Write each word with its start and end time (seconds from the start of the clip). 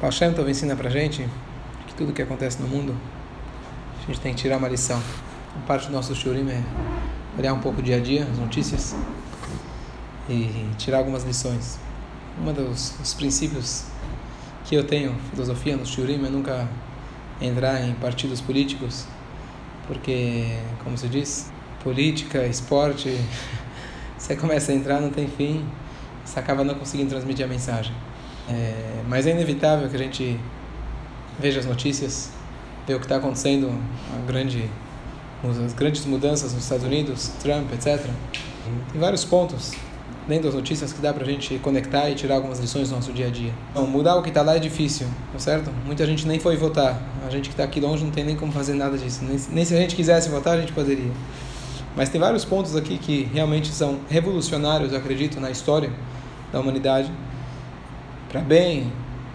Hashem 0.00 0.34
Tov 0.34 0.50
ensina 0.50 0.76
pra 0.76 0.90
gente 0.90 1.26
que 1.86 1.94
tudo 1.94 2.12
que 2.12 2.20
acontece 2.20 2.60
no 2.60 2.68
mundo, 2.68 2.94
a 4.02 4.06
gente 4.06 4.20
tem 4.20 4.34
que 4.34 4.42
tirar 4.42 4.58
uma 4.58 4.68
lição. 4.68 5.00
Parte 5.66 5.86
do 5.86 5.92
nosso 5.92 6.14
shurim 6.14 6.46
é 6.50 6.62
olhar 7.38 7.54
um 7.54 7.60
pouco 7.60 7.80
dia 7.80 7.96
a 7.96 8.00
dia, 8.00 8.24
as 8.30 8.38
notícias, 8.38 8.94
e 10.28 10.68
tirar 10.76 10.98
algumas 10.98 11.24
lições. 11.24 11.78
Um 12.38 12.52
dos, 12.52 12.90
dos 12.90 13.14
princípios 13.14 13.86
que 14.66 14.74
eu 14.74 14.84
tenho, 14.84 15.16
filosofia 15.30 15.78
no 15.78 15.86
shurim, 15.86 16.22
é 16.26 16.28
nunca 16.28 16.68
entrar 17.40 17.80
em 17.80 17.94
partidos 17.94 18.42
políticos, 18.42 19.06
porque, 19.86 20.58
como 20.84 20.98
se 20.98 21.08
diz, 21.08 21.50
política, 21.82 22.46
esporte, 22.46 23.18
você 24.18 24.36
começa 24.36 24.72
a 24.72 24.74
entrar, 24.74 25.00
não 25.00 25.08
tem 25.08 25.26
fim, 25.26 25.64
você 26.22 26.38
acaba 26.38 26.62
não 26.62 26.74
conseguindo 26.74 27.08
transmitir 27.08 27.46
a 27.46 27.48
mensagem. 27.48 27.94
É, 28.48 29.02
mas 29.08 29.26
é 29.26 29.30
inevitável 29.30 29.88
que 29.88 29.96
a 29.96 29.98
gente 29.98 30.38
veja 31.38 31.60
as 31.60 31.66
notícias, 31.66 32.30
ver 32.86 32.94
o 32.94 32.98
que 32.98 33.04
está 33.04 33.16
acontecendo, 33.16 33.70
a 34.14 34.26
grande, 34.26 34.70
as 35.64 35.72
grandes 35.74 36.04
mudanças 36.06 36.52
nos 36.52 36.62
Estados 36.62 36.84
Unidos, 36.84 37.28
Trump, 37.42 37.72
etc. 37.72 38.04
Tem 38.92 39.00
vários 39.00 39.24
pontos 39.24 39.72
dentro 40.26 40.44
das 40.44 40.54
notícias 40.54 40.92
que 40.92 41.00
dá 41.00 41.12
para 41.12 41.24
a 41.24 41.26
gente 41.26 41.58
conectar 41.58 42.10
e 42.10 42.14
tirar 42.14 42.36
algumas 42.36 42.58
lições 42.58 42.88
do 42.88 42.96
nosso 42.96 43.12
dia 43.12 43.28
a 43.28 43.30
dia. 43.30 43.52
Bom, 43.74 43.86
mudar 43.86 44.16
o 44.16 44.22
que 44.22 44.28
está 44.28 44.42
lá 44.42 44.56
é 44.56 44.58
difícil, 44.58 45.06
tá 45.32 45.38
certo? 45.38 45.70
Muita 45.84 46.04
gente 46.04 46.26
nem 46.26 46.38
foi 46.38 46.56
votar. 46.56 47.00
A 47.24 47.30
gente 47.30 47.48
que 47.48 47.54
está 47.54 47.64
aqui 47.64 47.80
longe 47.80 48.04
não 48.04 48.10
tem 48.10 48.24
nem 48.24 48.36
como 48.36 48.50
fazer 48.50 48.74
nada 48.74 48.98
disso. 48.98 49.24
Nem, 49.24 49.38
nem 49.50 49.64
se 49.64 49.74
a 49.74 49.78
gente 49.78 49.94
quisesse 49.94 50.28
votar, 50.28 50.54
a 50.56 50.60
gente 50.60 50.72
poderia. 50.72 51.12
Mas 51.94 52.08
tem 52.08 52.20
vários 52.20 52.44
pontos 52.44 52.76
aqui 52.76 52.98
que 52.98 53.28
realmente 53.32 53.68
são 53.68 54.00
revolucionários, 54.08 54.92
eu 54.92 54.98
acredito, 54.98 55.40
na 55.40 55.50
história 55.50 55.90
da 56.52 56.60
humanidade 56.60 57.10
para 58.36 58.40
bem 58.40 58.92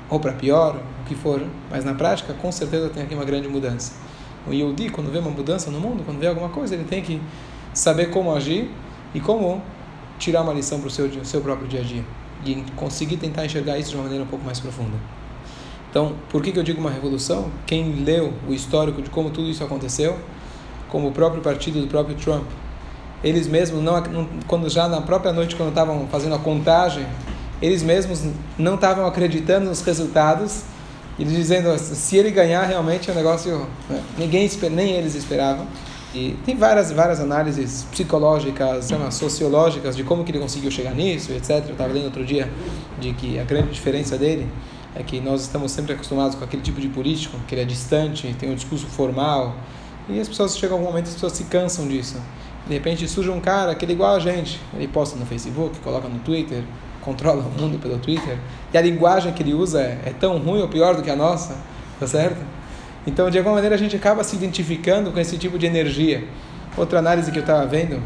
ou 0.09 0.19
para 0.19 0.33
pior, 0.33 0.75
o 0.75 1.07
que 1.07 1.15
for, 1.15 1.41
mas 1.69 1.83
na 1.83 1.93
prática, 1.93 2.33
com 2.33 2.51
certeza 2.51 2.89
tem 2.89 3.03
aqui 3.03 3.15
uma 3.15 3.25
grande 3.25 3.47
mudança. 3.47 3.93
O 4.45 4.53
Yehudi, 4.53 4.89
quando 4.89 5.11
vê 5.11 5.19
uma 5.19 5.31
mudança 5.31 5.71
no 5.71 5.79
mundo, 5.79 6.03
quando 6.05 6.19
vê 6.19 6.27
alguma 6.27 6.49
coisa, 6.49 6.75
ele 6.75 6.83
tem 6.83 7.01
que 7.01 7.21
saber 7.73 8.07
como 8.07 8.35
agir 8.35 8.69
e 9.13 9.19
como 9.19 9.61
tirar 10.19 10.41
uma 10.41 10.53
lição 10.53 10.79
para 10.79 10.87
o 10.87 10.91
seu, 10.91 11.09
seu 11.25 11.41
próprio 11.41 11.67
dia 11.67 11.79
a 11.79 11.83
dia 11.83 12.03
e 12.45 12.63
conseguir 12.75 13.17
tentar 13.17 13.45
enxergar 13.45 13.77
isso 13.77 13.91
de 13.91 13.95
uma 13.95 14.03
maneira 14.03 14.23
um 14.23 14.27
pouco 14.27 14.43
mais 14.43 14.59
profunda. 14.59 14.97
Então, 15.89 16.15
por 16.29 16.41
que, 16.41 16.51
que 16.51 16.59
eu 16.59 16.63
digo 16.63 16.79
uma 16.79 16.89
revolução? 16.89 17.51
Quem 17.65 18.03
leu 18.03 18.33
o 18.47 18.53
histórico 18.53 19.01
de 19.01 19.09
como 19.09 19.29
tudo 19.29 19.49
isso 19.49 19.63
aconteceu, 19.63 20.17
como 20.89 21.07
o 21.07 21.11
próprio 21.11 21.41
partido 21.41 21.81
do 21.81 21.87
próprio 21.87 22.15
Trump, 22.15 22.45
eles 23.23 23.47
mesmos, 23.47 23.83
não, 23.83 24.01
quando 24.47 24.69
já 24.69 24.87
na 24.87 25.01
própria 25.01 25.31
noite, 25.31 25.55
quando 25.55 25.69
estavam 25.69 26.07
fazendo 26.07 26.35
a 26.35 26.39
contagem 26.39 27.05
eles 27.61 27.83
mesmos 27.83 28.23
não 28.57 28.75
estavam 28.75 29.05
acreditando 29.05 29.67
nos 29.67 29.81
resultados, 29.81 30.63
eles 31.19 31.33
dizendo 31.33 31.77
se 31.77 32.17
ele 32.17 32.31
ganhar 32.31 32.63
realmente 32.63 33.09
é 33.09 33.13
um 33.13 33.15
negócio 33.15 33.67
né? 33.89 34.01
ninguém 34.17 34.49
nem 34.71 34.93
eles 34.93 35.15
esperavam. 35.15 35.67
E 36.13 36.35
tem 36.45 36.57
várias 36.57 36.91
várias 36.91 37.21
análises 37.21 37.85
psicológicas, 37.89 38.89
sociológicas 39.11 39.95
de 39.95 40.03
como 40.03 40.25
que 40.25 40.31
ele 40.31 40.39
conseguiu 40.39 40.69
chegar 40.69 40.93
nisso, 40.93 41.31
etc. 41.31 41.63
Eu 41.67 41.71
estava 41.71 41.93
lendo 41.93 42.05
outro 42.05 42.25
dia 42.25 42.51
de 42.99 43.13
que 43.13 43.39
a 43.39 43.43
grande 43.43 43.71
diferença 43.71 44.17
dele 44.17 44.45
é 44.93 45.03
que 45.03 45.21
nós 45.21 45.41
estamos 45.41 45.71
sempre 45.71 45.93
acostumados 45.93 46.35
com 46.35 46.43
aquele 46.43 46.61
tipo 46.61 46.81
de 46.81 46.89
político, 46.89 47.37
que 47.47 47.55
ele 47.55 47.61
é 47.61 47.65
distante, 47.65 48.35
tem 48.37 48.51
um 48.51 48.55
discurso 48.55 48.87
formal, 48.87 49.55
e 50.09 50.19
as 50.19 50.27
pessoas 50.27 50.57
chegam 50.57 50.75
a 50.75 50.79
algum 50.79 50.91
momento 50.91 51.07
as 51.07 51.13
pessoas 51.13 51.33
se 51.33 51.45
cansam 51.45 51.87
disso. 51.87 52.17
De 52.67 52.73
repente 52.73 53.07
surge 53.07 53.29
um 53.29 53.39
cara 53.39 53.73
que 53.73 53.85
é 53.85 53.89
igual 53.89 54.15
a 54.15 54.19
gente, 54.19 54.59
ele 54.73 54.87
posta 54.87 55.17
no 55.17 55.25
Facebook, 55.25 55.79
coloca 55.79 56.07
no 56.09 56.19
Twitter, 56.19 56.63
controla 57.01 57.43
o 57.43 57.61
mundo 57.61 57.79
pelo 57.79 57.97
Twitter, 57.97 58.37
e 58.73 58.77
a 58.77 58.81
linguagem 58.81 59.33
que 59.33 59.43
ele 59.43 59.53
usa 59.53 59.81
é, 59.81 59.99
é 60.05 60.13
tão 60.17 60.37
ruim 60.37 60.61
ou 60.61 60.67
pior 60.67 60.95
do 60.95 61.01
que 61.01 61.09
a 61.09 61.15
nossa, 61.15 61.57
tá 61.99 62.07
certo? 62.07 62.41
Então, 63.05 63.29
de 63.29 63.37
alguma 63.37 63.55
maneira, 63.55 63.75
a 63.75 63.77
gente 63.77 63.95
acaba 63.95 64.23
se 64.23 64.35
identificando 64.35 65.11
com 65.11 65.19
esse 65.19 65.37
tipo 65.37 65.57
de 65.57 65.65
energia. 65.65 66.23
Outra 66.77 66.99
análise 66.99 67.31
que 67.31 67.39
eu 67.39 67.41
estava 67.41 67.65
vendo, 67.65 68.01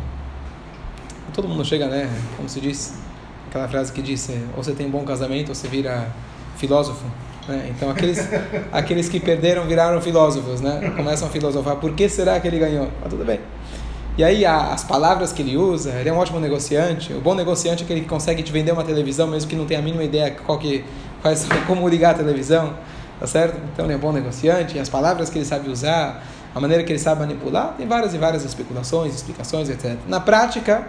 todo 1.34 1.47
mundo 1.47 1.66
chega, 1.66 1.88
né? 1.88 2.09
Como 2.38 2.47
se 2.47 2.61
diz, 2.61 2.97
aquela 3.50 3.67
frase 3.67 3.91
que 3.91 4.01
diz: 4.01 4.29
é, 4.29 4.39
ou 4.55 4.63
você 4.63 4.72
tem 4.72 4.88
um 4.88 4.89
bom 4.89 5.03
casamento 5.03 5.50
ou 5.50 5.55
você 5.55 5.67
vira 5.67 6.07
filósofo. 6.55 7.05
Né? 7.47 7.73
Então, 7.75 7.89
aqueles, 7.89 8.19
aqueles 8.72 9.09
que 9.09 9.19
perderam 9.19 9.66
viraram 9.67 10.01
filósofos, 10.01 10.61
né? 10.61 10.94
Começam 10.95 11.28
a 11.28 11.31
filosofar: 11.31 11.75
por 11.75 11.94
que 11.94 12.07
será 12.07 12.39
que 12.39 12.47
ele 12.47 12.57
ganhou? 12.57 12.89
Mas 13.01 13.09
tudo 13.09 13.25
bem. 13.25 13.39
E 14.18 14.24
aí 14.24 14.46
a, 14.46 14.72
as 14.72 14.84
palavras 14.84 15.34
que 15.34 15.42
ele 15.42 15.58
usa, 15.58 15.92
ele 15.92 16.08
é 16.08 16.14
um 16.14 16.18
ótimo 16.18 16.40
negociante. 16.40 17.12
O 17.12 17.20
bom 17.20 17.36
negociante 17.36 17.84
é 17.84 17.86
aquele 17.86 18.02
que 18.02 18.08
consegue 18.08 18.42
te 18.44 18.52
vender 18.52 18.72
uma 18.72 18.84
televisão, 18.84 19.28
mesmo 19.28 19.50
que 19.50 19.56
não 19.56 19.66
tenha 19.66 19.80
a 19.80 19.84
mínima 19.84 20.03
ideia 20.03 20.31
qual 20.46 20.58
que, 20.58 20.86
quais, 21.22 21.46
como 21.68 21.88
ligar 21.88 22.12
a 22.12 22.14
televisão, 22.14 22.74
tá 23.20 23.28
certo? 23.28 23.59
Então 23.74 23.86
ele 23.86 23.94
é 23.94 23.98
um 23.98 24.00
bom 24.00 24.14
negociante. 24.14 24.78
E 24.78 24.80
as 24.80 24.88
palavras 24.88 25.30
que 25.30 25.38
ele 25.38 25.46
sabe 25.46 25.70
usar, 25.70 26.24
a 26.53 26.59
maneira 26.62 26.81
que 26.84 26.94
ele 26.94 27.00
sabe 27.00 27.20
manipular, 27.20 27.74
tem 27.78 27.86
várias 27.86 28.14
e 28.14 28.18
várias 28.18 28.46
especulações, 28.46 29.14
explicações, 29.14 29.70
etc. 29.70 29.98
Na 30.08 30.22
prática, 30.22 30.88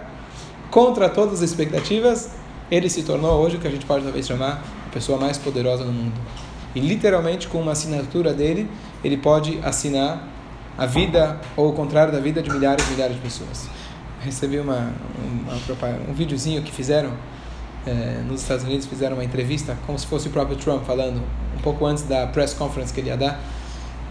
contra 0.71 1.09
todas 1.09 1.43
as 1.43 1.49
expectativas, 1.49 2.29
ele 2.71 2.89
se 2.89 3.03
tornou 3.03 3.41
hoje 3.41 3.57
o 3.57 3.59
que 3.59 3.67
a 3.67 3.71
gente 3.71 3.85
pode 3.85 4.05
talvez 4.05 4.25
chamar 4.25 4.63
a 4.85 4.89
pessoa 4.93 5.19
mais 5.19 5.37
poderosa 5.37 5.83
no 5.83 5.91
mundo. 5.91 6.15
E 6.73 6.79
literalmente 6.79 7.49
com 7.49 7.59
uma 7.59 7.73
assinatura 7.73 8.33
dele, 8.33 8.69
ele 9.03 9.17
pode 9.17 9.59
assinar 9.63 10.36
a 10.77 10.85
vida, 10.85 11.39
ou 11.55 11.69
o 11.69 11.73
contrário 11.73 12.13
da 12.13 12.19
vida 12.19 12.41
de 12.41 12.49
milhares 12.49 12.87
e 12.87 12.91
milhares 12.91 13.15
de 13.15 13.21
pessoas. 13.21 13.67
Recebi 14.21 14.59
uma, 14.59 14.93
uma, 15.17 16.09
um 16.09 16.13
videozinho 16.13 16.61
que 16.61 16.71
fizeram 16.71 17.11
é, 17.85 18.21
nos 18.27 18.41
Estados 18.41 18.63
Unidos, 18.63 18.85
fizeram 18.85 19.15
uma 19.15 19.23
entrevista, 19.23 19.77
como 19.85 19.97
se 19.97 20.05
fosse 20.05 20.27
o 20.27 20.31
próprio 20.31 20.57
Trump 20.57 20.83
falando, 20.83 21.21
um 21.57 21.61
pouco 21.61 21.85
antes 21.85 22.03
da 22.03 22.27
press 22.27 22.53
conference 22.53 22.93
que 22.93 22.99
ele 22.99 23.09
ia 23.09 23.17
dar. 23.17 23.39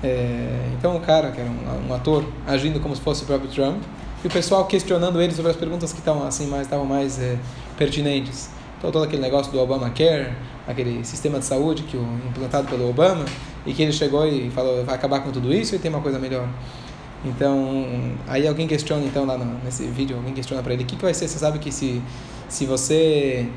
É, 0.03 0.69
então 0.79 0.97
o 0.97 1.01
cara, 1.01 1.31
que 1.31 1.41
era 1.41 1.49
um, 1.49 1.89
um, 1.89 1.95
ator, 1.95 2.25
agindo 2.47 2.81
como 2.81 2.95
se 2.97 3.03
fosse 3.03 3.23
o 3.23 3.27
próprio 3.27 3.51
Trump, 3.51 3.83
e 4.25 4.27
o 4.27 4.31
pessoal 4.31 4.65
questionando 4.67 5.21
ele 5.21 5.33
sobre 5.33 5.51
as 5.51 5.57
perguntas 5.57 5.93
que 5.93 5.99
estavam 5.99 6.27
assim 6.27 6.47
mais 6.47 6.69
mais 6.89 7.21
é, 7.21 7.37
pertinentes. 7.77 8.56
Então 8.87 8.93
todo 8.93 9.05
aquele 9.05 9.21
negócio 9.21 9.51
do 9.51 9.59
Obamacare, 9.59 10.29
aquele 10.65 11.05
sistema 11.05 11.41
de 11.41 11.45
saúde 11.45 11.83
que 11.83 11.97
o 11.97 12.07
implantado 12.29 12.69
pelo 12.69 12.89
Obama, 12.89 13.25
e 13.67 13.75
que 13.75 13.83
ele 13.83 13.91
chegou 13.91 14.25
e 14.29 14.49
falou 14.51 14.85
vai 14.85 14.95
acabar 14.95 15.19
com 15.25 15.33
tudo 15.33 15.53
isso 15.53 15.75
e 15.75 15.79
tem 15.81 15.91
uma 15.91 16.01
coisa 16.01 16.21
melhor. 16.21 16.49
Então, 17.25 18.15
aí 18.29 18.47
alguém 18.47 18.69
questiona 18.69 19.05
então 19.05 19.27
lá 19.27 19.37
no, 19.37 19.59
nesse 19.65 19.85
vídeo, 19.87 20.17
alguém 20.17 20.33
questiona 20.33 20.63
para 20.63 20.73
ele, 20.73 20.85
o 20.85 20.87
que, 20.87 20.95
que 20.95 21.03
vai 21.03 21.13
ser? 21.13 21.27
Você 21.27 21.37
sabe 21.37 21.59
que 21.59 21.73
se 21.73 22.01
se 22.49 22.65
você 22.65 23.49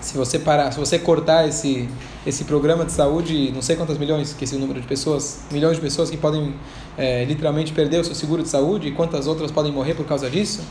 se 0.00 0.16
você 0.16 0.38
parar, 0.38 0.70
se 0.70 0.78
você 0.78 0.96
cortar 0.96 1.48
esse 1.48 1.88
esse 2.24 2.44
programa 2.44 2.84
de 2.84 2.92
saúde, 2.92 3.50
não 3.52 3.62
sei 3.62 3.74
quantas 3.74 3.98
milhões, 3.98 4.32
que 4.32 4.44
esse 4.44 4.54
número 4.54 4.80
de 4.80 4.86
pessoas, 4.86 5.40
milhões 5.50 5.74
de 5.74 5.82
pessoas 5.82 6.08
que 6.08 6.16
podem 6.16 6.54
é, 6.96 7.24
literalmente 7.24 7.72
perder 7.72 7.98
o 7.98 8.04
seu 8.04 8.14
seguro 8.14 8.44
de 8.44 8.48
saúde 8.48 8.86
e 8.86 8.92
quantas 8.92 9.26
outras 9.26 9.50
podem 9.50 9.72
morrer 9.72 9.94
por 9.94 10.06
causa 10.06 10.30
disso? 10.30 10.62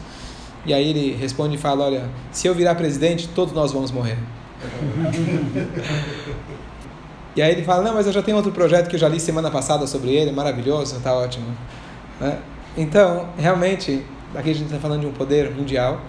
E 0.69 0.73
aí 0.73 0.87
ele 0.87 1.15
responde 1.15 1.55
e 1.55 1.57
fala, 1.57 1.85
olha, 1.85 2.07
se 2.31 2.45
eu 2.45 2.53
virar 2.53 2.75
presidente, 2.75 3.27
todos 3.29 3.55
nós 3.55 3.71
vamos 3.71 3.89
morrer. 3.89 4.19
E 7.35 7.41
aí 7.41 7.51
ele 7.51 7.63
fala, 7.63 7.83
não, 7.83 7.93
mas 7.93 8.05
eu 8.05 8.11
já 8.11 8.21
tenho 8.21 8.35
outro 8.35 8.51
projeto 8.51 8.89
que 8.89 8.95
eu 8.95 8.99
já 8.99 9.07
li 9.07 9.19
semana 9.19 9.49
passada 9.49 9.87
sobre 9.87 10.09
ele, 10.09 10.31
maravilhoso, 10.31 10.97
está 10.97 11.13
ótimo. 11.13 11.45
Né? 12.19 12.37
Então, 12.75 13.29
realmente, 13.37 14.03
aqui 14.35 14.49
a 14.49 14.53
gente 14.53 14.65
está 14.65 14.79
falando 14.79 15.01
de 15.01 15.07
um 15.07 15.13
poder 15.13 15.49
mundial. 15.51 16.01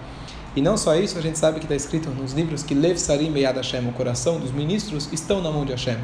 E 0.55 0.61
não 0.61 0.75
só 0.75 0.95
isso, 0.95 1.17
a 1.17 1.21
gente 1.21 1.37
sabe 1.39 1.59
que 1.59 1.65
está 1.65 1.75
escrito 1.75 2.09
nos 2.09 2.33
livros 2.33 2.63
que 2.63 2.73
Lev 2.73 2.97
Sarim 2.97 3.31
Beyad 3.31 3.55
Hashem, 3.55 3.87
o 3.87 3.93
coração 3.93 4.39
dos 4.39 4.51
ministros, 4.51 5.07
estão 5.13 5.41
na 5.41 5.49
mão 5.51 5.63
de 5.63 5.71
Hashem. 5.71 5.97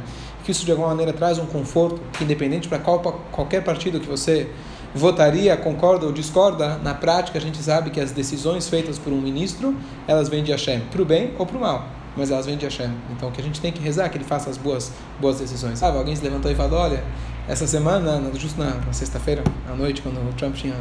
Que 0.45 0.51
isso 0.51 0.63
de 0.63 0.71
alguma 0.71 0.89
maneira 0.89 1.11
traz 1.11 1.39
um 1.39 1.47
conforto, 1.47 1.99
independente 2.21 2.69
para 2.69 2.79
qual, 2.79 2.99
qualquer 3.31 3.63
partido 3.63 3.99
que 3.99 4.07
você 4.07 4.49
votaria, 4.97 5.55
concorda 5.55 6.05
ou 6.05 6.11
discorda, 6.11 6.77
na 6.83 6.93
prática 6.93 7.37
a 7.37 7.41
gente 7.41 7.57
sabe 7.57 7.89
que 7.89 7.99
as 7.99 8.11
decisões 8.11 8.67
feitas 8.67 8.97
por 8.97 9.13
um 9.13 9.21
ministro, 9.21 9.75
elas 10.07 10.27
vêm 10.27 10.43
de 10.43 10.51
Hashem, 10.51 10.81
para 10.91 11.01
o 11.01 11.05
bem 11.05 11.33
ou 11.37 11.45
para 11.45 11.57
o 11.57 11.61
mal 11.61 11.97
mas 12.17 12.31
elas 12.31 12.47
vêm 12.47 12.57
de 12.57 12.65
Hashem. 12.65 12.89
Então, 13.11 13.31
que 13.31 13.39
a 13.39 13.43
gente 13.43 13.61
tem 13.61 13.71
que 13.71 13.79
rezar 13.79 14.09
que 14.09 14.17
ele 14.17 14.23
faça 14.23 14.49
as 14.49 14.57
boas, 14.57 14.91
boas 15.21 15.37
decisões. 15.37 15.77
Sabe, 15.77 15.97
alguém 15.97 16.15
se 16.15 16.23
levantou 16.23 16.51
e 16.51 16.55
falou, 16.55 16.79
olha, 16.79 17.03
essa 17.47 17.67
semana, 17.67 18.21
justo 18.33 18.59
na, 18.59 18.71
na 18.71 18.91
sexta-feira, 18.91 19.43
à 19.71 19.75
noite, 19.75 20.01
quando 20.01 20.17
o 20.17 20.33
Trump 20.33 20.55
tinha, 20.55 20.73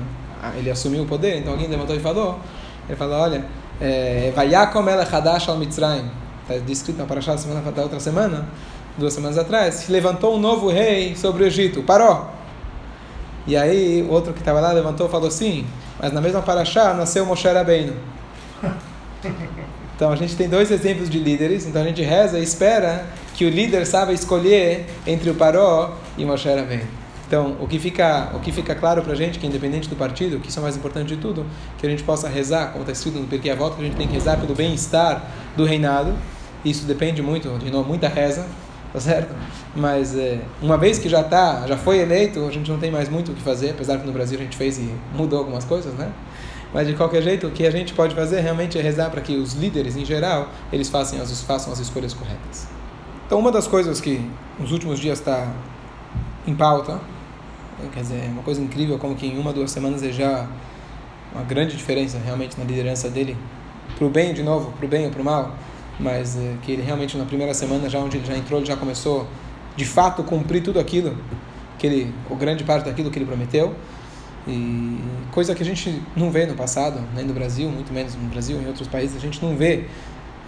ele 0.57 0.71
assumiu 0.71 1.03
o 1.03 1.07
poder, 1.07 1.39
então 1.39 1.53
alguém 1.53 1.69
levantou 1.69 1.95
e 1.95 2.01
falou, 2.01 2.41
ele 2.89 2.97
falou, 2.97 3.19
olha, 3.19 3.45
é, 3.81 4.33
Vayakom 4.35 4.89
el 4.89 5.01
Hadash 5.01 5.49
al 5.49 5.59
Mitzrayim, 5.59 6.11
está 6.43 6.57
descrito 6.65 6.99
na 6.99 7.07
Parashá 7.07 7.35
da 7.35 7.83
outra 7.83 8.01
semana, 8.01 8.49
duas 8.97 9.13
semanas 9.13 9.37
atrás, 9.37 9.75
se 9.75 9.93
levantou 9.93 10.35
um 10.35 10.41
novo 10.41 10.71
rei 10.71 11.15
sobre 11.15 11.45
o 11.45 11.47
Egito, 11.47 11.83
parou. 11.83 12.36
E 13.47 13.57
aí, 13.57 14.05
outro 14.09 14.33
que 14.33 14.41
estava 14.41 14.61
lá 14.61 14.73
levantou 14.73 15.07
e 15.07 15.11
falou 15.11 15.29
assim, 15.29 15.67
mas 16.01 16.13
na 16.13 16.21
mesma 16.21 16.43
Parashá 16.43 16.93
nasceu 16.95 17.25
Moshe 17.25 17.49
Rabbeinu. 17.49 17.95
Então 19.95 20.13
a 20.13 20.17
gente 20.17 20.37
tem 20.37 20.49
dois 20.49 20.71
exemplos 20.71 21.09
de 21.09 21.19
líderes, 21.19 21.67
então 21.67 21.81
a 21.81 21.85
gente 21.85 22.03
reza 22.03 22.39
e 22.39 22.43
espera 22.43 23.07
que 23.35 23.45
o 23.45 23.49
líder 23.49 23.87
saiba 23.87 24.13
escolher 24.13 24.87
entre 25.07 25.31
o 25.31 25.35
Paró 25.35 25.97
e 26.19 26.25
o 26.25 26.27
Moshe 26.27 26.49
Rabbeinu. 26.49 26.85
Então, 27.27 27.57
o 27.61 27.67
que 27.67 27.79
fica, 27.79 28.31
o 28.35 28.39
que 28.39 28.53
fica 28.53 28.73
claro 28.75 29.03
para 29.03 29.13
a 29.13 29.17
gente, 29.17 29.41
que 29.41 29.47
independente 29.47 29.89
do 29.89 29.97
partido, 29.97 30.39
que 30.39 30.49
isso 30.49 30.59
é 30.59 30.61
o 30.61 30.63
mais 30.63 30.77
importante 30.77 31.09
de 31.09 31.17
tudo, 31.17 31.45
que 31.77 31.85
a 31.85 31.91
gente 31.91 32.05
possa 32.05 32.29
rezar, 32.29 32.69
como 32.69 32.83
está 32.83 32.93
escrito 32.93 33.19
no 33.19 33.27
Pirkei 33.27 33.51
Avot, 33.51 33.75
que 33.75 33.83
a 33.83 33.85
gente 33.85 33.97
tem 33.97 34.07
que 34.07 34.15
rezar 34.15 34.37
pelo 34.37 34.55
bem-estar 34.55 35.25
do 35.57 35.65
reinado. 35.65 36.15
Isso 36.65 36.85
depende 36.85 37.23
muito, 37.23 37.59
de 37.59 37.69
novo, 37.69 37.89
muita 37.89 38.07
reza, 38.07 38.47
tá 38.93 39.01
certo? 39.01 39.35
Mas 39.75 40.17
é, 40.17 40.41
uma 40.63 40.77
vez 40.77 40.99
que 40.99 41.09
já 41.09 41.23
tá, 41.23 41.65
já 41.67 41.77
foi 41.77 41.99
eleito, 41.99 42.47
a 42.47 42.51
gente 42.51 42.71
não 42.71 42.79
tem 42.79 42.91
mais 42.91 43.09
muito 43.09 43.33
o 43.33 43.35
que 43.35 43.43
fazer, 43.43 43.71
apesar 43.71 43.99
que 43.99 44.07
no 44.07 44.13
Brasil 44.13 44.39
a 44.39 44.43
gente 44.43 44.57
fez 44.57 44.79
e 44.79 44.91
mudou 45.15 45.39
algumas 45.39 45.65
coisas, 45.65 45.93
né? 45.95 46.11
Mas 46.73 46.87
de 46.87 46.95
qualquer 46.95 47.23
jeito, 47.23 47.47
o 47.47 47.51
que 47.51 47.67
a 47.67 47.71
gente 47.71 47.95
pode 47.95 48.15
fazer 48.15 48.41
realmente 48.41 48.79
é 48.79 48.83
rezar 48.83 49.11
para 49.11 49.21
que 49.21 49.37
os 49.37 49.55
líderes 49.55 49.97
em 49.97 50.05
geral 50.05 50.49
eles 50.73 50.89
façam 50.89 51.21
as, 51.21 51.41
façam 51.43 51.73
as 51.73 51.79
escolhas 51.79 52.13
corretas. 52.13 52.69
Então, 53.27 53.39
uma 53.39 53.51
das 53.51 53.67
coisas 53.67 54.01
que 54.01 54.21
nos 54.59 54.73
últimos 54.73 54.99
dias 54.99 55.19
está 55.19 55.53
em 56.47 56.55
pauta, 56.55 57.01
quer 57.93 58.01
dizer, 58.01 58.25
é 58.25 58.29
uma 58.29 58.43
coisa 58.43 58.61
incrível 58.61 58.99
como 58.99 59.15
que 59.15 59.27
em 59.27 59.39
uma 59.39 59.53
duas 59.53 59.71
semanas 59.71 60.03
é 60.03 60.13
já 60.13 60.47
uma 61.35 61.45
grande 61.45 61.77
diferença 61.77 62.19
realmente 62.19 62.59
na 62.59 62.65
liderança 62.65 63.11
dele, 63.11 63.37
para 63.97 64.07
o 64.07 64.11
bem 64.11 64.33
de 64.33 64.43
novo, 64.43 64.73
para 64.73 64.87
o 64.87 64.89
bem 64.89 65.07
ou 65.07 65.11
para 65.11 65.21
o 65.21 65.25
mal, 65.25 65.55
mas 65.99 66.37
é, 66.37 66.55
que 66.63 66.73
ele 66.73 66.83
realmente 66.83 67.17
na 67.17 67.25
primeira 67.25 67.55
semana 67.55 67.89
já 67.89 67.99
onde 67.99 68.19
ele 68.19 68.27
já 68.27 68.37
entrou 68.37 68.61
ele 68.61 68.67
já 68.67 68.77
começou 68.77 69.27
de 69.77 69.85
fato 69.85 70.23
cumprir 70.23 70.63
tudo 70.63 70.81
aquilo 70.81 71.17
que 71.79 71.87
ele, 71.87 72.15
ou 72.31 72.37
grande 72.37 72.65
parte 72.65 72.85
daquilo 72.85 73.11
que 73.11 73.19
ele 73.19 73.27
prometeu. 73.27 73.75
E 74.49 74.99
coisa 75.33 75.55
que 75.55 75.63
a 75.63 75.67
gente 75.67 76.01
não 76.17 76.31
vê 76.31 76.47
no 76.47 76.55
passado, 76.55 77.01
nem 77.15 77.25
no 77.25 77.35
Brasil, 77.35 77.69
muito 77.69 77.93
menos 77.93 78.15
no 78.15 78.29
Brasil, 78.29 78.61
em 78.61 78.67
outros 78.67 78.87
países, 78.87 79.17
a 79.17 79.21
gente 79.21 79.45
não 79.45 79.57
vê. 79.57 79.87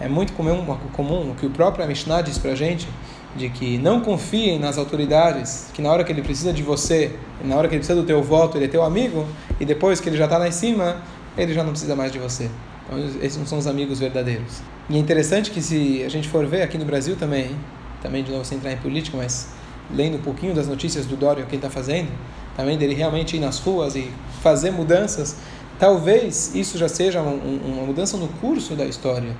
É 0.00 0.08
muito 0.08 0.32
comum, 0.32 0.64
comum 0.92 1.32
o 1.32 1.34
que 1.34 1.44
o 1.44 1.50
próprio 1.50 1.86
Mishnah 1.86 2.22
diz 2.22 2.38
para 2.38 2.52
a 2.52 2.54
gente, 2.54 2.86
de 3.36 3.50
que 3.50 3.76
não 3.78 4.00
confiem 4.00 4.58
nas 4.58 4.78
autoridades, 4.78 5.70
que 5.74 5.82
na 5.82 5.90
hora 5.90 6.04
que 6.04 6.12
ele 6.12 6.22
precisa 6.22 6.52
de 6.52 6.62
você, 6.62 7.16
na 7.42 7.56
hora 7.56 7.68
que 7.68 7.74
ele 7.74 7.80
precisa 7.80 8.00
do 8.00 8.06
teu 8.06 8.22
voto, 8.22 8.56
ele 8.56 8.66
é 8.66 8.68
teu 8.68 8.84
amigo, 8.84 9.26
e 9.58 9.64
depois 9.64 10.00
que 10.00 10.08
ele 10.08 10.16
já 10.16 10.24
está 10.24 10.38
lá 10.38 10.46
em 10.46 10.52
cima, 10.52 11.02
ele 11.36 11.52
já 11.52 11.64
não 11.64 11.72
precisa 11.72 11.96
mais 11.96 12.12
de 12.12 12.18
você. 12.20 12.48
Então, 12.86 12.98
esses 13.20 13.36
não 13.36 13.46
são 13.46 13.58
os 13.58 13.66
amigos 13.66 13.98
verdadeiros. 13.98 14.62
E 14.90 14.96
é 14.96 14.98
interessante 14.98 15.50
que 15.50 15.60
se 15.60 16.02
a 16.02 16.08
gente 16.08 16.28
for 16.28 16.46
ver 16.46 16.62
aqui 16.62 16.78
no 16.78 16.84
Brasil 16.86 17.14
também, 17.14 17.54
também 18.00 18.24
de 18.24 18.32
novo 18.32 18.42
sem 18.42 18.56
entrar 18.56 18.72
em 18.72 18.78
política, 18.78 19.18
mas 19.18 19.48
lendo 19.94 20.16
um 20.16 20.22
pouquinho 20.22 20.54
das 20.54 20.66
notícias 20.66 21.04
do 21.04 21.14
Dória, 21.14 21.44
o 21.44 21.46
que 21.46 21.56
ele 21.56 21.58
está 21.58 21.68
fazendo, 21.68 22.08
também 22.56 22.78
dele 22.78 22.94
realmente 22.94 23.36
ir 23.36 23.40
nas 23.40 23.58
ruas 23.58 23.94
e 23.94 24.10
fazer 24.42 24.70
mudanças, 24.70 25.36
talvez 25.78 26.54
isso 26.54 26.78
já 26.78 26.88
seja 26.88 27.20
um, 27.20 27.60
uma 27.66 27.82
mudança 27.82 28.16
no 28.16 28.28
curso 28.28 28.74
da 28.74 28.86
história, 28.86 29.36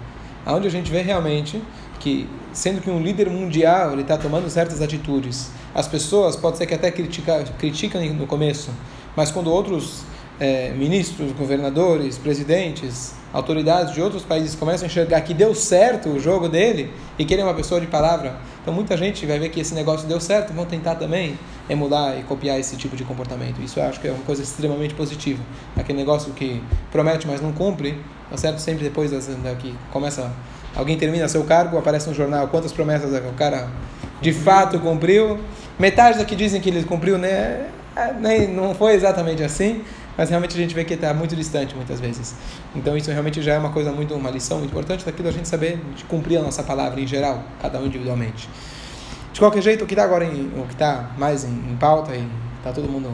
onde 0.47 0.67
a 0.67 0.71
gente 0.71 0.91
vê 0.91 1.01
realmente 1.01 1.63
que, 1.99 2.29
sendo 2.53 2.83
que 2.83 2.91
um 2.91 3.01
líder 3.01 3.31
mundial 3.31 3.93
ele 3.93 4.03
está 4.03 4.19
tomando 4.19 4.51
certas 4.51 4.83
atitudes, 4.83 5.51
as 5.75 5.89
pessoas 5.89 6.37
pode 6.37 6.59
ser 6.59 6.67
que 6.67 6.75
até 6.75 6.91
critica, 6.91 7.43
criticam 7.59 8.05
no 8.13 8.27
começo, 8.27 8.71
mas 9.17 9.31
quando 9.31 9.51
outros 9.51 10.03
é, 10.41 10.71
ministros, 10.71 11.33
governadores, 11.33 12.17
presidentes, 12.17 13.13
autoridades 13.33 13.93
de 13.95 14.01
outros 14.01 14.23
países 14.23 14.55
começam 14.55 14.87
a 14.87 14.89
enxergar 14.89 15.21
que 15.21 15.35
deu 15.35 15.55
certo 15.55 16.09
o 16.09 16.21
jogo 16.21 16.49
dele 16.49 16.91
e 17.19 17.25
que 17.25 17.35
ele 17.35 17.43
é 17.43 17.45
uma 17.45 17.55
pessoa 17.55 17.81
de 17.81 17.87
palavra, 17.87 18.37
então 18.63 18.73
muita 18.73 18.97
gente 18.97 19.25
vai 19.27 19.39
ver 19.39 19.49
que 19.49 19.61
esse 19.61 19.75
negócio 19.75 20.07
deu 20.07 20.21
certo, 20.21 20.53
vão 20.53 20.65
tentar 20.65 20.95
também 20.95 21.39
emular 21.69 22.19
e 22.19 22.23
copiar 22.23 22.59
esse 22.59 22.77
tipo 22.77 22.97
de 22.97 23.05
comportamento. 23.05 23.61
Isso 23.61 23.79
eu 23.79 23.85
acho 23.85 24.01
que 24.01 24.09
é 24.09 24.11
uma 24.11 24.25
coisa 24.25 24.43
extremamente 24.43 24.95
positiva. 24.95 25.43
Aquele 25.77 25.99
negócio 25.99 26.33
que 26.33 26.63
promete, 26.91 27.27
mas 27.27 27.41
não 27.41 27.53
cumpre, 27.53 27.99
tá 28.31 28.37
certo? 28.37 28.59
Sempre 28.59 28.85
depois 28.85 29.11
das, 29.11 29.27
da, 29.27 29.55
que 29.55 29.75
começa, 29.93 30.33
alguém 30.75 30.97
termina 30.97 31.29
seu 31.29 31.45
cargo, 31.45 31.79
aparece 31.79 32.09
no 32.09 32.15
jornal 32.15 32.49
quantas 32.49 32.73
promessas 32.73 33.13
o 33.13 33.33
cara 33.33 33.69
de 34.21 34.33
fato 34.33 34.79
cumpriu. 34.79 35.39
Metade 35.79 36.19
da 36.19 36.25
que 36.25 36.35
dizem 36.35 36.61
que 36.61 36.69
ele 36.69 36.83
cumpriu, 36.85 37.19
né? 37.19 37.69
É, 37.97 38.13
nem, 38.13 38.49
não 38.49 38.75
foi 38.75 38.95
exatamente 38.95 39.43
assim, 39.43 39.83
mas 40.19 40.29
realmente 40.31 40.57
a 40.57 40.61
gente 40.61 40.75
vê 40.75 40.85
que 40.85 40.95
está 40.95 41.15
muito 41.15 41.37
distante 41.37 41.77
muitas 41.77 42.01
vezes. 42.01 42.35
Então 42.75 42.97
isso 42.97 43.09
realmente 43.09 43.41
já 43.41 43.55
é 43.55 43.59
uma 43.59 43.71
coisa 43.71 43.93
muito, 43.93 44.13
uma 44.15 44.31
lição 44.31 44.59
muito 44.59 44.73
importante 44.73 45.05
daquilo 45.05 45.29
a 45.29 45.33
gente 45.33 45.47
saber 45.47 45.81
de 45.95 46.03
cumprir 46.05 46.39
a 46.39 46.43
nossa 46.43 46.65
palavra 46.65 47.01
em 47.01 47.07
geral, 47.07 47.45
cada 47.63 47.79
um 47.79 47.87
individualmente. 47.87 48.51
De 49.33 49.39
qualquer 49.39 49.63
jeito, 49.63 49.85
o 49.85 49.87
que 49.87 49.95
está 49.95 50.03
agora, 50.03 50.25
em, 50.25 50.51
o 50.59 50.67
que 50.67 50.73
está 50.73 51.11
mais 51.17 51.45
em, 51.45 51.49
em, 51.49 51.77
pauta 51.79 52.17
e 52.17 52.29
está 52.57 52.73
todo 52.73 52.89
mundo, 52.89 53.09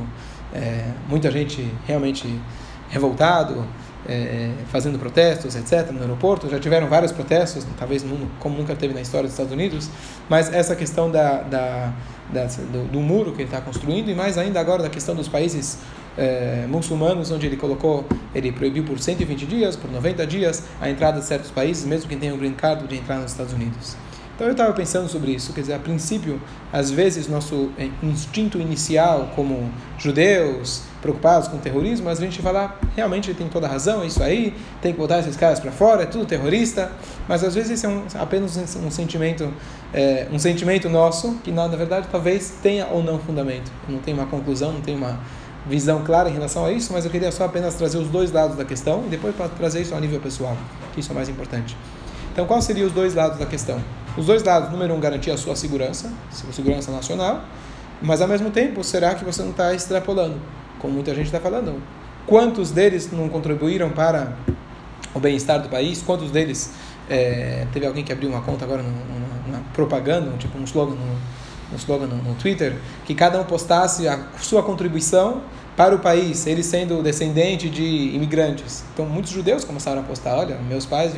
é, 0.55 0.87
muita 1.07 1.31
gente 1.31 1.71
realmente 1.87 2.41
revoltado, 2.89 3.67
é, 4.09 4.53
fazendo 4.69 4.99
protestos, 4.99 5.55
etc., 5.57 5.91
no 5.91 6.01
aeroporto. 6.01 6.49
Já 6.49 6.59
tiveram 6.59 6.87
vários 6.87 7.13
protestos, 7.13 7.67
talvez 7.79 8.03
como 8.39 8.57
nunca 8.57 8.75
teve 8.75 8.95
na 8.95 9.03
história 9.03 9.25
dos 9.25 9.33
Estados 9.33 9.53
Unidos, 9.53 9.91
mas 10.27 10.51
essa 10.51 10.75
questão 10.75 11.11
da, 11.11 11.43
da, 11.43 11.93
da 12.33 12.47
do, 12.47 12.91
do, 12.91 13.01
muro 13.01 13.33
que 13.33 13.43
ele 13.43 13.45
está 13.45 13.61
construindo 13.61 14.11
e 14.11 14.15
mais 14.15 14.39
ainda 14.39 14.59
agora 14.59 14.83
da 14.83 14.89
questão 14.89 15.15
dos 15.15 15.29
países 15.29 15.79
é, 16.17 16.67
muçulmanos, 16.69 17.31
onde 17.31 17.47
ele 17.47 17.57
colocou, 17.57 18.05
ele 18.35 18.53
proibiu 18.53 18.85
por 18.85 18.99
120 18.99 19.47
dias, 19.47 19.77
por 19.77 19.91
90 19.91 20.27
dias, 20.27 20.65
a 20.81 20.89
entrada 20.89 21.21
de 21.21 21.27
certos 21.27 21.51
países, 21.51 21.85
mesmo 21.85 22.09
quem 22.09 22.19
tem 22.19 22.33
um 22.33 22.39
green 22.39 22.55
card, 22.55 22.87
de 22.87 22.97
entrar 22.97 23.19
nos 23.19 23.33
Estados 23.33 23.53
Unidos. 23.53 23.97
Então 24.35 24.49
eu 24.49 24.53
estava 24.53 24.73
pensando 24.73 25.09
sobre 25.09 25.31
isso, 25.31 25.53
quer 25.53 25.61
dizer, 25.61 25.75
a 25.75 25.79
princípio, 25.79 26.43
às 26.73 26.91
vezes 26.91 27.29
nosso 27.29 27.71
eh, 27.79 27.89
instinto 28.03 28.59
inicial 28.59 29.31
como 29.37 29.71
judeus 29.97 30.83
preocupados 31.01 31.47
com 31.47 31.59
terrorismo, 31.59 32.09
a 32.09 32.15
gente 32.17 32.43
fala, 32.43 32.77
realmente 32.97 33.31
ele 33.31 33.39
tem 33.39 33.49
toda 33.49 33.69
a 33.69 33.71
razão, 33.71 34.03
é 34.03 34.07
isso 34.07 34.21
aí, 34.21 34.53
tem 34.83 34.93
que 34.93 34.99
botar 34.99 35.21
esses 35.21 35.37
caras 35.37 35.61
para 35.61 35.71
fora, 35.71 36.03
é 36.03 36.07
tudo 36.07 36.27
terrorista, 36.27 36.91
mas 37.29 37.45
às 37.45 37.55
vezes 37.55 37.85
é 37.85 37.89
um, 37.89 38.03
apenas 38.19 38.57
um, 38.75 38.91
sentimento, 38.91 39.53
é, 39.93 40.27
um 40.33 40.39
sentimento 40.39 40.89
nosso 40.89 41.37
que 41.45 41.53
na 41.53 41.69
verdade 41.69 42.09
talvez 42.11 42.55
tenha 42.61 42.87
ou 42.87 43.05
não 43.05 43.21
fundamento, 43.21 43.71
não 43.89 44.01
tem 44.01 44.15
uma 44.15 44.27
conclusão, 44.27 44.73
não 44.73 44.81
tem 44.81 44.97
uma 44.97 45.21
visão 45.67 46.03
clara 46.05 46.29
em 46.29 46.33
relação 46.33 46.65
a 46.65 46.73
isso, 46.73 46.93
mas 46.93 47.05
eu 47.05 47.11
queria 47.11 47.33
só 47.33 47.45
apenas 47.45 47.75
trazer 47.75 47.99
os 47.99 48.09
dois 48.09 48.31
lados 48.31 48.57
da 48.57 48.65
questão 48.65 49.05
e 49.07 49.09
depois 49.09 49.35
para 49.35 49.49
trazer 49.49 49.83
isso 49.83 49.95
a 49.95 50.01
nível 50.01 50.21
pessoal, 50.21 50.57
que 50.93 51.01
isso 51.01 51.11
é 51.11 51.15
mais 51.15 51.29
importante. 51.29 51.77
Então, 52.33 52.47
quais 52.47 52.65
seriam 52.65 52.87
os 52.87 52.93
dois 52.93 53.15
lados 53.15 53.39
da 53.39 53.47
questão? 53.47 53.81
Os 54.17 54.27
dois 54.27 54.43
lados, 54.43 54.71
número 54.71 54.95
um, 54.95 55.01
garantir 55.01 55.31
a 55.31 55.37
sua 55.37 55.57
segurança, 55.57 56.13
sua 56.31 56.53
segurança 56.53 56.91
nacional, 56.91 57.45
mas 58.03 58.21
ao 58.21 58.29
mesmo 58.29 58.51
tempo, 58.51 58.83
será 58.85 59.15
que 59.15 59.25
você 59.25 59.43
não 59.43 59.51
está 59.51 59.73
extrapolando? 59.73 60.37
Como 60.79 60.95
muita 60.95 61.15
gente 61.15 61.27
está 61.27 61.41
falando. 61.41 61.81
Quantos 62.27 62.71
deles 62.71 63.11
não 63.13 63.29
contribuíram 63.29 63.91
para 63.91 64.33
o 65.15 65.21
bem-estar 65.21 65.63
do 65.63 65.69
país? 65.69 66.03
Quantos 66.03 66.31
deles. 66.31 66.73
É, 67.09 67.67
teve 67.71 67.87
alguém 67.87 68.03
que 68.03 68.11
abriu 68.11 68.31
uma 68.31 68.41
conta 68.41 68.65
agora 68.65 68.83
numa, 68.83 69.61
propaganda, 69.75 70.35
tipo 70.39 70.59
um 70.59 70.65
slogan 70.65 70.97
um 71.75 71.79
slogan 71.79 72.07
no, 72.07 72.17
no 72.17 72.35
Twitter, 72.35 72.77
que 73.05 73.15
cada 73.15 73.41
um 73.41 73.45
postasse 73.45 74.07
a 74.09 74.29
sua 74.39 74.63
contribuição 74.63 75.43
para 75.77 75.95
o 75.95 75.99
país, 75.99 76.47
ele 76.47 76.63
sendo 76.63 77.03
descendente 77.03 77.69
de 77.69 77.83
imigrantes. 78.15 78.85
Então, 78.93 79.07
muitos 79.07 79.33
judeus 79.33 79.65
começaram 79.65 80.01
a 80.01 80.05
postar: 80.05 80.37
olha, 80.37 80.57
meus 80.57 80.87
pais 80.87 81.13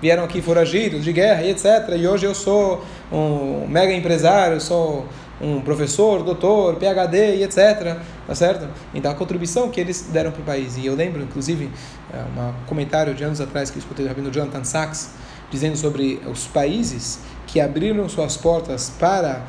vieram 0.00 0.24
aqui 0.24 0.42
foragidos 0.42 1.04
de 1.04 1.12
guerra 1.12 1.42
e 1.42 1.50
etc. 1.50 1.94
E 1.96 2.06
hoje 2.06 2.26
eu 2.26 2.34
sou 2.34 2.84
um 3.12 3.66
mega 3.68 3.92
empresário, 3.92 4.60
sou 4.60 5.06
um 5.40 5.60
professor, 5.60 6.22
doutor, 6.22 6.76
PhD 6.76 7.36
e 7.36 7.44
etc. 7.44 7.98
Tá 8.26 8.34
certo? 8.34 8.68
Então, 8.92 9.10
a 9.10 9.14
contribuição 9.14 9.70
que 9.70 9.80
eles 9.80 10.08
deram 10.12 10.32
para 10.32 10.42
o 10.42 10.44
país. 10.44 10.76
E 10.76 10.86
eu 10.86 10.94
lembro, 10.94 11.22
inclusive, 11.22 11.70
é, 12.12 12.18
um 12.18 12.66
comentário 12.66 13.14
de 13.14 13.24
anos 13.24 13.40
atrás 13.40 13.70
que 13.70 13.78
eu 13.78 13.80
escutei 13.80 14.04
do 14.04 14.08
Rabino 14.08 14.30
Jonathan 14.30 14.64
Sachs, 14.64 15.10
dizendo 15.50 15.76
sobre 15.76 16.20
os 16.30 16.46
países 16.46 17.20
que 17.46 17.60
abriram 17.60 18.08
suas 18.08 18.36
portas 18.36 18.90
para 18.98 19.44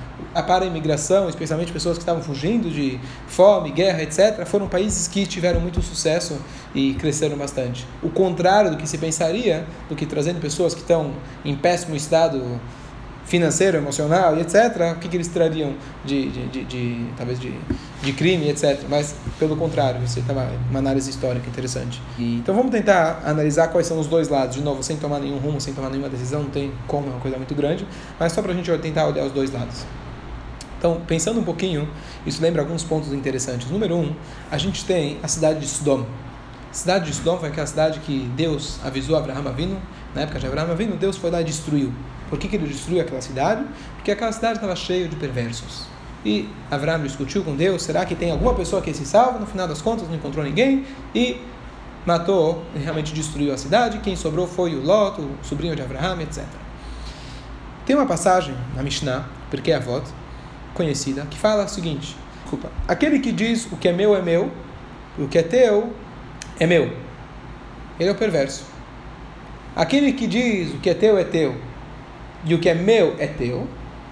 para 0.47 0.63
a 0.63 0.67
imigração, 0.67 1.27
especialmente 1.27 1.73
pessoas 1.73 1.97
que 1.97 2.03
estavam 2.03 2.21
fugindo 2.21 2.69
de 2.69 2.97
fome, 3.27 3.69
guerra, 3.71 4.01
etc., 4.01 4.45
foram 4.45 4.67
países 4.67 5.07
que 5.07 5.25
tiveram 5.25 5.59
muito 5.59 5.81
sucesso 5.81 6.39
e 6.73 6.93
cresceram 6.93 7.35
bastante. 7.35 7.85
O 8.01 8.09
contrário 8.09 8.71
do 8.71 8.77
que 8.77 8.87
se 8.87 8.97
pensaria, 8.97 9.65
do 9.89 9.95
que 9.95 10.05
trazendo 10.05 10.39
pessoas 10.39 10.73
que 10.73 10.79
estão 10.79 11.11
em 11.43 11.53
péssimo 11.55 11.95
estado 11.95 12.61
financeiro, 13.25 13.77
emocional 13.77 14.37
e 14.37 14.41
etc., 14.41 14.93
o 14.95 14.99
que, 14.99 15.09
que 15.09 15.17
eles 15.17 15.27
trariam 15.27 15.73
de, 16.05 16.29
de, 16.29 16.47
de, 16.47 16.63
de 16.63 17.05
talvez 17.17 17.39
de, 17.39 17.53
de 18.01 18.13
crime, 18.13 18.49
etc. 18.49 18.79
Mas, 18.89 19.15
pelo 19.37 19.55
contrário, 19.55 20.03
isso 20.03 20.23
é 20.27 20.31
uma, 20.31 20.49
uma 20.69 20.79
análise 20.79 21.09
histórica 21.09 21.47
interessante. 21.47 22.01
E, 22.17 22.37
então, 22.37 22.55
vamos 22.55 22.71
tentar 22.71 23.21
analisar 23.25 23.67
quais 23.67 23.87
são 23.87 23.99
os 23.99 24.07
dois 24.07 24.27
lados, 24.27 24.55
de 24.55 24.61
novo, 24.61 24.81
sem 24.83 24.97
tomar 24.97 25.19
nenhum 25.19 25.37
rumo, 25.37 25.61
sem 25.61 25.73
tomar 25.73 25.89
nenhuma 25.89 26.09
decisão, 26.09 26.43
não 26.43 26.49
tem 26.49 26.71
como, 26.87 27.07
é 27.07 27.11
uma 27.11 27.19
coisa 27.19 27.37
muito 27.37 27.53
grande, 27.53 27.85
mas 28.19 28.31
só 28.31 28.41
para 28.41 28.51
a 28.51 28.55
gente 28.55 28.71
tentar 28.79 29.07
olhar 29.07 29.25
os 29.25 29.31
dois 29.31 29.51
lados. 29.51 29.85
Então, 30.77 30.99
pensando 31.05 31.39
um 31.39 31.43
pouquinho, 31.43 31.87
isso 32.25 32.41
lembra 32.41 32.63
alguns 32.63 32.83
pontos 32.83 33.13
interessantes. 33.13 33.69
Número 33.69 33.95
um, 33.95 34.15
a 34.49 34.57
gente 34.57 34.83
tem 34.83 35.19
a 35.21 35.27
cidade 35.27 35.59
de 35.59 35.67
Sodom. 35.67 36.05
A 36.71 36.73
cidade 36.73 37.05
de 37.05 37.15
Sodom 37.15 37.37
foi 37.37 37.49
aquela 37.49 37.67
cidade 37.67 37.99
que 37.99 38.27
Deus 38.35 38.79
avisou 38.83 39.15
Abraão 39.15 39.47
Avinu, 39.47 39.79
na 40.15 40.21
época 40.21 40.39
de 40.39 40.47
Abraão 40.47 40.71
Avinu, 40.71 40.97
Deus 40.97 41.17
foi 41.17 41.29
lá 41.29 41.39
e 41.39 41.43
destruiu. 41.43 41.93
Por 42.29 42.39
que, 42.39 42.47
que 42.47 42.55
ele 42.55 42.67
destruiu 42.67 42.99
aquela 42.99 43.21
cidade? 43.21 43.63
Porque 43.95 44.09
aquela 44.09 44.31
cidade 44.31 44.55
estava 44.55 44.75
cheia 44.75 45.07
de 45.07 45.15
perversos. 45.15 45.85
E 46.23 46.47
Abraão 46.69 47.01
discutiu 47.01 47.43
com 47.43 47.55
Deus: 47.55 47.83
será 47.83 48.05
que 48.05 48.15
tem 48.15 48.31
alguma 48.31 48.53
pessoa 48.53 48.81
que 48.81 48.93
se 48.93 49.05
salva? 49.05 49.39
No 49.39 49.45
final 49.45 49.67
das 49.67 49.81
contas, 49.81 50.07
não 50.07 50.15
encontrou 50.15 50.43
ninguém 50.43 50.85
e 51.15 51.41
matou, 52.05 52.63
realmente 52.75 53.13
destruiu 53.13 53.53
a 53.53 53.57
cidade. 53.57 53.99
Quem 53.99 54.15
sobrou 54.15 54.47
foi 54.47 54.75
o 54.75 54.83
Lot, 54.83 55.19
o 55.21 55.37
sobrinho 55.43 55.75
de 55.75 55.81
Abraão, 55.81 56.19
etc. 56.21 56.43
Tem 57.85 57.95
uma 57.95 58.05
passagem 58.05 58.55
na 58.75 58.83
Mishnah, 58.83 59.25
porque 59.49 59.71
é 59.71 59.75
a 59.75 59.79
voto, 59.79 60.11
conhecida, 60.73 61.25
que 61.29 61.37
fala 61.37 61.65
o 61.65 61.67
seguinte: 61.67 62.15
desculpa, 62.41 62.71
aquele 62.87 63.19
que 63.19 63.31
diz 63.31 63.67
o 63.71 63.77
que 63.77 63.87
é 63.87 63.93
meu 63.93 64.15
é 64.15 64.21
meu, 64.21 64.51
o 65.17 65.27
que 65.27 65.37
é 65.37 65.43
teu 65.43 65.93
é 66.59 66.67
meu. 66.67 66.95
Ele 67.99 68.09
é 68.09 68.11
o 68.11 68.15
perverso. 68.15 68.63
Aquele 69.75 70.13
que 70.13 70.27
diz 70.27 70.73
o 70.73 70.77
que 70.77 70.89
é 70.89 70.93
teu 70.93 71.17
é 71.17 71.23
teu 71.23 71.55
e 72.43 72.53
o 72.53 72.59
que 72.59 72.67
é 72.67 72.73
meu 72.73 73.15
é 73.19 73.27
teu, 73.27 73.67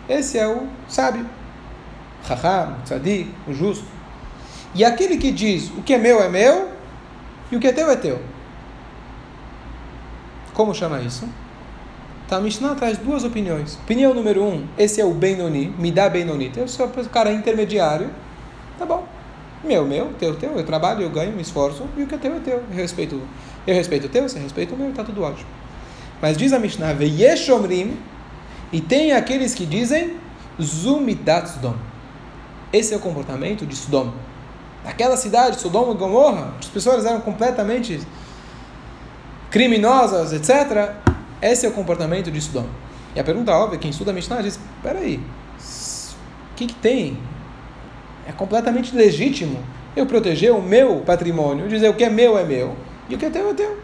esse 0.07 0.37
é 0.37 0.47
o 0.47 0.67
sábio. 0.87 1.25
Raham, 2.23 2.75
tzadik, 2.83 3.33
o 3.47 3.53
justo. 3.53 3.85
E 4.75 4.85
aquele 4.85 5.17
que 5.17 5.31
diz 5.31 5.69
o 5.71 5.81
que 5.81 5.93
é 5.93 5.97
meu 5.97 6.21
é 6.21 6.29
meu 6.29 6.69
e 7.51 7.55
o 7.55 7.59
que 7.59 7.67
é 7.67 7.71
teu 7.71 7.89
é 7.89 7.95
teu. 7.95 8.21
Como 10.53 10.73
chama 10.73 10.99
isso? 11.01 11.27
Tá, 12.27 12.37
a 12.37 12.41
Mishnah 12.41 12.75
traz 12.75 12.97
duas 12.97 13.23
opiniões. 13.23 13.75
Opinião 13.75 14.13
número 14.13 14.43
um, 14.43 14.67
esse 14.77 15.01
é 15.01 15.05
o 15.05 15.13
Benoni, 15.13 15.73
me 15.79 15.91
dá 15.91 16.07
Benoni. 16.07 16.51
Eu 16.55 16.67
sou 16.67 16.85
o 16.85 17.09
cara 17.09 17.31
intermediário, 17.31 18.11
tá 18.77 18.85
bom. 18.85 19.07
Meu, 19.63 19.83
meu, 19.85 20.13
teu, 20.19 20.35
teu, 20.35 20.51
eu 20.51 20.63
trabalho, 20.63 21.01
eu 21.01 21.09
ganho, 21.09 21.33
me 21.33 21.41
esforço, 21.41 21.87
e 21.97 22.03
o 22.03 22.07
que 22.07 22.15
é 22.15 22.17
teu 22.17 22.35
é 22.35 22.39
teu. 22.39 22.63
Eu 22.69 22.75
respeito, 22.75 23.19
eu 23.65 23.73
respeito 23.73 24.05
o 24.05 24.09
teu, 24.09 24.29
você 24.29 24.37
respeita 24.37 24.75
o 24.75 24.77
meu, 24.77 24.91
tá 24.93 25.03
tudo 25.03 25.23
ótimo. 25.23 25.49
Mas 26.21 26.37
diz 26.37 26.53
a 26.53 26.59
Mishnah, 26.59 26.93
Veyeshomrim, 26.93 27.97
e 28.71 28.79
tem 28.79 29.11
aqueles 29.11 29.55
que 29.55 29.65
dizem, 29.65 30.15
Zumidat 30.61 31.49
Sodom. 31.49 31.75
Esse 32.71 32.93
é 32.93 32.97
o 32.97 32.99
comportamento 32.99 33.65
de 33.65 33.75
Sodom. 33.75 34.13
Naquela 34.83 35.17
cidade, 35.17 35.59
Sodom 35.59 35.91
e 35.91 35.95
Gomorra, 35.95 36.53
as 36.59 36.67
pessoas 36.67 37.05
eram 37.05 37.19
completamente 37.21 37.99
criminosas, 39.49 40.33
etc. 40.33 40.93
Esse 41.41 41.65
é 41.65 41.69
o 41.69 41.71
comportamento 41.71 42.31
de 42.31 42.39
Sodom. 42.39 42.67
E 43.15 43.19
a 43.19 43.23
pergunta 43.23 43.51
óbvia, 43.51 43.79
quem 43.79 43.89
estuda 43.89 44.11
a 44.11 44.13
Mishnah 44.13 44.41
diz, 44.41 44.59
peraí, 44.83 45.17
o 45.17 46.55
que, 46.55 46.67
que 46.67 46.75
tem? 46.75 47.17
É 48.27 48.31
completamente 48.31 48.95
legítimo 48.95 49.59
eu 49.95 50.05
proteger 50.05 50.53
o 50.53 50.61
meu 50.61 50.97
patrimônio, 51.01 51.67
dizer 51.67 51.89
o 51.89 51.95
que 51.95 52.03
é 52.03 52.09
meu 52.09 52.37
é 52.37 52.43
meu 52.43 52.75
e 53.09 53.15
o 53.15 53.17
que 53.17 53.25
é 53.25 53.29
teu 53.29 53.49
é 53.49 53.53
teu. 53.55 53.77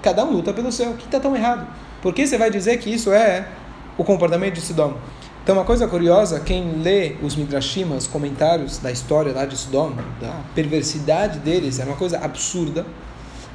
Cada 0.00 0.24
um 0.24 0.30
luta 0.30 0.52
pelo 0.52 0.70
seu. 0.70 0.90
O 0.90 0.96
que 0.96 1.04
está 1.04 1.18
tão 1.18 1.34
errado? 1.34 1.66
Por 2.00 2.14
que 2.14 2.26
você 2.26 2.38
vai 2.38 2.50
dizer 2.50 2.78
que 2.78 2.92
isso 2.92 3.12
é 3.12 3.48
o 3.98 4.04
comportamento 4.04 4.54
de 4.54 4.60
Sodom? 4.60 4.96
Então, 5.42 5.56
uma 5.56 5.64
coisa 5.64 5.88
curiosa, 5.88 6.38
quem 6.38 6.82
lê 6.82 7.16
os 7.22 7.34
Midrashim, 7.34 7.84
os 7.94 8.06
comentários 8.06 8.76
da 8.76 8.92
história 8.92 9.32
lá 9.32 9.46
de 9.46 9.56
Sodom, 9.56 9.94
da 10.20 10.42
perversidade 10.54 11.38
deles, 11.38 11.78
é 11.78 11.84
uma 11.84 11.96
coisa 11.96 12.18
absurda, 12.18 12.86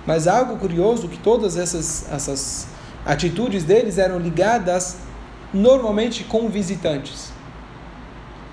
mas 0.05 0.27
algo 0.27 0.57
curioso 0.57 1.07
que 1.07 1.17
todas 1.17 1.55
essas, 1.57 2.11
essas 2.11 2.67
atitudes 3.05 3.63
deles 3.63 3.99
eram 3.99 4.17
ligadas 4.17 4.97
normalmente 5.53 6.23
com 6.23 6.49
visitantes. 6.49 7.31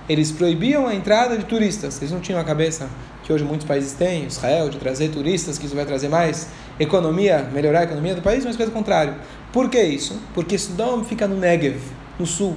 Eles 0.06 0.30
proibiam 0.30 0.86
a 0.86 0.94
entrada 0.94 1.38
de 1.38 1.44
turistas, 1.44 1.98
eles 2.02 2.12
não 2.12 2.20
tinham 2.20 2.38
a 2.38 2.44
cabeça 2.44 2.88
que 3.24 3.32
hoje 3.32 3.44
muitos 3.44 3.66
países 3.66 3.92
têm, 3.92 4.26
Israel, 4.26 4.68
de 4.68 4.76
trazer 4.76 5.08
turistas, 5.08 5.56
que 5.56 5.64
isso 5.64 5.74
vai 5.74 5.86
trazer 5.86 6.08
mais 6.08 6.48
economia, 6.78 7.48
melhorar 7.50 7.80
a 7.80 7.84
economia 7.84 8.14
do 8.14 8.20
país, 8.20 8.44
mas 8.44 8.56
pelo 8.56 8.72
contrário. 8.72 9.14
Por 9.52 9.70
que 9.70 9.82
isso? 9.82 10.20
Porque 10.34 10.58
Sodom 10.58 11.02
fica 11.02 11.26
no 11.26 11.36
Negev, 11.36 11.80
no 12.18 12.26
sul, 12.26 12.56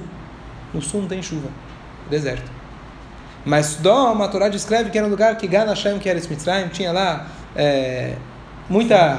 no 0.76 0.82
sul 0.82 1.02
não 1.02 1.08
tem 1.08 1.22
chuva, 1.22 1.48
deserto. 2.10 2.50
Mas 3.44 3.66
Sodom, 3.66 4.22
a 4.22 4.28
Torá 4.28 4.48
descreve 4.48 4.90
que 4.90 4.98
era 4.98 5.06
um 5.06 5.10
lugar 5.10 5.36
que 5.36 5.46
Gan 5.46 5.66
que 6.00 6.08
era 6.08 6.20
Mitzrayim, 6.28 6.68
tinha 6.68 6.92
lá 6.92 7.28
é, 7.54 8.16
muita 8.68 9.18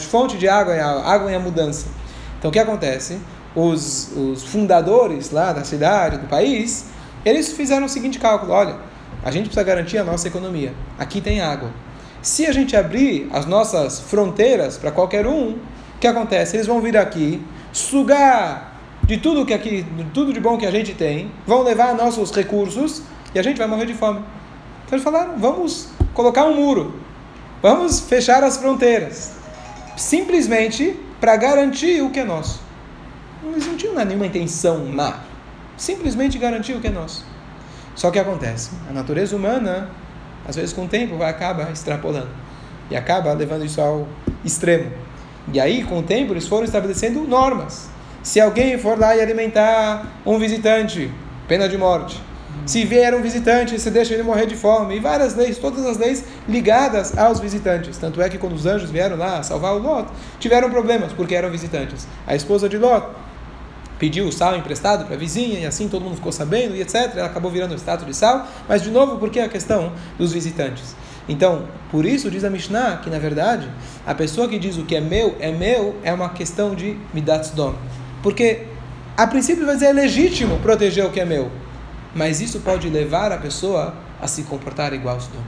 fonte 0.00 0.36
de 0.38 0.48
água, 0.48 0.74
a 0.74 1.12
água 1.12 1.32
em 1.32 1.38
mudança. 1.38 1.86
Então 2.38 2.48
o 2.48 2.52
que 2.52 2.58
acontece? 2.58 3.18
Os, 3.54 4.12
os 4.16 4.42
fundadores 4.42 5.30
lá 5.30 5.52
da 5.52 5.64
cidade, 5.64 6.18
do 6.18 6.26
país, 6.26 6.86
eles 7.24 7.52
fizeram 7.52 7.86
o 7.86 7.88
seguinte 7.88 8.18
cálculo: 8.18 8.52
olha, 8.52 8.76
a 9.22 9.30
gente 9.30 9.44
precisa 9.44 9.64
garantir 9.64 9.98
a 9.98 10.04
nossa 10.04 10.28
economia. 10.28 10.72
Aqui 10.98 11.20
tem 11.20 11.40
água. 11.40 11.70
Se 12.22 12.46
a 12.46 12.52
gente 12.52 12.74
abrir 12.74 13.28
as 13.32 13.46
nossas 13.46 14.00
fronteiras 14.00 14.76
para 14.78 14.90
qualquer 14.90 15.26
um, 15.26 15.50
o 15.50 15.98
que 16.00 16.06
acontece? 16.06 16.56
Eles 16.56 16.66
vão 16.66 16.80
vir 16.80 16.96
aqui, 16.96 17.42
sugar 17.72 18.75
de 19.06 19.16
tudo 19.18 19.46
que 19.46 19.54
aqui, 19.54 19.82
de 19.82 20.04
tudo 20.06 20.32
de 20.32 20.40
bom 20.40 20.58
que 20.58 20.66
a 20.66 20.70
gente 20.70 20.92
tem, 20.92 21.30
vão 21.46 21.62
levar 21.62 21.94
nossos 21.94 22.32
recursos 22.32 23.02
e 23.34 23.38
a 23.38 23.42
gente 23.42 23.56
vai 23.56 23.66
morrer 23.68 23.86
de 23.86 23.94
fome. 23.94 24.18
Então 24.84 24.96
eles 24.96 25.04
falaram: 25.04 25.38
vamos 25.38 25.88
colocar 26.12 26.44
um 26.44 26.56
muro, 26.56 27.00
vamos 27.62 28.00
fechar 28.00 28.42
as 28.42 28.56
fronteiras, 28.56 29.32
simplesmente 29.96 30.98
para 31.20 31.36
garantir 31.36 32.02
o 32.02 32.10
que 32.10 32.20
é 32.20 32.24
nosso. 32.24 32.60
Eles 33.44 33.66
não 33.66 33.76
tinham 33.76 33.94
nenhuma 33.94 34.26
intenção 34.26 34.84
má, 34.86 35.20
simplesmente 35.76 36.36
garantir 36.36 36.72
o 36.72 36.80
que 36.80 36.88
é 36.88 36.90
nosso. 36.90 37.24
Só 37.94 38.10
que 38.10 38.18
acontece, 38.18 38.70
a 38.90 38.92
natureza 38.92 39.36
humana, 39.36 39.88
às 40.46 40.56
vezes 40.56 40.72
com 40.72 40.84
o 40.84 40.88
tempo, 40.88 41.22
acaba 41.22 41.70
extrapolando 41.70 42.28
e 42.90 42.96
acaba 42.96 43.32
levando 43.32 43.64
isso 43.64 43.80
ao 43.80 44.06
extremo. 44.44 44.90
E 45.52 45.60
aí, 45.60 45.84
com 45.84 46.00
o 46.00 46.02
tempo, 46.02 46.32
eles 46.32 46.48
foram 46.48 46.64
estabelecendo 46.64 47.20
normas. 47.22 47.88
Se 48.26 48.40
alguém 48.40 48.76
for 48.76 48.98
lá 48.98 49.14
e 49.14 49.20
alimentar 49.20 50.04
um 50.26 50.36
visitante, 50.36 51.08
pena 51.46 51.68
de 51.68 51.78
morte. 51.78 52.20
Se 52.66 52.84
vier 52.84 53.14
um 53.14 53.22
visitante, 53.22 53.78
você 53.78 53.88
deixa 53.88 54.14
ele 54.14 54.24
morrer 54.24 54.46
de 54.46 54.56
fome. 54.56 54.96
E 54.96 54.98
várias 54.98 55.36
leis, 55.36 55.58
todas 55.58 55.86
as 55.86 55.96
leis 55.96 56.24
ligadas 56.48 57.16
aos 57.16 57.38
visitantes. 57.38 57.96
Tanto 57.98 58.20
é 58.20 58.28
que 58.28 58.36
quando 58.36 58.54
os 58.54 58.66
anjos 58.66 58.90
vieram 58.90 59.16
lá 59.16 59.44
salvar 59.44 59.74
o 59.74 59.78
Lot, 59.78 60.08
tiveram 60.40 60.68
problemas, 60.68 61.12
porque 61.12 61.36
eram 61.36 61.52
visitantes. 61.52 62.08
A 62.26 62.34
esposa 62.34 62.68
de 62.68 62.76
Lot 62.76 63.06
pediu 63.96 64.26
o 64.26 64.32
sal 64.32 64.56
emprestado 64.56 65.04
para 65.04 65.14
a 65.14 65.18
vizinha, 65.18 65.60
e 65.60 65.64
assim 65.64 65.88
todo 65.88 66.02
mundo 66.02 66.16
ficou 66.16 66.32
sabendo, 66.32 66.74
e 66.74 66.80
etc. 66.80 67.12
Ela 67.14 67.26
acabou 67.26 67.48
virando 67.48 67.74
o 67.74 67.78
status 67.78 68.04
de 68.04 68.12
sal. 68.12 68.44
Mas, 68.68 68.82
de 68.82 68.90
novo, 68.90 69.18
por 69.18 69.30
que 69.30 69.38
a 69.38 69.48
questão 69.48 69.92
dos 70.18 70.32
visitantes? 70.32 70.96
Então, 71.28 71.68
por 71.92 72.04
isso 72.04 72.28
diz 72.28 72.42
a 72.42 72.50
Mishnah 72.50 72.96
que, 72.96 73.08
na 73.08 73.20
verdade, 73.20 73.70
a 74.04 74.16
pessoa 74.16 74.48
que 74.48 74.58
diz 74.58 74.76
o 74.78 74.84
que 74.84 74.96
é 74.96 75.00
meu 75.00 75.36
é 75.38 75.52
meu 75.52 75.94
é 76.02 76.12
uma 76.12 76.30
questão 76.30 76.74
de 76.74 76.98
Midat 77.14 77.54
Dom. 77.54 77.76
Porque, 78.26 78.62
a 79.16 79.24
princípio, 79.24 79.64
vai 79.64 79.76
dizer 79.76 79.86
é 79.86 79.92
legítimo 79.92 80.58
proteger 80.58 81.06
o 81.06 81.12
que 81.12 81.20
é 81.20 81.24
meu. 81.24 81.48
Mas 82.12 82.40
isso 82.40 82.58
pode 82.58 82.88
levar 82.88 83.30
a 83.30 83.36
pessoa 83.36 83.94
a 84.20 84.26
se 84.26 84.42
comportar 84.42 84.92
igual 84.92 85.14
ao 85.14 85.20
Sodom. 85.20 85.38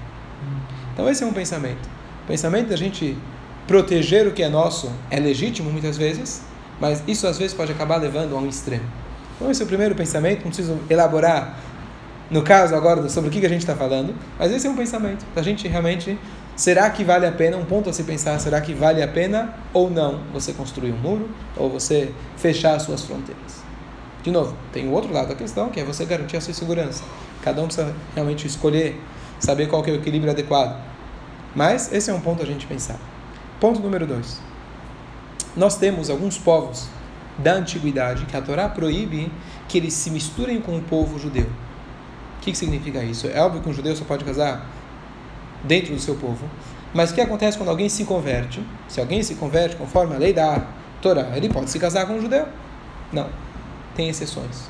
Então, 0.93 1.11
esse 1.11 1.25
é 1.25 1.27
um 1.27 1.33
pensamento. 1.33 1.89
O 2.23 2.29
pensamento 2.29 2.69
da 2.69 2.77
gente 2.77 3.19
proteger 3.67 4.29
o 4.29 4.31
que 4.31 4.45
é 4.45 4.49
nosso 4.49 4.93
é 5.11 5.19
legítimo 5.19 5.73
muitas 5.73 5.97
vezes, 5.97 6.43
mas 6.81 7.03
isso 7.09 7.27
às 7.27 7.37
vezes 7.37 7.53
pode 7.53 7.73
acabar 7.73 7.97
levando 7.97 8.37
a 8.37 8.39
um 8.39 8.47
extremo. 8.47 8.85
Então, 9.35 9.51
esse 9.51 9.61
é 9.61 9.65
o 9.65 9.69
primeiro 9.69 9.97
pensamento. 9.97 10.45
Não 10.45 10.53
preciso 10.53 10.79
elaborar, 10.89 11.59
no 12.31 12.43
caso 12.43 12.77
agora, 12.77 13.09
sobre 13.09 13.29
o 13.29 13.33
que 13.33 13.45
a 13.45 13.49
gente 13.49 13.63
está 13.63 13.75
falando, 13.75 14.15
mas 14.39 14.53
esse 14.53 14.69
é 14.69 14.71
um 14.71 14.77
pensamento. 14.77 15.27
A 15.35 15.43
gente 15.43 15.67
realmente 15.67 16.17
Será 16.59 16.91
que 16.91 17.05
vale 17.05 17.25
a 17.25 17.31
pena, 17.31 17.57
um 17.57 17.65
ponto 17.65 17.89
a 17.89 17.93
se 17.93 18.03
pensar, 18.03 18.37
será 18.41 18.61
que 18.61 18.75
vale 18.75 19.01
a 19.01 19.07
pena 19.07 19.55
ou 19.73 19.89
não 19.89 20.25
você 20.33 20.53
construir 20.53 20.91
um 20.91 20.97
muro 20.97 21.31
ou 21.57 21.71
você 21.71 22.13
fechar 22.37 22.75
as 22.75 22.83
suas 22.83 23.05
fronteiras? 23.05 23.63
De 24.25 24.33
novo, 24.33 24.57
tem 24.73 24.89
o 24.89 24.91
outro 24.91 25.13
lado 25.13 25.29
da 25.29 25.37
questão, 25.37 25.69
que 25.69 25.79
é 25.79 25.85
você 25.85 26.05
garantir 26.05 26.37
a 26.37 26.41
sua 26.41 26.53
segurança. 26.53 27.05
Cada 27.45 27.63
um 27.63 27.67
precisa 27.67 27.95
realmente 28.13 28.45
escolher, 28.45 29.01
saber 29.39 29.69
qual 29.69 29.85
é 29.87 29.93
o 29.93 29.95
equilíbrio 29.95 30.33
adequado. 30.33 30.83
Mas 31.55 31.93
esse 31.93 32.11
é 32.11 32.13
um 32.13 32.21
ponto 32.21 32.43
a 32.43 32.47
gente 32.47 32.67
pensar. 32.67 32.99
Ponto 33.61 33.79
número 33.79 34.05
dois. 34.05 34.41
Nós 35.57 35.77
temos 35.77 36.11
alguns 36.11 36.39
povos 36.39 36.89
da 37.39 37.53
antiguidade 37.53 38.27
que 38.27 38.37
a 38.37 38.43
Torá 38.43 38.69
proíbe 38.69 39.31
que 39.69 39.79
eles 39.79 39.95
se 39.95 40.11
misturem 40.11 40.61
com 40.61 40.77
o 40.77 40.83
povo 40.83 41.21
judeu. 41.21 41.47
O 41.47 42.41
que, 42.41 42.51
que 42.51 42.59
significa 42.59 43.01
isso? 43.05 43.29
É 43.29 43.41
óbvio 43.41 43.63
que 43.63 43.69
um 43.69 43.73
judeu 43.73 43.95
só 43.95 44.05
pode 44.05 44.25
casar 44.25 44.67
dentro 45.65 45.95
do 45.95 46.01
seu 46.01 46.15
povo. 46.15 46.49
Mas 46.93 47.11
o 47.11 47.15
que 47.15 47.21
acontece 47.21 47.57
quando 47.59 47.69
alguém 47.69 47.89
se 47.89 48.05
converte? 48.05 48.63
Se 48.89 49.01
alguém 49.01 49.23
se 49.23 49.35
converte 49.35 49.77
conforme 49.77 50.15
a 50.15 50.19
lei 50.19 50.33
da 50.33 50.67
Torá, 51.03 51.37
ele 51.37 51.49
pode 51.49 51.71
se 51.71 51.79
casar 51.79 52.07
com 52.07 52.15
um 52.15 52.21
judeu? 52.21 52.47
Não. 53.13 53.29
Tem 53.95 54.09
exceções. 54.09 54.69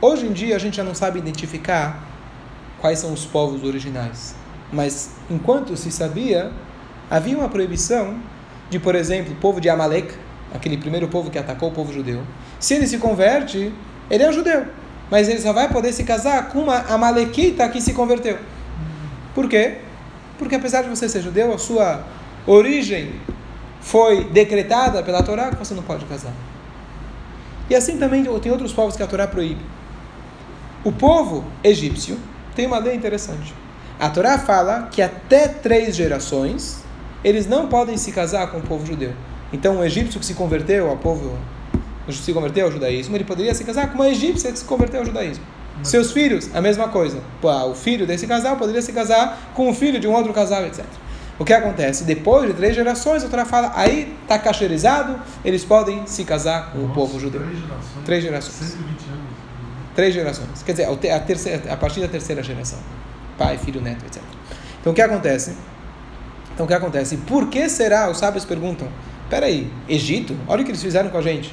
Hoje 0.00 0.26
em 0.26 0.32
dia 0.32 0.56
a 0.56 0.58
gente 0.58 0.76
já 0.76 0.84
não 0.84 0.94
sabe 0.94 1.18
identificar 1.18 2.02
quais 2.80 2.98
são 2.98 3.12
os 3.12 3.24
povos 3.24 3.62
originais. 3.62 4.34
Mas 4.72 5.12
enquanto 5.30 5.76
se 5.76 5.90
sabia, 5.90 6.50
havia 7.10 7.36
uma 7.36 7.48
proibição 7.48 8.18
de, 8.70 8.78
por 8.78 8.94
exemplo, 8.94 9.32
o 9.32 9.36
povo 9.36 9.60
de 9.60 9.68
Amalek, 9.68 10.14
aquele 10.52 10.76
primeiro 10.76 11.08
povo 11.08 11.30
que 11.30 11.38
atacou 11.38 11.68
o 11.68 11.72
povo 11.72 11.92
judeu. 11.92 12.22
Se 12.58 12.74
ele 12.74 12.86
se 12.86 12.98
converte, 12.98 13.72
ele 14.10 14.22
é 14.22 14.28
um 14.28 14.32
judeu. 14.32 14.66
Mas 15.10 15.28
ele 15.28 15.40
só 15.40 15.52
vai 15.52 15.68
poder 15.68 15.92
se 15.92 16.04
casar 16.04 16.48
com 16.48 16.60
uma 16.60 16.78
Amalequita 16.88 17.68
que 17.68 17.80
se 17.80 17.92
converteu. 17.92 18.38
Por 19.34 19.48
quê? 19.48 19.78
Porque 20.44 20.56
apesar 20.56 20.82
de 20.82 20.90
você 20.90 21.08
ser 21.08 21.22
judeu, 21.22 21.54
a 21.54 21.56
sua 21.56 22.04
origem 22.46 23.14
foi 23.80 24.24
decretada 24.24 25.02
pela 25.02 25.22
Torá 25.22 25.48
que 25.48 25.56
você 25.56 25.72
não 25.72 25.82
pode 25.82 26.04
casar. 26.04 26.34
E 27.70 27.74
assim 27.74 27.96
também 27.96 28.22
tem 28.42 28.52
outros 28.52 28.70
povos 28.74 28.94
que 28.94 29.02
a 29.02 29.06
Torá 29.06 29.26
proíbe. 29.26 29.62
O 30.84 30.92
povo 30.92 31.46
egípcio 31.64 32.18
tem 32.54 32.66
uma 32.66 32.76
lei 32.76 32.94
interessante. 32.94 33.54
A 33.98 34.10
Torá 34.10 34.38
fala 34.38 34.88
que 34.90 35.00
até 35.00 35.48
três 35.48 35.96
gerações 35.96 36.84
eles 37.24 37.46
não 37.46 37.66
podem 37.66 37.96
se 37.96 38.12
casar 38.12 38.50
com 38.50 38.58
o 38.58 38.62
povo 38.62 38.84
judeu. 38.84 39.14
Então, 39.50 39.78
um 39.78 39.82
egípcio 39.82 40.20
que 40.20 40.26
se 40.26 40.34
converteu 40.34 40.90
ao 40.90 40.98
povo, 40.98 41.38
se 42.10 42.34
converteu 42.34 42.66
ao 42.66 42.70
judaísmo, 42.70 43.16
ele 43.16 43.24
poderia 43.24 43.54
se 43.54 43.64
casar 43.64 43.88
com 43.88 43.94
uma 43.94 44.10
egípcia 44.10 44.52
que 44.52 44.58
se 44.58 44.64
converteu 44.66 45.00
ao 45.00 45.06
judaísmo. 45.06 45.53
Seus 45.82 46.12
filhos, 46.12 46.50
a 46.54 46.60
mesma 46.60 46.88
coisa. 46.88 47.20
O 47.42 47.74
filho 47.74 48.06
desse 48.06 48.26
casal 48.26 48.56
poderia 48.56 48.80
se 48.80 48.92
casar 48.92 49.52
com 49.54 49.68
o 49.68 49.74
filho 49.74 49.98
de 49.98 50.06
um 50.06 50.12
outro 50.12 50.32
casal, 50.32 50.64
etc. 50.64 50.84
O 51.38 51.44
que 51.44 51.52
acontece? 51.52 52.04
Depois 52.04 52.46
de 52.46 52.54
três 52.54 52.76
gerações, 52.76 53.24
a 53.24 53.28
Torá 53.28 53.44
fala, 53.44 53.72
aí 53.74 54.16
está 54.22 54.38
cacherizado, 54.38 55.20
eles 55.44 55.64
podem 55.64 56.06
se 56.06 56.24
casar 56.24 56.70
com 56.70 56.78
Nossa, 56.78 56.90
o 56.90 56.94
povo 56.94 57.18
judeu. 57.18 57.40
Três 57.42 57.58
gerações. 57.58 58.04
Três 58.04 58.22
gerações. 58.22 58.54
120 58.54 58.88
anos. 58.88 59.24
Três 59.94 60.14
gerações. 60.14 60.62
Quer 60.62 60.72
dizer, 60.72 61.10
a, 61.10 61.20
terceira, 61.20 61.72
a 61.72 61.76
partir 61.76 62.00
da 62.00 62.08
terceira 62.08 62.42
geração. 62.42 62.78
Pai, 63.36 63.58
filho, 63.58 63.80
neto, 63.80 64.04
etc. 64.06 64.22
Então 64.80 64.92
o 64.92 64.94
que 64.94 65.02
acontece? 65.02 65.56
Então 66.54 66.66
o 66.66 66.68
que 66.68 66.74
acontece? 66.74 67.16
Por 67.16 67.48
que 67.48 67.68
será, 67.68 68.08
os 68.08 68.18
sábios 68.18 68.44
perguntam, 68.44 68.88
peraí, 69.28 69.68
Egito? 69.88 70.36
Olha 70.46 70.62
o 70.62 70.64
que 70.64 70.70
eles 70.70 70.82
fizeram 70.82 71.10
com 71.10 71.18
a 71.18 71.22
gente. 71.22 71.52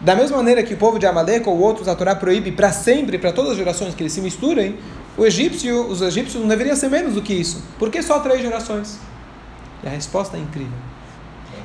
Da 0.00 0.16
mesma 0.16 0.38
maneira 0.38 0.62
que 0.62 0.72
o 0.72 0.76
povo 0.78 0.98
de 0.98 1.06
Amalek 1.06 1.46
ou 1.46 1.58
outros 1.58 1.86
a 1.86 1.94
Torá 1.94 2.14
proíbe 2.14 2.52
para 2.52 2.72
sempre, 2.72 3.18
para 3.18 3.32
todas 3.32 3.52
as 3.52 3.56
gerações 3.58 3.94
que 3.94 4.02
eles 4.02 4.12
se 4.12 4.22
misturem, 4.22 4.78
o 5.16 5.26
egípcio, 5.26 5.86
os 5.86 6.00
egípcios 6.00 6.40
não 6.40 6.48
deveriam 6.48 6.74
ser 6.74 6.88
menos 6.88 7.14
do 7.14 7.20
que 7.20 7.34
isso. 7.34 7.62
Por 7.78 7.90
que 7.90 8.02
só 8.02 8.18
três 8.20 8.40
gerações? 8.40 8.98
E 9.84 9.86
a 9.86 9.90
resposta 9.90 10.38
é 10.38 10.40
incrível. 10.40 10.72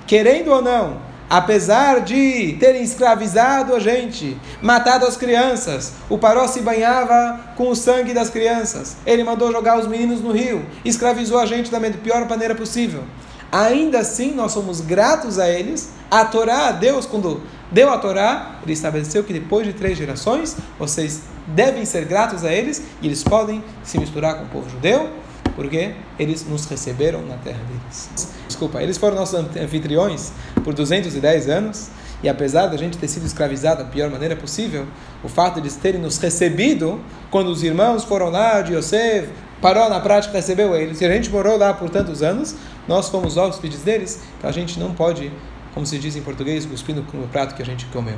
Querendo 0.06 0.52
ou 0.52 0.62
não, 0.62 0.98
apesar 1.30 2.02
de 2.02 2.58
terem 2.60 2.84
escravizado 2.84 3.74
a 3.74 3.80
gente, 3.80 4.38
matado 4.62 5.06
as 5.06 5.16
crianças, 5.16 5.94
o 6.10 6.18
Paró 6.18 6.46
se 6.46 6.60
banhava 6.60 7.40
com 7.56 7.70
o 7.70 7.76
sangue 7.76 8.14
das 8.14 8.30
crianças. 8.30 8.98
Ele 9.06 9.24
mandou 9.24 9.50
jogar 9.50 9.80
os 9.80 9.88
meninos 9.88 10.20
no 10.20 10.34
rio, 10.34 10.66
escravizou 10.84 11.40
a 11.40 11.46
gente 11.46 11.72
da 11.72 11.80
pior 11.80 12.28
maneira 12.28 12.54
possível. 12.54 13.04
Ainda 13.52 14.00
assim, 14.00 14.34
nós 14.34 14.52
somos 14.52 14.82
gratos 14.82 15.40
a 15.40 15.50
eles. 15.50 15.90
A 16.12 16.26
Torá, 16.26 16.72
Deus, 16.72 17.06
quando 17.06 17.42
deu 17.72 17.90
a 17.90 17.98
Torá, 17.98 18.60
ele 18.64 18.74
estabeleceu 18.74 19.24
que 19.24 19.34
depois 19.34 19.66
de 19.66 19.74
três 19.74 19.98
gerações, 19.98 20.58
vocês 20.78 21.24
devem 21.48 21.86
ser 21.86 22.06
gratos 22.06 22.44
a 22.44 22.52
eles 22.52 22.84
e 23.02 23.08
eles 23.08 23.24
podem 23.24 23.64
se 23.84 23.98
misturar 24.00 24.38
com 24.38 24.46
o 24.46 24.48
povo 24.48 24.70
judeu, 24.70 25.10
porque 25.56 25.94
eles 26.20 26.46
nos 26.46 26.66
receberam 26.66 27.22
na 27.22 27.38
terra 27.38 27.60
deles. 27.68 28.10
Desculpa, 28.48 28.82
eles 28.82 28.98
foram 28.98 29.16
nossos 29.16 29.40
anfitriões 29.58 30.32
por 30.64 30.74
210 30.74 31.50
anos. 31.50 31.90
E 32.24 32.30
apesar 32.30 32.68
da 32.68 32.78
gente 32.78 32.98
ter 32.98 33.08
sido 33.08 33.26
escravizado 33.26 33.84
da 33.84 33.90
pior 33.90 34.10
maneira 34.10 34.36
possível, 34.36 34.88
o 35.24 35.28
fato 35.28 35.56
de 35.56 35.62
eles 35.62 35.76
terem 35.76 36.02
nos 36.02 36.18
recebido, 36.18 37.00
quando 37.30 37.50
os 37.50 37.62
irmãos 37.62 38.04
foram 38.04 38.30
lá 38.30 38.62
de 38.62 38.74
Yosef, 38.74 39.30
parou 39.62 39.90
na 39.90 40.00
prática 40.00 40.34
recebeu 40.34 40.76
eles, 40.76 41.02
a 41.02 41.10
gente 41.10 41.30
morou 41.30 41.58
lá 41.58 41.74
por 41.74 41.90
tantos 41.90 42.24
anos, 42.24 42.56
nós 42.88 43.10
fomos 43.10 43.38
hóspedes 43.38 43.82
deles, 43.82 44.22
então 44.38 44.50
a 44.50 44.54
gente 44.54 44.80
não 44.80 44.94
pode, 44.94 45.32
como 45.76 45.86
se 45.86 46.00
diz 46.00 46.16
em 46.16 46.22
português, 46.22 46.66
cuspir 46.66 46.96
no, 46.96 47.02
no 47.02 47.28
prato 47.28 47.54
que 47.54 47.62
a 47.62 47.66
gente 47.66 47.86
comeu. 47.88 48.16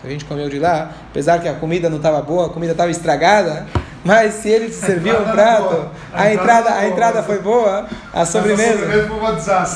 Se 0.00 0.06
a 0.06 0.10
gente 0.10 0.26
comeu 0.26 0.48
de 0.48 0.58
lá, 0.60 0.92
apesar 1.10 1.40
que 1.40 1.48
a 1.48 1.54
comida 1.54 1.88
não 1.88 1.96
estava 1.96 2.22
boa, 2.22 2.46
a 2.46 2.50
comida 2.50 2.72
estava 2.72 2.90
estragada, 2.90 3.66
mas 4.04 4.34
se 4.34 4.48
ele 4.48 4.66
te 4.66 4.74
serviu 4.74 5.18
um 5.18 5.24
prato, 5.24 5.90
a 6.12 6.32
entrada, 6.32 6.72
a 6.72 6.86
entrada 6.86 7.22
foi 7.22 7.40
boa, 7.40 7.88
a 8.12 8.24
sobremesa, 8.24 8.86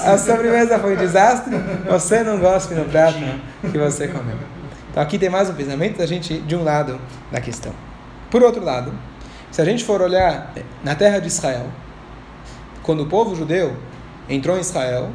a 0.05 0.19
sobremesa 0.19 0.79
foi 0.79 0.95
um 0.95 0.97
desastre, 0.97 1.57
você 1.89 2.23
não 2.23 2.39
gosta 2.39 2.75
no 2.75 2.85
prato 2.85 3.19
que 3.63 3.79
você 3.79 4.07
comeu. 4.07 4.37
Então 4.91 5.03
aqui 5.03 5.19
tem 5.19 5.31
mais 5.31 5.49
um 5.49 5.55
pensamento 5.55 5.99
da 5.99 6.07
gente 6.07 6.39
de 6.39 6.55
um 6.55 6.63
lado 6.63 7.01
da 7.33 7.41
questão. 7.41 7.73
Por 8.31 8.43
outro 8.43 8.63
lado, 8.63 8.93
se 9.51 9.61
a 9.61 9.65
gente 9.65 9.85
for 9.85 10.03
olhar 10.03 10.53
na 10.85 10.95
terra 10.95 11.19
de 11.19 11.29
Israel, 11.29 11.67
quando 12.83 13.03
o 13.03 13.07
povo 13.07 13.35
judeu 13.35 13.75
entrou 14.29 14.57
em 14.57 14.61
Israel, 14.61 15.11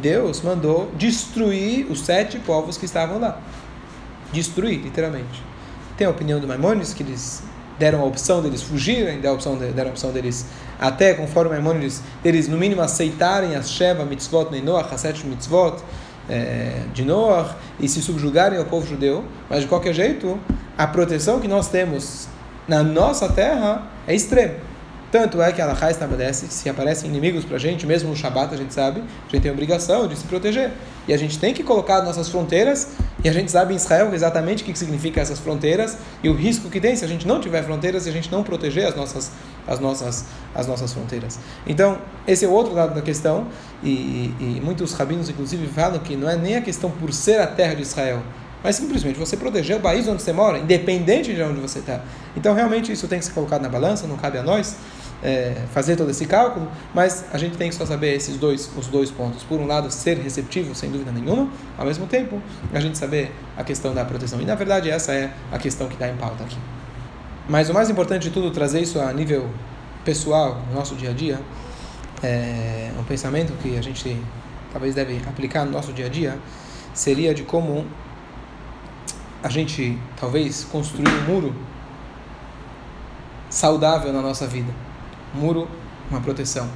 Deus 0.00 0.40
mandou 0.42 0.90
destruir 0.96 1.86
os 1.90 2.00
sete 2.00 2.38
povos 2.38 2.76
que 2.76 2.84
estavam 2.84 3.18
lá. 3.18 3.40
Destruir, 4.32 4.80
literalmente. 4.80 5.42
Tem 5.96 6.06
a 6.06 6.10
opinião 6.10 6.40
do 6.40 6.48
Maimonides, 6.48 6.94
que 6.94 7.02
eles 7.02 7.42
deram 7.78 8.00
a 8.00 8.04
opção 8.04 8.40
deles 8.40 8.62
fugirem, 8.62 9.20
deram 9.20 9.34
a 9.34 9.34
opção, 9.34 9.56
de, 9.56 9.66
deram 9.72 9.90
a 9.90 9.92
opção 9.92 10.10
deles, 10.12 10.46
até 10.78 11.14
conforme 11.14 11.50
Maimonides, 11.50 12.02
deles 12.22 12.48
no 12.48 12.56
mínimo 12.56 12.80
aceitarem 12.80 13.54
as 13.54 13.70
Sheva 13.70 14.04
mitzvot 14.04 14.48
nem 14.50 14.62
Noach, 14.62 14.94
as 14.94 15.00
sete 15.00 15.26
mitzvot 15.26 15.82
é, 16.28 16.82
de 16.94 17.04
Noach, 17.04 17.54
e 17.78 17.88
se 17.88 18.00
subjugarem 18.00 18.58
ao 18.58 18.64
povo 18.64 18.86
judeu. 18.86 19.24
Mas 19.50 19.62
de 19.62 19.66
qualquer 19.66 19.92
jeito, 19.92 20.38
a 20.78 20.86
proteção 20.86 21.40
que 21.40 21.48
nós 21.48 21.68
temos 21.68 22.28
na 22.66 22.82
nossa 22.82 23.28
terra 23.28 23.86
é 24.06 24.14
extrema. 24.14 24.71
Tanto 25.12 25.42
é 25.42 25.52
que 25.52 25.60
a 25.60 25.66
Allahá 25.66 25.90
estabelece 25.90 26.46
se 26.48 26.70
aparecem 26.70 27.10
inimigos 27.10 27.44
para 27.44 27.56
a 27.56 27.60
gente, 27.60 27.86
mesmo 27.86 28.08
no 28.08 28.16
Shabat, 28.16 28.54
a 28.54 28.56
gente 28.56 28.72
sabe, 28.72 29.00
a 29.00 29.30
gente 29.30 29.42
tem 29.42 29.50
a 29.50 29.52
obrigação 29.52 30.08
de 30.08 30.16
se 30.16 30.24
proteger. 30.24 30.70
E 31.06 31.12
a 31.12 31.18
gente 31.18 31.38
tem 31.38 31.52
que 31.52 31.62
colocar 31.62 32.00
nossas 32.00 32.30
fronteiras, 32.30 32.88
e 33.22 33.28
a 33.28 33.32
gente 33.32 33.50
sabe 33.50 33.74
em 33.74 33.76
Israel 33.76 34.14
exatamente 34.14 34.62
o 34.62 34.66
que 34.66 34.74
significa 34.74 35.20
essas 35.20 35.38
fronteiras 35.38 35.98
e 36.24 36.30
o 36.30 36.34
risco 36.34 36.70
que 36.70 36.80
tem 36.80 36.96
se 36.96 37.04
a 37.04 37.08
gente 37.08 37.28
não 37.28 37.42
tiver 37.42 37.62
fronteiras 37.62 38.06
e 38.06 38.08
a 38.08 38.12
gente 38.12 38.32
não 38.32 38.42
proteger 38.42 38.86
as 38.86 38.96
nossas, 38.96 39.30
as 39.68 39.78
nossas, 39.78 40.24
as 40.54 40.66
nossas 40.66 40.94
fronteiras. 40.94 41.38
Então, 41.66 41.98
esse 42.26 42.46
é 42.46 42.48
o 42.48 42.52
outro 42.52 42.72
lado 42.72 42.94
da 42.94 43.02
questão, 43.02 43.48
e, 43.84 44.32
e 44.40 44.62
muitos 44.64 44.94
rabinos, 44.94 45.28
inclusive, 45.28 45.66
falam 45.66 45.98
que 45.98 46.16
não 46.16 46.26
é 46.26 46.36
nem 46.36 46.56
a 46.56 46.62
questão 46.62 46.90
por 46.90 47.12
ser 47.12 47.38
a 47.38 47.46
terra 47.46 47.74
de 47.74 47.82
Israel, 47.82 48.22
mas 48.64 48.76
simplesmente 48.76 49.18
você 49.18 49.36
proteger 49.36 49.76
o 49.76 49.80
país 49.80 50.08
onde 50.08 50.22
você 50.22 50.32
mora, 50.32 50.58
independente 50.58 51.34
de 51.34 51.42
onde 51.42 51.60
você 51.60 51.80
está. 51.80 52.00
Então, 52.34 52.54
realmente, 52.54 52.90
isso 52.90 53.06
tem 53.06 53.18
que 53.18 53.26
ser 53.26 53.32
colocado 53.32 53.60
na 53.60 53.68
balança, 53.68 54.06
não 54.06 54.16
cabe 54.16 54.38
a 54.38 54.42
nós 54.42 54.74
é, 55.22 55.54
fazer 55.72 55.96
todo 55.96 56.10
esse 56.10 56.26
cálculo, 56.26 56.68
mas 56.92 57.24
a 57.32 57.38
gente 57.38 57.56
tem 57.56 57.68
que 57.68 57.74
só 57.74 57.86
saber 57.86 58.14
esses 58.14 58.36
dois, 58.36 58.70
os 58.76 58.88
dois 58.88 59.10
pontos. 59.10 59.44
Por 59.44 59.60
um 59.60 59.66
lado, 59.66 59.90
ser 59.90 60.18
receptivo, 60.18 60.74
sem 60.74 60.90
dúvida 60.90 61.12
nenhuma, 61.12 61.48
ao 61.78 61.86
mesmo 61.86 62.06
tempo, 62.06 62.42
a 62.72 62.80
gente 62.80 62.98
saber 62.98 63.32
a 63.56 63.62
questão 63.62 63.94
da 63.94 64.04
proteção. 64.04 64.40
E 64.40 64.44
na 64.44 64.54
verdade, 64.54 64.90
essa 64.90 65.12
é 65.12 65.32
a 65.52 65.58
questão 65.58 65.86
que 65.86 65.94
está 65.94 66.08
em 66.08 66.16
pauta 66.16 66.42
aqui. 66.42 66.58
Mas 67.48 67.70
o 67.70 67.74
mais 67.74 67.88
importante 67.88 68.24
de 68.24 68.30
tudo, 68.30 68.50
trazer 68.50 68.80
isso 68.80 69.00
a 69.00 69.12
nível 69.12 69.48
pessoal, 70.04 70.60
no 70.68 70.74
nosso 70.74 70.96
dia 70.96 71.10
a 71.10 71.12
dia, 71.12 71.40
é 72.22 72.90
um 72.98 73.04
pensamento 73.04 73.52
que 73.62 73.76
a 73.76 73.82
gente 73.82 74.20
talvez 74.72 74.94
deve 74.94 75.20
aplicar 75.28 75.64
no 75.64 75.70
nosso 75.70 75.92
dia 75.92 76.06
a 76.06 76.08
dia, 76.08 76.38
seria 76.94 77.34
de 77.34 77.42
como 77.42 77.86
a 79.42 79.48
gente 79.48 79.98
talvez 80.18 80.64
construir 80.64 81.08
um 81.08 81.32
muro 81.32 81.54
saudável 83.50 84.12
na 84.12 84.22
nossa 84.22 84.46
vida 84.46 84.72
muro, 85.34 85.68
uma 86.10 86.20
proteção. 86.20 86.68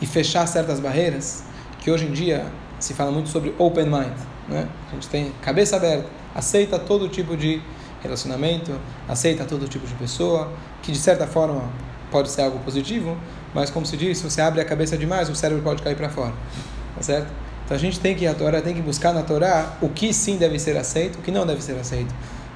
E 0.00 0.06
fechar 0.06 0.46
certas 0.46 0.80
barreiras, 0.80 1.44
que 1.80 1.90
hoje 1.90 2.06
em 2.06 2.12
dia 2.12 2.46
se 2.78 2.94
fala 2.94 3.10
muito 3.10 3.28
sobre 3.28 3.54
open 3.58 3.86
mind. 3.86 4.16
Né? 4.48 4.68
A 4.90 4.94
gente 4.94 5.08
tem 5.08 5.32
cabeça 5.40 5.76
aberta, 5.76 6.06
aceita 6.34 6.78
todo 6.78 7.08
tipo 7.08 7.36
de 7.36 7.60
relacionamento, 8.02 8.78
aceita 9.08 9.44
todo 9.44 9.66
tipo 9.66 9.86
de 9.86 9.94
pessoa, 9.94 10.52
que 10.82 10.92
de 10.92 10.98
certa 10.98 11.26
forma 11.26 11.62
pode 12.10 12.30
ser 12.30 12.42
algo 12.42 12.58
positivo, 12.58 13.16
mas 13.54 13.70
como 13.70 13.86
se 13.86 13.96
diz, 13.96 14.18
se 14.18 14.24
você 14.24 14.40
abre 14.40 14.60
a 14.60 14.64
cabeça 14.64 14.96
demais, 14.96 15.28
o 15.30 15.34
cérebro 15.34 15.62
pode 15.62 15.82
cair 15.82 15.96
para 15.96 16.08
fora. 16.08 16.34
Tá 16.94 17.02
certo? 17.02 17.32
Então 17.64 17.76
a 17.76 17.80
gente 17.80 17.98
tem 17.98 18.14
que 18.14 18.26
a 18.26 18.34
Torá 18.34 18.60
tem 18.60 18.74
que 18.74 18.82
buscar 18.82 19.14
na 19.14 19.22
Torá 19.22 19.78
o 19.80 19.88
que 19.88 20.12
sim 20.12 20.36
deve 20.36 20.58
ser 20.58 20.76
aceito, 20.76 21.18
o 21.18 21.22
que 21.22 21.30
não 21.30 21.46
deve 21.46 21.62
ser 21.62 21.78
aceito 21.78 22.14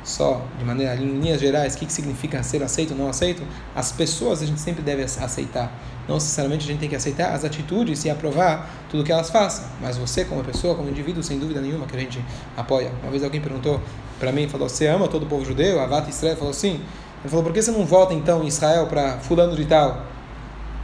só 0.09 0.43
de 0.59 0.65
maneira 0.65 0.97
em 0.97 1.21
linhas 1.21 1.41
gerais, 1.41 1.75
o 1.75 1.79
que, 1.79 1.87
que 1.87 1.93
significa 1.93 2.43
ser 2.43 2.63
aceito 2.63 2.93
ou 2.93 2.97
não 2.97 3.09
aceito, 3.09 3.43
as 3.75 3.93
pessoas 3.93 4.43
a 4.43 4.47
gente 4.47 4.61
sempre 4.61 4.83
deve 4.83 5.03
aceitar. 5.03 5.73
Não 6.09 6.15
necessariamente 6.15 6.65
a 6.65 6.69
gente 6.69 6.81
tem 6.81 6.89
que 6.89 6.97
aceitar 6.97 7.35
as 7.35 7.45
atitudes 7.45 8.05
e 8.07 8.11
aprovar 8.11 8.69
tudo 8.91 9.05
que 9.05 9.13
elas 9.13 9.29
façam, 9.29 9.67
mas 9.81 9.99
você 9.99 10.25
como 10.25 10.43
pessoa, 10.43 10.75
como 10.75 10.89
indivíduo, 10.89 11.23
sem 11.23 11.39
dúvida 11.39 11.61
nenhuma 11.61 11.87
que 11.87 11.95
a 11.95 12.01
gente 12.01 12.25
apoia. 12.57 12.91
Uma 13.03 13.11
vez 13.11 13.23
alguém 13.23 13.41
perguntou 13.41 13.81
para 14.19 14.33
mim, 14.33 14.49
falou: 14.49 14.69
"Você 14.69 14.87
ama 14.87 15.07
todo 15.07 15.25
o 15.25 15.27
povo 15.27 15.45
judeu?" 15.45 15.79
Avat 15.79 16.09
Israel 16.09 16.37
falou 16.37 16.55
sim. 16.55 16.81
Ele 17.21 17.29
falou: 17.29 17.45
"Por 17.45 17.53
que 17.53 17.61
você 17.61 17.71
não 17.71 17.85
vota 17.85 18.15
então 18.15 18.43
em 18.43 18.47
Israel 18.47 18.87
para 18.87 19.19
fulano 19.19 19.55
de 19.55 19.67
tal?" 19.67 20.07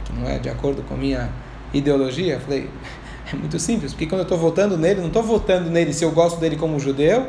Que 0.05 0.13
não 0.13 0.29
é 0.29 0.37
de 0.37 0.49
acordo 0.49 0.83
com 0.83 0.93
a 0.93 0.97
minha 0.97 1.31
ideologia. 1.73 2.35
Eu 2.35 2.39
falei: 2.41 2.69
"É 3.33 3.35
muito 3.35 3.57
simples, 3.57 3.93
porque 3.93 4.05
quando 4.05 4.19
eu 4.19 4.25
estou 4.25 4.37
votando 4.37 4.77
nele, 4.77 5.01
não 5.01 5.07
estou 5.07 5.23
votando 5.23 5.71
nele 5.71 5.91
se 5.91 6.05
eu 6.05 6.11
gosto 6.11 6.39
dele 6.39 6.55
como 6.55 6.79
judeu, 6.79 7.25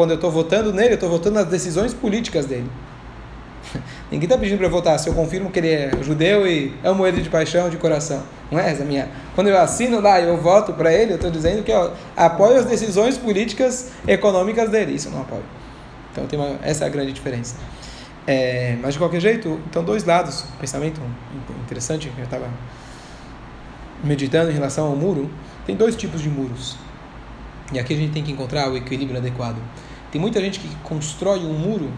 quando 0.00 0.12
eu 0.12 0.14
estou 0.14 0.30
votando 0.30 0.72
nele, 0.72 0.92
eu 0.92 0.94
estou 0.94 1.10
votando 1.10 1.34
nas 1.34 1.44
decisões 1.44 1.92
políticas 1.92 2.46
dele. 2.46 2.70
Ninguém 4.10 4.24
está 4.24 4.38
pedindo 4.38 4.56
para 4.56 4.66
votar 4.66 4.98
se 4.98 5.06
eu 5.10 5.12
confirmo 5.12 5.50
que 5.50 5.58
ele 5.58 5.68
é 5.68 5.90
judeu 6.02 6.46
e 6.46 6.74
amo 6.82 7.06
ele 7.06 7.20
de 7.20 7.28
paixão, 7.28 7.68
de 7.68 7.76
coração. 7.76 8.22
Não 8.50 8.58
é 8.58 8.70
essa 8.70 8.82
minha. 8.82 9.10
Quando 9.34 9.48
eu 9.48 9.58
assino 9.60 10.00
lá 10.00 10.18
e 10.18 10.26
eu 10.26 10.38
voto 10.38 10.72
para 10.72 10.90
ele, 10.90 11.12
eu 11.12 11.16
estou 11.16 11.30
dizendo 11.30 11.62
que 11.62 11.70
eu 11.70 11.92
apoio 12.16 12.56
as 12.56 12.64
decisões 12.64 13.18
políticas 13.18 13.90
econômicas 14.08 14.70
dele. 14.70 14.94
Isso 14.94 15.08
eu 15.08 15.12
não 15.12 15.20
apoio. 15.20 15.44
Então 16.10 16.26
tem 16.26 16.38
uma, 16.38 16.58
essa 16.62 16.84
é 16.84 16.86
a 16.86 16.90
grande 16.90 17.12
diferença. 17.12 17.56
É, 18.26 18.78
mas 18.80 18.94
de 18.94 18.98
qualquer 18.98 19.20
jeito, 19.20 19.60
então 19.68 19.84
dois 19.84 20.04
lados. 20.04 20.46
Pensamento 20.58 20.98
interessante 21.62 22.10
eu 22.16 22.24
estava 22.24 22.48
meditando 24.02 24.50
em 24.50 24.54
relação 24.54 24.86
ao 24.86 24.96
muro. 24.96 25.30
Tem 25.66 25.76
dois 25.76 25.94
tipos 25.94 26.22
de 26.22 26.30
muros. 26.30 26.78
E 27.70 27.78
aqui 27.78 27.92
a 27.92 27.96
gente 27.98 28.12
tem 28.14 28.24
que 28.24 28.32
encontrar 28.32 28.70
o 28.70 28.78
equilíbrio 28.78 29.18
adequado. 29.18 29.58
Tem 30.10 30.20
muita 30.20 30.40
gente 30.40 30.58
que 30.58 30.68
constrói 30.82 31.40
um 31.40 31.52
muro, 31.52 31.90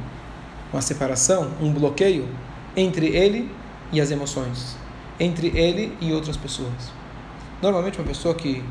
uma 0.72 0.82
separação, 0.82 1.50
um 1.60 1.72
bloqueio 1.72 2.28
entre 2.76 3.06
ele 3.06 3.50
e 3.90 4.00
as 4.00 4.10
emoções, 4.10 4.76
entre 5.18 5.48
ele 5.48 5.96
e 6.00 6.12
outras 6.12 6.36
pessoas. 6.36 6.92
Normalmente 7.62 7.98
uma 7.98 8.06
pessoa 8.06 8.34
que, 8.34 8.62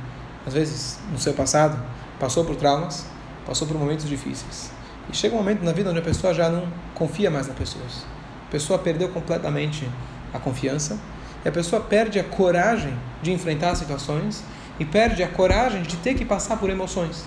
às 0.46 0.54
vezes, 0.54 1.00
no 1.12 1.18
seu 1.18 1.34
passado, 1.34 1.82
passou 2.20 2.46
por 2.46 2.56
traumas, 2.56 3.06
passou 3.46 3.68
por 3.68 3.78
momentos 3.78 4.08
difíceis. 4.08 4.72
E 5.12 5.16
chega 5.16 5.34
um 5.34 5.40
momento 5.40 5.64
na 5.64 5.72
vida 5.72 5.90
onde 5.90 6.00
a 6.00 6.04
pessoa 6.04 6.34
já 6.34 6.50
não 6.50 6.68
confia 6.94 7.32
mais 7.32 7.48
nas 7.48 7.56
pessoas. 7.56 8.06
A 8.48 8.52
pessoa 8.52 8.78
perdeu 8.78 9.10
completamente 9.10 9.90
a 10.34 10.40
confiança 10.40 11.00
e 11.44 11.48
a 11.50 11.52
pessoa 11.52 11.82
perde 11.82 12.20
a 12.20 12.24
coragem 12.24 12.94
de 13.24 13.32
enfrentar 13.32 13.74
situações 13.76 14.44
e 14.80 14.86
perde 14.86 15.24
a 15.24 15.28
coragem 15.28 15.82
de 15.82 15.96
ter 15.98 16.14
que 16.14 16.26
passar 16.26 16.58
por 16.58 16.70
emoções. 16.70 17.26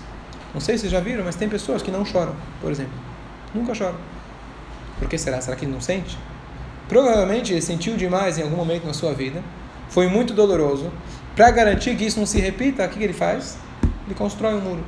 Não 0.55 0.61
sei 0.61 0.77
se 0.77 0.83
vocês 0.83 0.93
já 0.93 1.01
viram, 1.01 1.25
mas 1.25 1.35
tem 1.35 1.49
pessoas 1.49 1.81
que 1.81 1.91
não 1.91 2.05
choram, 2.05 2.33
por 2.61 2.71
exemplo. 2.71 2.93
Nunca 3.53 3.75
choram. 3.75 3.97
Por 4.97 5.09
que 5.09 5.17
será? 5.17 5.41
Será 5.41 5.57
que 5.57 5.65
ele 5.65 5.73
não 5.73 5.81
sente? 5.81 6.17
Provavelmente 6.87 7.51
ele 7.51 7.61
sentiu 7.61 7.97
demais 7.97 8.37
em 8.37 8.43
algum 8.43 8.55
momento 8.55 8.87
na 8.87 8.93
sua 8.93 9.13
vida, 9.13 9.43
foi 9.89 10.07
muito 10.07 10.33
doloroso. 10.33 10.89
Para 11.35 11.51
garantir 11.51 11.97
que 11.97 12.05
isso 12.05 12.17
não 12.17 12.25
se 12.25 12.39
repita, 12.39 12.85
o 12.85 12.89
que 12.89 13.03
ele 13.03 13.11
faz? 13.11 13.57
Ele 14.05 14.15
constrói 14.15 14.53
um 14.53 14.61
muro. 14.61 14.85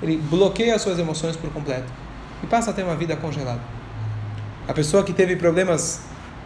Ele 0.00 0.16
bloqueia 0.16 0.76
as 0.76 0.82
suas 0.82 0.96
emoções 0.96 1.34
por 1.34 1.50
completo 1.50 1.92
e 2.40 2.46
passa 2.46 2.70
a 2.70 2.72
ter 2.72 2.84
uma 2.84 2.94
vida 2.94 3.16
congelada. 3.16 3.60
A 4.68 4.72
pessoa 4.72 5.02
que 5.02 5.12
teve 5.12 5.34
problemas 5.34 6.02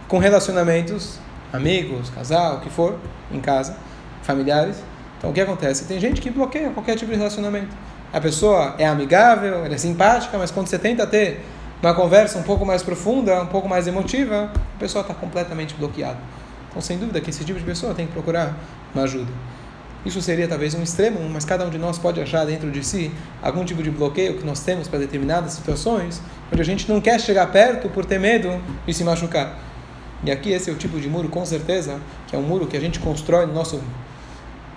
com 0.08 0.16
relacionamentos, 0.16 1.18
amigos, 1.52 2.08
casal, 2.08 2.56
o 2.56 2.60
que 2.60 2.70
for, 2.70 2.98
em 3.30 3.42
casa, 3.42 3.76
familiares. 4.22 4.82
Então 5.18 5.28
o 5.28 5.34
que 5.34 5.40
acontece? 5.42 5.84
Tem 5.84 6.00
gente 6.00 6.22
que 6.22 6.30
bloqueia 6.30 6.70
qualquer 6.70 6.96
tipo 6.96 7.12
de 7.12 7.18
relacionamento. 7.18 7.76
A 8.14 8.20
pessoa 8.20 8.76
é 8.78 8.86
amigável, 8.86 9.64
ela 9.64 9.74
é 9.74 9.76
simpática, 9.76 10.38
mas 10.38 10.52
quando 10.52 10.68
você 10.68 10.78
tenta 10.78 11.04
ter 11.04 11.40
uma 11.82 11.92
conversa 11.92 12.38
um 12.38 12.44
pouco 12.44 12.64
mais 12.64 12.80
profunda, 12.80 13.42
um 13.42 13.48
pouco 13.48 13.68
mais 13.68 13.88
emotiva, 13.88 14.52
a 14.54 14.78
pessoa 14.78 15.02
está 15.02 15.12
completamente 15.12 15.74
bloqueada. 15.74 16.18
Então, 16.70 16.80
sem 16.80 16.96
dúvida 16.96 17.20
que 17.20 17.30
esse 17.30 17.44
tipo 17.44 17.58
de 17.58 17.64
pessoa 17.64 17.92
tem 17.92 18.06
que 18.06 18.12
procurar 18.12 18.54
uma 18.94 19.02
ajuda. 19.02 19.32
Isso 20.06 20.22
seria 20.22 20.46
talvez 20.46 20.76
um 20.76 20.82
extremo, 20.84 21.28
mas 21.28 21.44
cada 21.44 21.66
um 21.66 21.70
de 21.70 21.76
nós 21.76 21.98
pode 21.98 22.20
achar 22.20 22.46
dentro 22.46 22.70
de 22.70 22.84
si 22.84 23.10
algum 23.42 23.64
tipo 23.64 23.82
de 23.82 23.90
bloqueio 23.90 24.38
que 24.38 24.46
nós 24.46 24.60
temos 24.60 24.86
para 24.86 25.00
determinadas 25.00 25.54
situações, 25.54 26.22
onde 26.52 26.62
a 26.62 26.64
gente 26.64 26.88
não 26.88 27.00
quer 27.00 27.20
chegar 27.20 27.48
perto 27.50 27.88
por 27.88 28.04
ter 28.04 28.20
medo 28.20 28.62
de 28.86 28.94
se 28.94 29.02
machucar. 29.02 29.58
E 30.22 30.30
aqui 30.30 30.52
esse 30.52 30.70
é 30.70 30.72
o 30.72 30.76
tipo 30.76 31.00
de 31.00 31.08
muro, 31.08 31.28
com 31.28 31.44
certeza, 31.44 31.98
que 32.28 32.36
é 32.36 32.38
um 32.38 32.42
muro 32.42 32.68
que 32.68 32.76
a 32.76 32.80
gente 32.80 33.00
constrói 33.00 33.44
no 33.44 33.52
nosso 33.52 33.82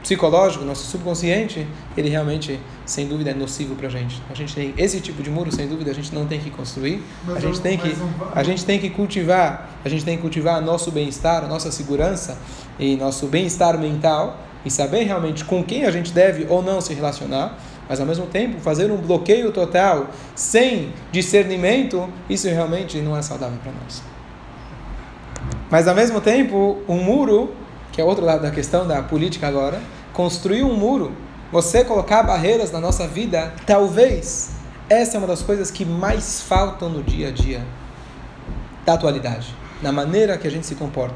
psicológico, 0.07 0.63
nosso 0.63 0.85
subconsciente, 0.85 1.67
ele 1.97 2.07
realmente, 2.07 2.57
sem 2.85 3.09
dúvida, 3.09 3.31
é 3.31 3.33
nocivo 3.33 3.75
para 3.75 3.87
a 3.87 3.89
gente. 3.89 4.21
A 4.29 4.33
gente 4.33 4.55
tem 4.55 4.73
esse 4.77 5.01
tipo 5.01 5.21
de 5.21 5.29
muro, 5.29 5.51
sem 5.51 5.67
dúvida, 5.67 5.91
a 5.91 5.93
gente 5.93 6.15
não 6.15 6.25
tem 6.25 6.39
que 6.39 6.49
construir. 6.49 7.03
a 7.35 7.39
gente 7.41 7.59
tem 7.59 7.77
que, 7.77 7.93
a 8.33 8.41
gente 8.41 8.63
tem 8.63 8.79
que 8.79 8.89
cultivar, 8.89 9.69
a 9.83 9.89
gente 9.89 10.05
tem 10.05 10.15
que 10.15 10.21
cultivar 10.21 10.61
nosso 10.61 10.91
bem-estar, 10.91 11.43
a 11.43 11.47
nossa 11.47 11.73
segurança 11.73 12.37
e 12.79 12.95
nosso 12.95 13.27
bem-estar 13.27 13.77
mental 13.77 14.39
e 14.63 14.71
saber 14.71 15.03
realmente 15.03 15.43
com 15.43 15.61
quem 15.61 15.83
a 15.83 15.91
gente 15.91 16.13
deve 16.13 16.45
ou 16.47 16.63
não 16.63 16.79
se 16.79 16.93
relacionar. 16.93 17.59
Mas 17.89 17.99
ao 17.99 18.05
mesmo 18.05 18.27
tempo, 18.27 18.61
fazer 18.61 18.89
um 18.89 18.97
bloqueio 18.97 19.51
total 19.51 20.07
sem 20.33 20.93
discernimento, 21.11 22.07
isso 22.29 22.47
realmente 22.47 22.97
não 22.99 23.17
é 23.17 23.21
saudável 23.21 23.57
para 23.61 23.73
nós. 23.73 24.01
Mas 25.69 25.85
ao 25.85 25.93
mesmo 25.93 26.21
tempo, 26.21 26.77
um 26.87 27.03
muro, 27.03 27.53
que 27.91 27.99
é 27.99 28.05
outro 28.05 28.23
lado 28.23 28.43
da 28.43 28.51
questão 28.51 28.87
da 28.87 29.01
política 29.01 29.47
agora, 29.47 29.81
construir 30.17 30.63
um 30.63 30.75
muro, 30.75 31.11
você 31.51 31.85
colocar 31.85 32.23
barreiras 32.23 32.71
na 32.71 32.79
nossa 32.79 33.07
vida, 33.07 33.53
talvez 33.67 34.49
essa 34.89 35.15
é 35.15 35.17
uma 35.19 35.27
das 35.27 35.43
coisas 35.43 35.69
que 35.69 35.85
mais 35.85 36.41
faltam 36.41 36.89
no 36.89 37.03
dia 37.03 37.27
a 37.27 37.31
dia 37.31 37.63
da 38.83 38.93
atualidade, 38.93 39.53
na 39.79 39.91
maneira 39.91 40.35
que 40.35 40.47
a 40.47 40.49
gente 40.49 40.65
se 40.65 40.73
comporta. 40.73 41.13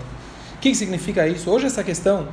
O 0.54 0.60
que 0.60 0.76
significa 0.76 1.28
isso? 1.28 1.50
Hoje 1.50 1.66
essa 1.66 1.84
questão, 1.84 2.28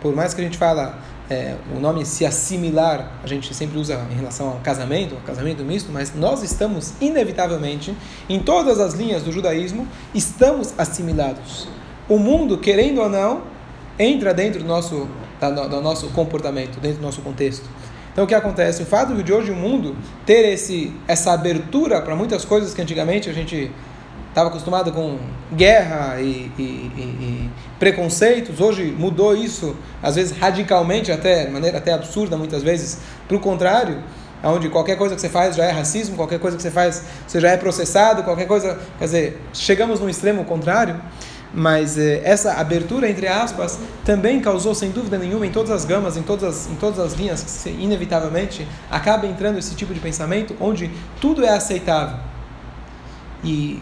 por 0.00 0.14
mais 0.14 0.32
que 0.32 0.40
a 0.40 0.44
gente 0.44 0.56
fala 0.56 1.00
é, 1.28 1.56
o 1.76 1.80
nome 1.80 2.06
se 2.06 2.24
assimilar, 2.24 3.10
a 3.20 3.26
gente 3.26 3.52
sempre 3.52 3.76
usa 3.76 4.06
em 4.08 4.14
relação 4.14 4.50
ao 4.50 4.60
casamento, 4.60 5.16
ao 5.16 5.20
casamento 5.22 5.64
misto, 5.64 5.90
mas 5.90 6.14
nós 6.14 6.44
estamos, 6.44 6.92
inevitavelmente, 7.00 7.92
em 8.28 8.38
todas 8.38 8.78
as 8.78 8.94
linhas 8.94 9.24
do 9.24 9.32
judaísmo, 9.32 9.84
estamos 10.14 10.74
assimilados. 10.78 11.66
O 12.08 12.20
mundo, 12.20 12.56
querendo 12.58 13.00
ou 13.00 13.08
não, 13.08 13.42
entra 13.98 14.34
dentro 14.34 14.60
do 14.60 14.66
nosso, 14.66 15.08
do 15.50 15.80
nosso 15.80 16.08
comportamento, 16.08 16.80
dentro 16.80 16.98
do 16.98 17.04
nosso 17.04 17.20
contexto. 17.22 17.68
Então 18.12 18.24
o 18.24 18.26
que 18.26 18.34
acontece? 18.34 18.82
O 18.82 18.86
fato 18.86 19.20
de 19.22 19.32
hoje 19.32 19.50
o 19.50 19.56
mundo 19.56 19.96
ter 20.24 20.52
esse, 20.52 20.94
essa 21.08 21.32
abertura 21.32 22.00
para 22.00 22.14
muitas 22.14 22.44
coisas 22.44 22.72
que 22.72 22.80
antigamente 22.80 23.28
a 23.28 23.32
gente 23.32 23.70
estava 24.28 24.48
acostumado 24.48 24.92
com 24.92 25.18
guerra 25.52 26.20
e, 26.20 26.50
e, 26.58 26.62
e, 26.62 27.00
e, 27.00 27.50
preconceitos, 27.78 28.60
hoje 28.60 28.84
mudou 28.84 29.36
isso, 29.36 29.76
às 30.02 30.16
vezes 30.16 30.36
radicalmente, 30.36 31.12
até 31.12 31.46
de 31.46 31.52
maneira 31.52 31.78
até 31.78 31.92
absurda, 31.92 32.36
muitas 32.36 32.62
vezes, 32.62 32.98
para 33.28 33.36
o 33.36 33.40
contrário, 33.40 34.02
onde 34.42 34.68
qualquer 34.68 34.96
coisa 34.96 35.14
que 35.14 35.20
você 35.20 35.28
faz 35.28 35.54
já 35.54 35.64
é 35.64 35.70
racismo, 35.70 36.16
qualquer 36.16 36.40
coisa 36.40 36.56
que 36.56 36.62
você 36.62 36.70
faz 36.70 37.04
você 37.26 37.40
já 37.40 37.50
é 37.50 37.56
processado, 37.56 38.22
qualquer 38.24 38.46
coisa, 38.46 38.78
quer 38.98 39.04
dizer, 39.04 39.40
chegamos 39.52 40.00
no 40.00 40.08
extremo 40.08 40.44
contrário, 40.44 41.00
mas 41.54 41.96
eh, 41.96 42.20
essa 42.24 42.54
abertura, 42.54 43.08
entre 43.08 43.28
aspas, 43.28 43.78
também 44.04 44.40
causou, 44.40 44.74
sem 44.74 44.90
dúvida 44.90 45.16
nenhuma, 45.16 45.46
em 45.46 45.52
todas 45.52 45.70
as 45.70 45.84
gamas, 45.84 46.16
em 46.16 46.22
todas 46.22 46.44
as, 46.44 46.70
em 46.70 46.74
todas 46.74 46.98
as 46.98 47.14
linhas, 47.14 47.62
que 47.62 47.70
inevitavelmente 47.70 48.66
acaba 48.90 49.26
entrando 49.26 49.58
esse 49.58 49.74
tipo 49.74 49.94
de 49.94 50.00
pensamento, 50.00 50.56
onde 50.60 50.90
tudo 51.20 51.44
é 51.44 51.50
aceitável. 51.50 52.18
E 53.44 53.80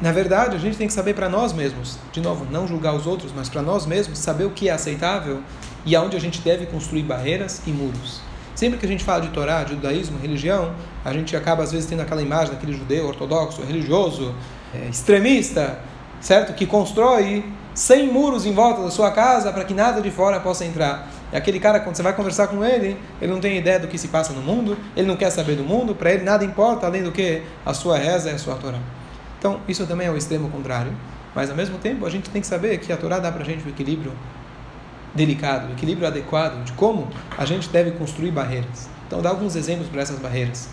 na 0.00 0.12
verdade, 0.12 0.56
a 0.56 0.58
gente 0.58 0.76
tem 0.76 0.86
que 0.86 0.92
saber 0.92 1.14
para 1.14 1.28
nós 1.28 1.52
mesmos, 1.52 1.98
de 2.12 2.20
novo, 2.20 2.46
não 2.50 2.66
julgar 2.66 2.94
os 2.94 3.06
outros, 3.06 3.32
mas 3.34 3.48
para 3.48 3.62
nós 3.62 3.86
mesmos, 3.86 4.18
saber 4.18 4.44
o 4.44 4.50
que 4.50 4.68
é 4.68 4.72
aceitável 4.72 5.40
e 5.86 5.94
aonde 5.94 6.16
a 6.16 6.20
gente 6.20 6.40
deve 6.40 6.66
construir 6.66 7.04
barreiras 7.04 7.62
e 7.66 7.70
muros. 7.70 8.20
Sempre 8.54 8.78
que 8.78 8.86
a 8.86 8.88
gente 8.88 9.02
fala 9.02 9.20
de 9.22 9.28
Torá, 9.28 9.64
de 9.64 9.70
judaísmo, 9.70 10.18
religião, 10.18 10.74
a 11.04 11.12
gente 11.12 11.36
acaba 11.36 11.62
às 11.62 11.72
vezes 11.72 11.88
tendo 11.88 12.02
aquela 12.02 12.22
imagem 12.22 12.54
daquele 12.54 12.72
judeu 12.72 13.06
ortodoxo, 13.06 13.62
religioso, 13.62 14.34
é, 14.74 14.88
extremista, 14.88 15.78
certo? 16.24 16.54
Que 16.54 16.64
constrói 16.64 17.44
100 17.74 18.10
muros 18.10 18.46
em 18.46 18.52
volta 18.52 18.82
da 18.82 18.90
sua 18.90 19.10
casa 19.10 19.52
para 19.52 19.62
que 19.62 19.74
nada 19.74 20.00
de 20.00 20.10
fora 20.10 20.40
possa 20.40 20.64
entrar. 20.64 21.06
E 21.30 21.36
aquele 21.36 21.60
cara, 21.60 21.80
quando 21.80 21.96
você 21.96 22.02
vai 22.02 22.14
conversar 22.14 22.46
com 22.46 22.64
ele, 22.64 22.96
ele 23.20 23.30
não 23.30 23.40
tem 23.40 23.58
ideia 23.58 23.78
do 23.78 23.86
que 23.86 23.98
se 23.98 24.08
passa 24.08 24.32
no 24.32 24.40
mundo, 24.40 24.76
ele 24.96 25.06
não 25.06 25.16
quer 25.16 25.28
saber 25.28 25.54
do 25.54 25.64
mundo, 25.64 25.94
para 25.94 26.12
ele 26.12 26.24
nada 26.24 26.42
importa 26.42 26.86
além 26.86 27.02
do 27.02 27.12
que 27.12 27.42
a 27.64 27.74
sua 27.74 27.98
reza 27.98 28.30
e 28.30 28.32
a 28.32 28.38
sua 28.38 28.54
Torá. 28.54 28.78
Então, 29.38 29.60
isso 29.68 29.86
também 29.86 30.06
é 30.06 30.10
o 30.10 30.16
extremo 30.16 30.48
contrário. 30.48 30.92
Mas, 31.34 31.50
ao 31.50 31.56
mesmo 31.56 31.76
tempo, 31.76 32.06
a 32.06 32.10
gente 32.10 32.30
tem 32.30 32.40
que 32.40 32.46
saber 32.46 32.78
que 32.78 32.90
a 32.90 32.96
Torá 32.96 33.18
dá 33.18 33.30
para 33.30 33.42
a 33.42 33.44
gente 33.44 33.66
o 33.66 33.68
equilíbrio 33.68 34.12
delicado, 35.14 35.68
o 35.68 35.72
equilíbrio 35.72 36.08
adequado 36.08 36.64
de 36.64 36.72
como 36.72 37.08
a 37.36 37.44
gente 37.44 37.68
deve 37.68 37.90
construir 37.90 38.30
barreiras. 38.30 38.88
Então, 39.06 39.20
dá 39.20 39.28
alguns 39.28 39.56
exemplos 39.56 39.88
para 39.88 40.00
essas 40.00 40.18
barreiras. 40.18 40.70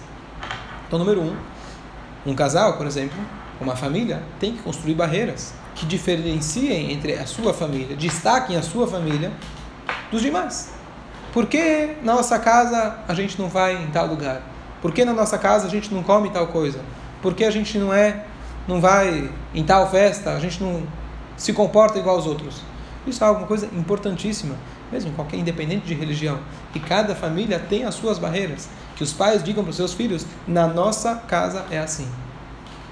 Então, 0.88 0.98
número 0.98 1.20
um, 1.20 1.36
um 2.26 2.34
casal, 2.34 2.78
por 2.78 2.88
exemplo, 2.88 3.18
uma 3.62 3.76
família, 3.76 4.22
tem 4.40 4.54
que 4.54 4.62
construir 4.62 4.94
barreiras 4.94 5.54
que 5.76 5.86
diferenciem 5.86 6.92
entre 6.92 7.14
a 7.14 7.26
sua 7.26 7.54
família, 7.54 7.96
destaquem 7.96 8.58
a 8.58 8.62
sua 8.62 8.88
família 8.88 9.32
dos 10.12 10.22
demais. 10.22 10.74
Por 11.32 11.46
que 11.46 11.96
na 12.04 12.16
nossa 12.16 12.38
casa 12.38 12.98
a 13.08 13.14
gente 13.14 13.40
não 13.40 13.48
vai 13.48 13.82
em 13.82 13.88
tal 13.88 14.08
lugar? 14.08 14.42
Por 14.82 14.92
que 14.92 15.06
na 15.06 15.14
nossa 15.14 15.38
casa 15.38 15.68
a 15.68 15.70
gente 15.70 15.94
não 15.94 16.04
come 16.04 16.30
tal 16.30 16.48
coisa? 16.48 16.82
Por 17.22 17.34
que 17.34 17.46
a 17.46 17.52
gente 17.52 17.78
não 17.78 17.94
é 17.94 18.26
não 18.68 18.80
vai 18.80 19.30
em 19.54 19.64
tal 19.64 19.90
festa, 19.90 20.32
a 20.32 20.40
gente 20.40 20.62
não 20.62 20.84
se 21.38 21.54
comporta 21.54 21.98
igual 21.98 22.16
aos 22.16 22.28
outros. 22.28 22.62
Isso 23.08 23.24
é 23.24 23.28
alguma 23.28 23.48
coisa 23.48 23.66
importantíssima, 23.74 24.56
mesmo 24.92 25.12
qualquer 25.14 25.38
independente 25.38 25.86
de 25.86 25.94
religião. 25.94 26.40
E 26.76 26.80
cada 26.80 27.16
família 27.16 27.60
tem 27.60 27.84
as 27.84 27.96
suas 27.96 28.20
barreiras. 28.20 28.70
Que 28.96 29.04
os 29.04 29.12
pais 29.12 29.44
digam 29.44 29.64
para 29.64 29.72
os 29.72 29.76
seus 29.76 29.94
filhos: 29.94 30.26
na 30.48 30.68
nossa 30.68 31.16
casa 31.16 31.66
é 31.72 31.80
assim. 31.80 32.08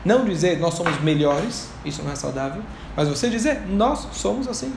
Não 0.04 0.24
dizer 0.26 0.60
nós 0.60 0.74
somos 0.74 1.00
melhores, 1.02 1.70
isso 1.84 2.02
não 2.04 2.12
é 2.12 2.16
saudável, 2.16 2.62
mas 2.96 3.08
você 3.08 3.30
dizer 3.30 3.62
nós 3.68 4.08
somos 4.14 4.48
assim. 4.48 4.74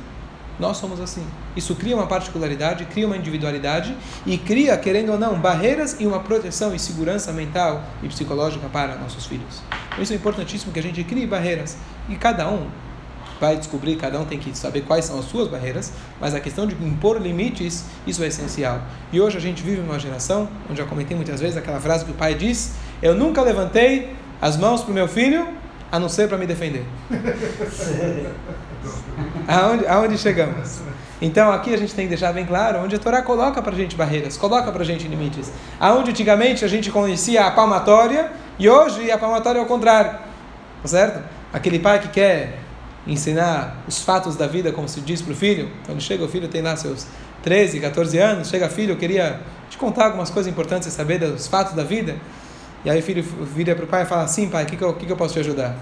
Nós 0.59 0.77
somos 0.77 1.01
assim. 1.01 1.27
Isso 1.57 1.75
cria 1.75 1.97
uma 1.97 2.07
particularidade, 2.07 2.85
cria 2.85 3.07
uma 3.07 3.17
individualidade 3.17 3.97
e 4.27 4.37
cria, 4.37 4.77
querendo 4.77 5.13
ou 5.13 5.19
não, 5.19 5.41
barreiras 5.41 5.97
e 5.99 6.07
uma 6.07 6.21
proteção 6.21 6.75
e 6.75 6.79
segurança 6.79 7.33
mental 7.33 7.83
e 8.03 8.09
psicológica 8.09 8.69
para 8.69 8.97
nossos 8.97 9.27
filhos. 9.27 9.63
Por 9.95 10.03
isso 10.03 10.13
é 10.13 10.17
importantíssimo 10.17 10.73
que 10.73 10.79
a 10.79 10.83
gente 10.83 11.03
crie 11.05 11.27
barreiras 11.27 11.77
e 12.09 12.17
cada 12.17 12.49
um 12.49 12.69
vai 13.41 13.57
descobrir, 13.57 13.97
cada 13.97 14.21
um 14.21 14.25
tem 14.25 14.39
que 14.39 14.57
saber 14.57 14.83
quais 14.83 15.05
são 15.05 15.19
as 15.19 15.25
suas 15.25 15.49
barreiras, 15.49 15.93
mas 16.21 16.33
a 16.33 16.39
questão 16.39 16.65
de 16.65 16.75
impor 16.77 17.21
limites, 17.21 17.85
isso 18.07 18.23
é 18.23 18.29
essencial. 18.29 18.81
E 19.13 19.21
hoje 19.21 19.37
a 19.37 19.41
gente 19.41 19.65
vive 19.65 19.81
numa 19.81 19.99
geração, 19.99 20.49
onde 20.71 20.79
já 20.79 20.87
comentei 20.87 21.17
muitas 21.17 21.41
vezes 21.41 21.57
aquela 21.57 21.81
frase 21.81 22.05
que 22.05 22.13
o 22.13 22.15
pai 22.15 22.37
diz: 22.37 22.75
Eu 23.03 23.17
nunca 23.17 23.43
levantei 23.43 24.15
as 24.43 24.57
mãos 24.57 24.83
para 24.83 24.91
o 24.91 24.95
meu 24.95 25.07
filho, 25.07 25.47
a 25.93 26.01
não 26.01 26.09
ser 26.09 26.29
para 26.29 26.37
me 26.37 26.47
defender. 26.47 26.85
aonde, 29.47 29.87
aonde 29.87 30.19
chegamos? 30.19 30.81
Então 31.21 31.53
aqui 31.53 31.73
a 31.73 31.77
gente 31.77 31.95
tem 31.95 32.07
que 32.07 32.09
deixar 32.09 32.33
bem 32.33 32.45
claro 32.45 32.81
onde 32.81 32.97
a 32.97 32.99
Torá 32.99 33.23
coloca 33.23 33.63
para 33.63 33.71
a 33.71 33.77
gente 33.77 33.95
barreiras, 33.95 34.37
coloca 34.37 34.73
para 34.73 34.83
a 34.83 34.85
gente 34.85 35.07
limites. 35.07 35.53
Aonde 35.79 36.11
antigamente 36.11 36.65
a 36.65 36.69
gente 36.69 36.91
conhecia 36.91 37.47
a 37.47 37.53
palmatória 37.53 38.33
e 38.59 38.69
hoje 38.69 39.09
a 39.13 39.17
palmatória 39.17 39.61
é 39.61 39.63
o 39.63 39.67
contrário, 39.67 40.11
tá 40.11 40.89
certo? 40.89 41.23
Aquele 41.53 41.79
pai 41.79 42.01
que 42.01 42.09
quer 42.09 42.59
ensinar 43.07 43.85
os 43.87 44.03
fatos 44.03 44.35
da 44.35 44.49
vida, 44.49 44.73
como 44.73 44.89
se 44.89 45.01
diz 45.01 45.23
para 45.23 45.33
o 45.33 45.37
filho, 45.37 45.71
quando 45.87 46.01
chega 46.01 46.25
o 46.25 46.29
filho 46.29 46.49
tem 46.49 46.63
lá 46.63 46.75
seus 46.75 47.07
13, 47.45 47.79
14 47.79 48.19
anos, 48.19 48.49
chega 48.49 48.69
filho, 48.69 48.95
eu 48.95 48.97
queria 48.97 49.41
te 49.71 49.79
contar 49.79 50.07
algumas 50.07 50.31
coisas 50.31 50.51
importantes 50.51 50.89
e 50.89 50.91
saber 50.91 51.21
dos 51.21 51.47
fatos 51.47 51.75
da 51.75 51.85
vida. 51.85 52.17
E 52.85 52.91
aí 52.91 52.99
o 52.99 53.03
filho 53.03 53.23
vira 53.55 53.75
para 53.75 53.85
o 53.85 53.89
pai 53.89 54.03
e 54.03 54.07
fala, 54.07 54.27
sim 54.27 54.49
pai, 54.49 54.65
o 54.65 54.67
que, 54.67 54.77
que, 54.77 54.83
eu, 54.83 54.95
que, 54.95 55.07
que 55.07 55.13
eu 55.13 55.17
posso 55.17 55.35
te 55.35 55.41
ajudar? 55.41 55.77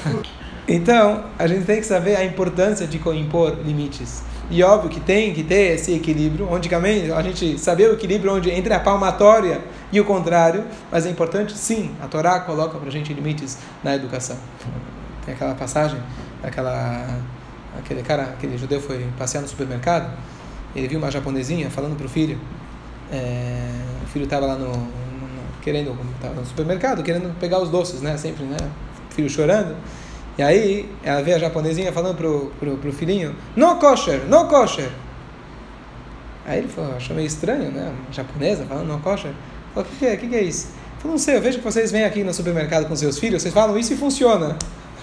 então, 0.68 1.24
a 1.38 1.46
gente 1.46 1.64
tem 1.64 1.80
que 1.80 1.86
saber 1.86 2.16
a 2.16 2.24
importância 2.24 2.86
de 2.86 2.98
impor 2.98 3.58
limites. 3.64 4.22
E 4.50 4.62
óbvio 4.62 4.90
que 4.90 5.00
tem 5.00 5.32
que 5.32 5.42
ter 5.42 5.74
esse 5.74 5.94
equilíbrio, 5.94 6.46
onde 6.50 6.68
a 6.74 7.22
gente 7.22 7.58
saber 7.58 7.88
o 7.88 7.94
equilíbrio 7.94 8.34
onde 8.34 8.50
entre 8.50 8.74
a 8.74 8.80
palmatória 8.80 9.62
e 9.90 9.98
o 9.98 10.04
contrário, 10.04 10.64
mas 10.92 11.06
é 11.06 11.10
importante 11.10 11.56
sim, 11.56 11.92
a 12.02 12.06
Torá 12.06 12.40
coloca 12.40 12.78
para 12.78 12.88
a 12.88 12.92
gente 12.92 13.12
limites 13.14 13.58
na 13.82 13.94
educação. 13.94 14.36
Tem 15.24 15.34
aquela 15.34 15.54
passagem, 15.54 15.98
aquela 16.42 17.20
aquele 17.78 18.02
cara, 18.02 18.22
aquele 18.24 18.56
judeu 18.58 18.80
foi 18.80 19.06
passear 19.18 19.40
no 19.40 19.48
supermercado, 19.48 20.12
ele 20.76 20.88
viu 20.88 20.98
uma 20.98 21.10
japonesinha 21.10 21.70
falando 21.70 21.96
pro 21.96 22.08
filho, 22.08 22.38
é, 23.10 23.70
o 24.04 24.06
filho 24.08 24.24
estava 24.24 24.46
lá 24.46 24.56
no, 24.56 24.86
querendo, 25.64 25.96
tava 26.20 26.34
no 26.34 26.46
supermercado, 26.46 27.02
querendo 27.02 27.34
pegar 27.40 27.58
os 27.58 27.70
doces, 27.70 28.02
né, 28.02 28.16
sempre, 28.18 28.44
né, 28.44 28.58
filho 29.10 29.30
chorando, 29.30 29.74
e 30.36 30.42
aí 30.42 30.90
ela 31.02 31.22
vê 31.22 31.32
a 31.32 31.38
japonesinha 31.38 31.90
falando 31.90 32.16
pro, 32.16 32.52
pro, 32.60 32.76
pro 32.76 32.92
filhinho, 32.92 33.34
no 33.56 33.76
kosher, 33.76 34.20
no 34.28 34.46
kosher. 34.46 34.90
Aí 36.46 36.58
ele 36.58 36.68
falou, 36.68 36.94
achou 36.94 37.16
meio 37.16 37.26
estranho, 37.26 37.70
né, 37.70 37.90
uma 37.90 38.12
japonesa 38.12 38.66
falando 38.66 38.88
no 38.88 39.00
kosher. 39.00 39.32
Falou, 39.72 39.88
o 39.88 39.92
que, 39.92 39.98
que 39.98 40.06
é, 40.06 40.14
o 40.14 40.18
que, 40.18 40.28
que 40.28 40.36
é 40.36 40.42
isso? 40.42 40.68
Falou, 40.98 41.12
não 41.12 41.18
sei, 41.18 41.36
eu 41.36 41.40
vejo 41.40 41.58
que 41.58 41.64
vocês 41.64 41.90
vêm 41.90 42.04
aqui 42.04 42.22
no 42.22 42.34
supermercado 42.34 42.86
com 42.86 42.94
seus 42.94 43.18
filhos, 43.18 43.40
vocês 43.40 43.54
falam 43.54 43.78
isso 43.78 43.94
e 43.94 43.96
funciona. 43.96 44.56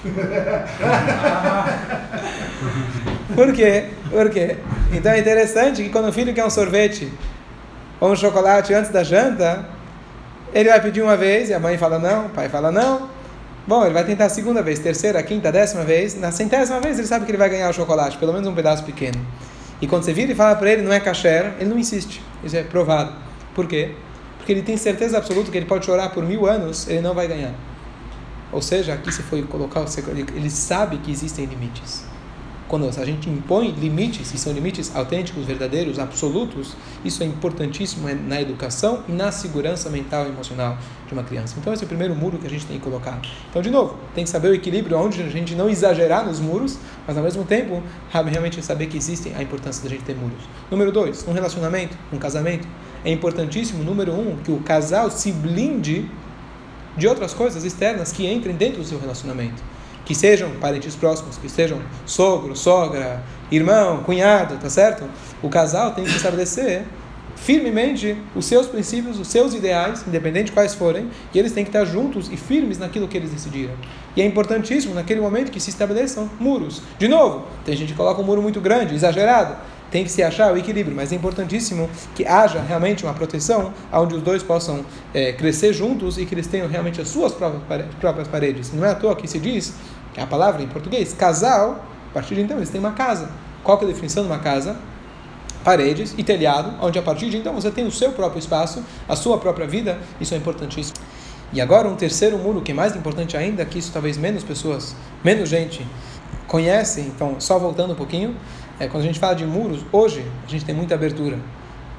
Por 3.33 3.53
quê? 3.53 3.85
Por 4.09 4.29
quê? 4.29 4.57
Então 4.91 5.11
é 5.11 5.19
interessante 5.19 5.81
que 5.81 5.89
quando 5.89 6.09
o 6.09 6.13
filho 6.13 6.33
quer 6.33 6.45
um 6.45 6.49
sorvete 6.49 7.11
ou 7.99 8.11
um 8.11 8.15
chocolate 8.15 8.73
antes 8.73 8.91
da 8.91 9.03
janta, 9.03 9.65
ele 10.53 10.69
vai 10.69 10.81
pedir 10.81 11.01
uma 11.01 11.15
vez 11.15 11.49
e 11.49 11.53
a 11.53 11.59
mãe 11.59 11.77
fala 11.77 11.97
não, 11.97 12.27
o 12.27 12.29
pai 12.29 12.49
fala 12.49 12.71
não. 12.71 13.09
Bom, 13.65 13.85
ele 13.85 13.93
vai 13.93 14.03
tentar 14.03 14.25
a 14.25 14.29
segunda 14.29 14.61
vez, 14.61 14.79
terceira, 14.79 15.21
quinta, 15.21 15.51
décima 15.51 15.83
vez. 15.83 16.15
Na 16.19 16.31
centésima 16.31 16.79
vez 16.79 16.97
ele 16.97 17.07
sabe 17.07 17.25
que 17.25 17.31
ele 17.31 17.37
vai 17.37 17.49
ganhar 17.49 17.69
o 17.69 17.73
chocolate, 17.73 18.17
pelo 18.17 18.33
menos 18.33 18.47
um 18.47 18.55
pedaço 18.55 18.83
pequeno. 18.83 19.19
E 19.81 19.87
quando 19.87 20.03
você 20.03 20.13
vira 20.13 20.31
e 20.31 20.35
fala 20.35 20.55
para 20.55 20.71
ele 20.71 20.81
não 20.81 20.91
é 20.91 20.99
kasher, 20.99 21.53
ele 21.59 21.69
não 21.69 21.77
insiste. 21.77 22.21
Isso 22.43 22.55
é 22.55 22.63
provado. 22.63 23.13
Por 23.55 23.67
quê? 23.67 23.95
Porque 24.37 24.51
ele 24.51 24.61
tem 24.61 24.77
certeza 24.77 25.17
absoluta 25.17 25.51
que 25.51 25.57
ele 25.57 25.67
pode 25.67 25.85
chorar 25.85 26.09
por 26.09 26.23
mil 26.23 26.47
anos, 26.47 26.87
ele 26.87 27.01
não 27.01 27.13
vai 27.13 27.27
ganhar. 27.27 27.53
Ou 28.51 28.61
seja, 28.61 28.93
aqui 28.93 29.11
se 29.11 29.21
foi 29.23 29.43
colocar, 29.43 29.85
ele 30.35 30.49
sabe 30.49 30.97
que 30.97 31.11
existem 31.11 31.45
limites. 31.45 32.10
Quando 32.71 32.87
a 32.87 33.05
gente 33.05 33.29
impõe 33.29 33.69
limites, 33.71 34.33
e 34.33 34.37
são 34.37 34.53
limites 34.53 34.95
autênticos, 34.95 35.43
verdadeiros, 35.43 35.99
absolutos, 35.99 36.73
isso 37.03 37.21
é 37.21 37.25
importantíssimo 37.25 38.07
na 38.25 38.41
educação 38.41 39.03
e 39.09 39.11
na 39.11 39.29
segurança 39.29 39.89
mental 39.89 40.25
e 40.25 40.29
emocional 40.29 40.77
de 41.05 41.11
uma 41.11 41.21
criança. 41.21 41.57
Então, 41.59 41.73
esse 41.73 41.83
é 41.83 41.85
o 41.85 41.87
primeiro 41.89 42.15
muro 42.15 42.37
que 42.37 42.47
a 42.47 42.49
gente 42.49 42.65
tem 42.65 42.77
que 42.77 42.81
colocar. 42.81 43.19
Então, 43.49 43.61
de 43.61 43.69
novo, 43.69 43.97
tem 44.15 44.23
que 44.23 44.29
saber 44.29 44.47
o 44.47 44.53
equilíbrio, 44.53 44.97
onde 44.97 45.21
a 45.21 45.27
gente 45.27 45.53
não 45.53 45.69
exagerar 45.69 46.25
nos 46.25 46.39
muros, 46.39 46.77
mas 47.05 47.17
ao 47.17 47.23
mesmo 47.25 47.43
tempo, 47.43 47.83
realmente 48.09 48.63
saber 48.63 48.87
que 48.87 48.95
existem 48.95 49.35
a 49.35 49.43
importância 49.43 49.83
da 49.83 49.89
gente 49.89 50.05
ter 50.05 50.15
muros. 50.15 50.41
Número 50.71 50.93
dois, 50.93 51.27
um 51.27 51.33
relacionamento, 51.33 51.97
um 52.13 52.17
casamento. 52.17 52.65
É 53.03 53.11
importantíssimo, 53.11 53.83
número 53.83 54.13
um, 54.13 54.37
que 54.37 54.51
o 54.53 54.61
casal 54.61 55.11
se 55.11 55.29
blinde 55.33 56.09
de 56.95 57.05
outras 57.05 57.33
coisas 57.33 57.65
externas 57.65 58.13
que 58.13 58.25
entrem 58.25 58.55
dentro 58.55 58.77
do 58.81 58.87
seu 58.87 58.97
relacionamento. 58.97 59.61
Que 60.05 60.15
sejam 60.15 60.49
parentes 60.59 60.95
próximos, 60.95 61.37
que 61.37 61.49
sejam 61.49 61.79
sogro, 62.05 62.55
sogra, 62.55 63.23
irmão, 63.51 64.03
cunhado, 64.03 64.57
tá 64.57 64.69
certo? 64.69 65.03
O 65.41 65.49
casal 65.49 65.91
tem 65.91 66.03
que 66.03 66.11
estabelecer 66.11 66.83
firmemente 67.35 68.15
os 68.35 68.45
seus 68.45 68.67
princípios, 68.67 69.19
os 69.19 69.27
seus 69.27 69.53
ideais, 69.53 70.03
independente 70.07 70.45
de 70.47 70.51
quais 70.51 70.75
forem, 70.75 71.09
e 71.33 71.39
eles 71.39 71.51
têm 71.51 71.63
que 71.63 71.69
estar 71.69 71.85
juntos 71.85 72.29
e 72.31 72.37
firmes 72.37 72.77
naquilo 72.77 73.07
que 73.07 73.17
eles 73.17 73.31
decidiram. 73.31 73.73
E 74.15 74.21
é 74.21 74.25
importantíssimo 74.25 74.93
naquele 74.93 75.21
momento 75.21 75.51
que 75.51 75.59
se 75.59 75.71
estabeleçam 75.71 76.29
muros. 76.39 76.83
De 76.99 77.07
novo, 77.07 77.47
tem 77.65 77.75
gente 77.75 77.93
que 77.93 77.97
coloca 77.97 78.21
um 78.21 78.23
muro 78.23 78.41
muito 78.41 78.61
grande, 78.61 78.93
exagerado 78.93 79.55
tem 79.91 80.05
que 80.05 80.09
se 80.09 80.23
achar 80.23 80.53
o 80.53 80.57
equilíbrio, 80.57 80.95
mas 80.95 81.11
é 81.11 81.15
importantíssimo 81.15 81.89
que 82.15 82.25
haja 82.25 82.61
realmente 82.61 83.03
uma 83.03 83.13
proteção 83.13 83.73
onde 83.91 84.15
os 84.15 84.23
dois 84.23 84.41
possam 84.41 84.85
é, 85.13 85.33
crescer 85.33 85.73
juntos 85.73 86.17
e 86.17 86.25
que 86.25 86.33
eles 86.33 86.47
tenham 86.47 86.67
realmente 86.67 87.01
as 87.01 87.09
suas 87.09 87.33
próprias 87.33 88.27
paredes. 88.29 88.71
Não 88.73 88.85
é 88.85 88.91
à 88.91 88.95
toa 88.95 89.15
que 89.15 89.27
se 89.27 89.37
diz, 89.37 89.73
é 90.15 90.21
a 90.21 90.27
palavra 90.27 90.63
em 90.63 90.67
português, 90.67 91.13
casal, 91.13 91.85
a 92.09 92.13
partir 92.13 92.35
de 92.35 92.41
então 92.41 92.57
eles 92.57 92.69
têm 92.69 92.79
uma 92.79 92.93
casa. 92.93 93.29
Qual 93.63 93.77
é 93.79 93.83
a 93.83 93.87
definição 93.87 94.23
de 94.23 94.29
uma 94.29 94.39
casa? 94.39 94.77
Paredes 95.63 96.15
e 96.17 96.23
telhado, 96.23 96.73
onde 96.81 96.97
a 96.97 97.01
partir 97.01 97.29
de 97.29 97.37
então 97.37 97.53
você 97.53 97.69
tem 97.69 97.85
o 97.85 97.91
seu 97.91 98.13
próprio 98.13 98.39
espaço, 98.39 98.83
a 99.07 99.15
sua 99.15 99.37
própria 99.37 99.67
vida, 99.67 99.99
isso 100.19 100.33
é 100.33 100.37
importantíssimo. 100.37 100.97
E 101.53 101.59
agora 101.59 101.87
um 101.87 101.95
terceiro 101.95 102.37
muro 102.37 102.61
que 102.61 102.71
é 102.71 102.73
mais 102.73 102.95
importante 102.95 103.35
ainda, 103.35 103.65
que 103.65 103.77
isso 103.77 103.91
talvez 103.91 104.17
menos 104.17 104.41
pessoas, 104.41 104.95
menos 105.23 105.49
gente 105.49 105.85
conhece, 106.47 107.01
então 107.01 107.39
só 107.39 107.59
voltando 107.59 107.93
um 107.93 107.95
pouquinho, 107.95 108.35
é, 108.79 108.87
quando 108.87 109.03
a 109.03 109.05
gente 109.05 109.19
fala 109.19 109.33
de 109.33 109.45
muros, 109.45 109.81
hoje 109.91 110.25
a 110.45 110.49
gente 110.49 110.65
tem 110.65 110.73
muita 110.73 110.95
abertura. 110.95 111.37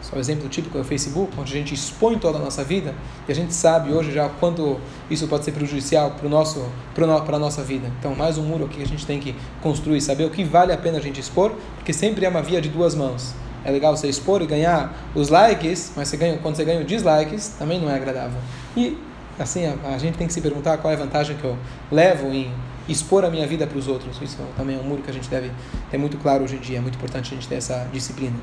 Só 0.02 0.16
o 0.16 0.18
exemplo 0.18 0.48
típico 0.48 0.76
é 0.76 0.80
o 0.80 0.84
Facebook, 0.84 1.32
onde 1.38 1.52
a 1.52 1.56
gente 1.56 1.72
expõe 1.74 2.18
toda 2.18 2.36
a 2.36 2.40
nossa 2.40 2.64
vida 2.64 2.92
e 3.28 3.32
a 3.32 3.34
gente 3.34 3.54
sabe 3.54 3.92
hoje 3.92 4.10
já 4.10 4.28
quanto 4.28 4.80
isso 5.08 5.28
pode 5.28 5.44
ser 5.44 5.52
prejudicial 5.52 6.10
para 6.10 6.28
nosso 6.28 6.66
para 6.92 7.36
a 7.36 7.38
nossa 7.38 7.62
vida. 7.62 7.88
Então, 8.00 8.14
mais 8.14 8.36
um 8.36 8.42
muro 8.42 8.64
aqui 8.64 8.78
que 8.78 8.82
a 8.82 8.86
gente 8.86 9.06
tem 9.06 9.20
que 9.20 9.34
construir, 9.62 10.00
saber 10.00 10.24
o 10.24 10.30
que 10.30 10.42
vale 10.42 10.72
a 10.72 10.76
pena 10.76 10.98
a 10.98 11.00
gente 11.00 11.20
expor, 11.20 11.52
porque 11.76 11.92
sempre 11.92 12.26
é 12.26 12.28
uma 12.28 12.42
via 12.42 12.60
de 12.60 12.68
duas 12.68 12.96
mãos. 12.96 13.32
É 13.64 13.70
legal 13.70 13.96
você 13.96 14.08
expor 14.08 14.42
e 14.42 14.46
ganhar 14.46 14.92
os 15.14 15.28
likes, 15.28 15.92
mas 15.96 16.08
você 16.08 16.16
ganha, 16.16 16.36
quando 16.38 16.56
você 16.56 16.64
ganha 16.64 16.80
os 16.80 16.86
dislikes, 16.86 17.54
também 17.56 17.80
não 17.80 17.88
é 17.88 17.94
agradável. 17.94 18.40
E 18.76 18.98
assim, 19.38 19.66
a, 19.66 19.94
a 19.94 19.98
gente 19.98 20.18
tem 20.18 20.26
que 20.26 20.32
se 20.32 20.40
perguntar 20.40 20.78
qual 20.78 20.92
é 20.92 20.96
a 20.96 20.98
vantagem 20.98 21.36
que 21.36 21.44
eu 21.44 21.56
levo 21.92 22.26
em 22.32 22.52
expor 22.88 23.24
a 23.24 23.30
minha 23.30 23.46
vida 23.46 23.66
para 23.66 23.78
os 23.78 23.88
outros. 23.88 24.20
Isso 24.20 24.38
também 24.56 24.76
é 24.76 24.78
um 24.78 24.84
muro 24.84 25.02
que 25.02 25.10
a 25.10 25.12
gente 25.14 25.28
deve 25.28 25.50
ter 25.90 25.98
muito 25.98 26.16
claro 26.18 26.44
hoje 26.44 26.56
em 26.56 26.60
dia. 26.60 26.78
É 26.78 26.80
muito 26.80 26.96
importante 26.96 27.32
a 27.32 27.34
gente 27.34 27.48
ter 27.48 27.56
essa 27.56 27.88
disciplina. 27.92 28.36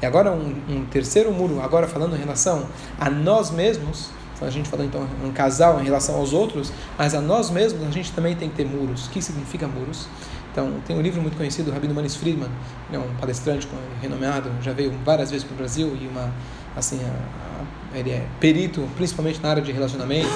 E 0.00 0.06
agora 0.06 0.30
um, 0.32 0.54
um 0.68 0.84
terceiro 0.84 1.32
muro, 1.32 1.60
agora 1.60 1.88
falando 1.88 2.14
em 2.14 2.18
relação 2.18 2.66
a 2.98 3.10
nós 3.10 3.50
mesmos, 3.50 4.10
a 4.40 4.50
gente 4.50 4.68
falou 4.68 4.86
então 4.86 5.06
um 5.24 5.32
casal 5.32 5.80
em 5.80 5.84
relação 5.84 6.14
aos 6.14 6.32
outros, 6.32 6.72
mas 6.96 7.14
a 7.14 7.20
nós 7.20 7.50
mesmos 7.50 7.86
a 7.86 7.90
gente 7.90 8.12
também 8.12 8.36
tem 8.36 8.48
que 8.48 8.54
ter 8.54 8.64
muros. 8.64 9.06
O 9.06 9.10
que 9.10 9.20
significa 9.20 9.66
muros? 9.66 10.06
Então, 10.52 10.72
tem 10.86 10.96
um 10.96 11.00
livro 11.02 11.20
muito 11.20 11.36
conhecido, 11.36 11.66
do 11.66 11.72
Rabino 11.72 11.94
Manis 11.94 12.16
Friedman, 12.16 12.48
é 12.92 12.98
um 12.98 13.14
palestrante 13.20 13.68
renomado, 14.00 14.50
já 14.62 14.72
veio 14.72 14.92
várias 15.04 15.30
vezes 15.30 15.44
para 15.44 15.54
o 15.54 15.56
Brasil 15.56 15.96
e 16.00 16.06
uma, 16.06 16.32
assim, 16.76 16.98
a, 17.04 17.94
a, 17.94 17.98
ele 17.98 18.10
é 18.10 18.26
perito, 18.40 18.88
principalmente 18.96 19.40
na 19.40 19.50
área 19.50 19.62
de 19.62 19.70
relacionamento, 19.70 20.28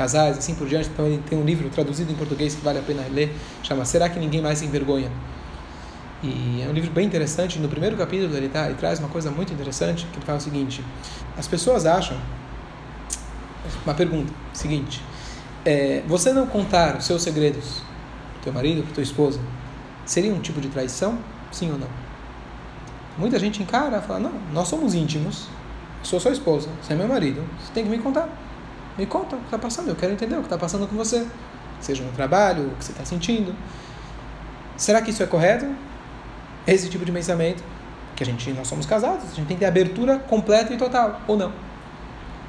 casais, 0.00 0.38
assim 0.38 0.54
por 0.54 0.66
diante. 0.66 0.88
Então 0.88 1.06
ele 1.06 1.22
tem 1.28 1.38
um 1.38 1.44
livro 1.44 1.68
traduzido 1.68 2.10
em 2.10 2.14
português 2.14 2.54
que 2.54 2.62
vale 2.62 2.78
a 2.78 2.82
pena 2.82 3.04
ler, 3.12 3.36
chama 3.62 3.84
Será 3.84 4.08
que 4.08 4.18
ninguém 4.18 4.40
mais 4.40 4.58
se 4.58 4.64
envergonha? 4.64 5.10
E 6.22 6.62
é 6.62 6.68
um 6.68 6.72
livro 6.72 6.90
bem 6.90 7.06
interessante. 7.06 7.58
No 7.58 7.68
primeiro 7.68 7.96
capítulo 7.96 8.34
ele, 8.34 8.48
tá, 8.48 8.66
ele 8.66 8.76
traz 8.76 8.98
uma 8.98 9.08
coisa 9.08 9.30
muito 9.30 9.52
interessante 9.52 10.06
que 10.06 10.16
ele 10.16 10.24
fala 10.24 10.38
o 10.38 10.40
seguinte: 10.40 10.82
as 11.36 11.46
pessoas 11.46 11.84
acham 11.84 12.16
uma 13.84 13.92
pergunta 13.92 14.32
seguinte: 14.54 15.02
é, 15.66 16.02
você 16.06 16.32
não 16.32 16.46
contar 16.46 16.96
os 16.96 17.04
seus 17.04 17.22
segredos 17.22 17.82
teu 18.42 18.54
marido, 18.54 18.82
tua 18.94 19.02
esposa, 19.02 19.38
seria 20.06 20.32
um 20.32 20.40
tipo 20.40 20.62
de 20.62 20.68
traição? 20.68 21.18
Sim 21.52 21.72
ou 21.72 21.78
não? 21.78 21.88
Muita 23.18 23.38
gente 23.38 23.62
encara 23.62 24.00
fala: 24.00 24.20
não, 24.20 24.32
nós 24.52 24.66
somos 24.66 24.94
íntimos. 24.94 25.46
Sou 26.02 26.18
sua 26.18 26.30
esposa, 26.30 26.70
você 26.80 26.94
é 26.94 26.96
meu 26.96 27.06
marido, 27.06 27.44
você 27.60 27.74
tem 27.74 27.84
que 27.84 27.90
me 27.90 27.98
contar. 27.98 28.26
Me 29.00 29.06
conta 29.06 29.34
o 29.34 29.38
que 29.38 29.46
está 29.46 29.58
passando, 29.58 29.88
eu 29.88 29.96
quero 29.96 30.12
entender 30.12 30.34
o 30.34 30.40
que 30.40 30.44
está 30.44 30.58
passando 30.58 30.86
com 30.86 30.94
você. 30.94 31.26
Seja 31.80 32.04
no 32.04 32.12
trabalho, 32.12 32.66
o 32.66 32.76
que 32.76 32.84
você 32.84 32.92
está 32.92 33.02
sentindo. 33.02 33.56
Será 34.76 35.00
que 35.00 35.10
isso 35.10 35.22
é 35.22 35.26
correto? 35.26 35.64
Esse 36.66 36.86
tipo 36.90 37.02
de 37.02 37.10
pensamento, 37.10 37.64
que 38.14 38.22
a 38.22 38.26
gente, 38.26 38.52
nós 38.52 38.68
somos 38.68 38.84
casados, 38.84 39.24
a 39.24 39.34
gente 39.34 39.46
tem 39.46 39.56
que 39.56 39.60
ter 39.60 39.64
abertura 39.64 40.18
completa 40.18 40.74
e 40.74 40.76
total, 40.76 41.18
ou 41.26 41.34
não. 41.34 41.50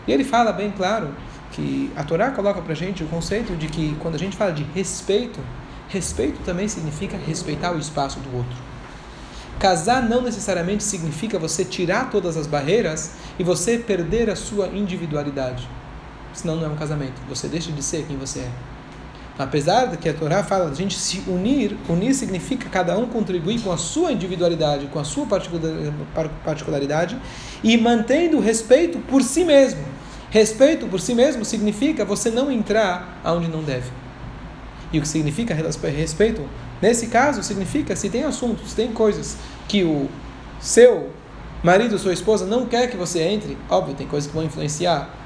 E 0.06 0.12
ele 0.12 0.26
fala 0.26 0.52
bem 0.52 0.72
claro 0.72 1.16
que 1.54 1.90
a 1.96 2.04
Torá 2.04 2.32
coloca 2.32 2.62
para 2.62 2.76
gente 2.76 3.02
o 3.02 3.08
conceito 3.08 3.56
de 3.56 3.68
que 3.68 3.96
quando 4.02 4.16
a 4.16 4.20
gente 4.20 4.36
fala 4.36 4.52
de 4.52 4.64
respeito, 4.76 5.40
respeito 5.88 6.42
também 6.44 6.68
significa 6.68 7.16
respeitar 7.16 7.72
o 7.72 7.80
espaço 7.80 8.20
do 8.20 8.36
outro. 8.36 8.58
Casar 9.58 10.04
não 10.04 10.22
necessariamente 10.22 10.84
significa 10.84 11.40
você 11.40 11.64
tirar 11.64 12.10
todas 12.10 12.36
as 12.36 12.46
barreiras 12.46 13.12
e 13.40 13.44
você 13.46 13.78
perder 13.78 14.30
a 14.30 14.36
sua 14.36 14.68
individualidade 14.68 15.66
senão 16.34 16.56
não 16.56 16.66
é 16.66 16.70
um 16.70 16.76
casamento. 16.76 17.22
Você 17.30 17.48
deixa 17.48 17.72
de 17.72 17.82
ser 17.84 18.06
quem 18.06 18.18
você 18.18 18.40
é. 18.40 18.52
Apesar 19.40 19.86
de 19.86 19.98
que 19.98 20.08
a 20.08 20.14
Torá 20.14 20.44
fala 20.44 20.70
a 20.70 20.74
gente 20.74 21.00
se 21.00 21.24
unir, 21.28 21.76
unir 21.90 22.14
significa 22.14 22.70
cada 22.70 22.98
um 22.98 23.08
contribuir 23.08 23.60
com 23.62 23.72
a 23.72 23.78
sua 23.78 24.12
individualidade, 24.12 24.88
com 24.88 25.00
a 25.00 25.04
sua 25.04 25.26
particularidade 26.46 27.18
e 27.64 27.78
mantendo 27.78 28.40
respeito 28.40 29.00
por 29.00 29.24
si 29.24 29.44
mesmo. 29.44 29.84
Respeito 30.30 30.86
por 30.88 31.00
si 31.00 31.16
mesmo 31.16 31.44
significa 31.44 32.06
você 32.06 32.30
não 32.30 32.52
entrar 32.52 33.20
aonde 33.24 33.48
não 33.48 33.64
deve. 33.64 33.90
E 34.94 35.00
o 35.00 35.02
que 35.02 35.08
significa 35.08 35.54
respeito? 35.54 36.48
Nesse 36.82 37.08
caso, 37.08 37.42
significa 37.42 37.96
se 37.96 38.10
tem 38.10 38.24
assuntos, 38.24 38.74
tem 38.74 38.92
coisas 38.92 39.38
que 39.68 39.84
o 39.84 40.10
seu 40.60 41.10
marido, 41.64 41.98
sua 41.98 42.14
esposa 42.14 42.46
não 42.46 42.66
quer 42.66 42.90
que 42.90 42.98
você 42.98 43.22
entre, 43.22 43.58
óbvio, 43.70 43.96
tem 43.96 44.08
coisas 44.08 44.30
que 44.30 44.36
vão 44.36 44.44
influenciar 44.44 45.21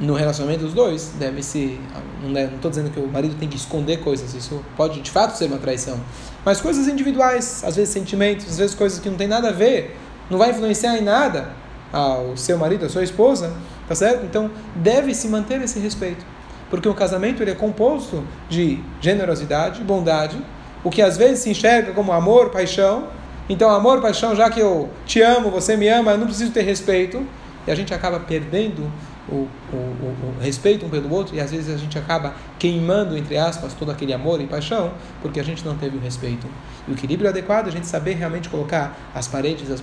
no 0.00 0.14
relacionamento 0.14 0.64
dos 0.64 0.72
dois, 0.72 1.12
deve 1.18 1.42
se. 1.42 1.78
Não 2.22 2.56
estou 2.56 2.70
dizendo 2.70 2.90
que 2.90 2.98
o 2.98 3.06
marido 3.06 3.34
tem 3.38 3.48
que 3.48 3.56
esconder 3.56 3.98
coisas, 3.98 4.34
isso 4.34 4.64
pode 4.76 5.00
de 5.00 5.10
fato 5.10 5.36
ser 5.36 5.44
uma 5.44 5.58
traição. 5.58 6.00
Mas 6.44 6.60
coisas 6.60 6.88
individuais, 6.88 7.62
às 7.64 7.76
vezes 7.76 7.92
sentimentos, 7.92 8.46
às 8.48 8.58
vezes 8.58 8.74
coisas 8.74 8.98
que 8.98 9.10
não 9.10 9.16
tem 9.16 9.28
nada 9.28 9.50
a 9.50 9.52
ver, 9.52 9.96
não 10.30 10.38
vai 10.38 10.50
influenciar 10.50 10.96
em 10.96 11.02
nada 11.02 11.50
ao 11.92 12.34
seu 12.36 12.56
marido, 12.56 12.86
à 12.86 12.88
sua 12.88 13.04
esposa, 13.04 13.52
tá 13.86 13.94
certo? 13.94 14.24
Então 14.24 14.50
deve 14.74 15.14
se 15.14 15.28
manter 15.28 15.60
esse 15.60 15.78
respeito. 15.78 16.24
Porque 16.70 16.88
o 16.88 16.94
casamento 16.94 17.42
ele 17.42 17.50
é 17.50 17.54
composto 17.54 18.24
de 18.48 18.82
generosidade, 19.00 19.82
bondade, 19.82 20.40
o 20.82 20.88
que 20.88 21.02
às 21.02 21.16
vezes 21.16 21.40
se 21.40 21.50
enxerga 21.50 21.92
como 21.92 22.12
amor, 22.12 22.50
paixão. 22.50 23.08
Então, 23.48 23.68
amor, 23.68 24.00
paixão, 24.00 24.34
já 24.34 24.48
que 24.48 24.60
eu 24.60 24.88
te 25.04 25.20
amo, 25.20 25.50
você 25.50 25.76
me 25.76 25.88
ama, 25.88 26.12
eu 26.12 26.18
não 26.18 26.26
preciso 26.26 26.52
ter 26.52 26.62
respeito. 26.62 27.26
E 27.66 27.70
a 27.70 27.74
gente 27.74 27.92
acaba 27.92 28.20
perdendo 28.20 28.90
o, 29.28 29.34
o, 29.72 29.76
o, 29.76 30.36
o, 30.38 30.42
respeito 30.42 30.86
um 30.86 30.90
pelo 30.90 31.12
outro 31.12 31.34
e 31.36 31.40
às 31.40 31.50
vezes 31.50 31.72
a 31.74 31.78
gente 31.78 31.98
acaba 31.98 32.34
queimando, 32.58 33.16
entre 33.16 33.36
aspas, 33.36 33.74
todo 33.74 33.90
aquele 33.90 34.12
amor 34.12 34.40
e 34.40 34.46
paixão 34.46 34.92
porque 35.20 35.38
a 35.38 35.42
gente 35.42 35.64
não 35.64 35.76
teve 35.76 35.96
o 35.96 36.00
respeito. 36.00 36.46
E 36.88 36.90
o 36.90 36.94
equilíbrio 36.94 37.28
adequado 37.28 37.66
é 37.66 37.68
a 37.68 37.72
gente 37.72 37.86
saber 37.86 38.14
realmente 38.14 38.48
colocar 38.48 38.96
as 39.14 39.28
paredes, 39.28 39.70
as, 39.70 39.82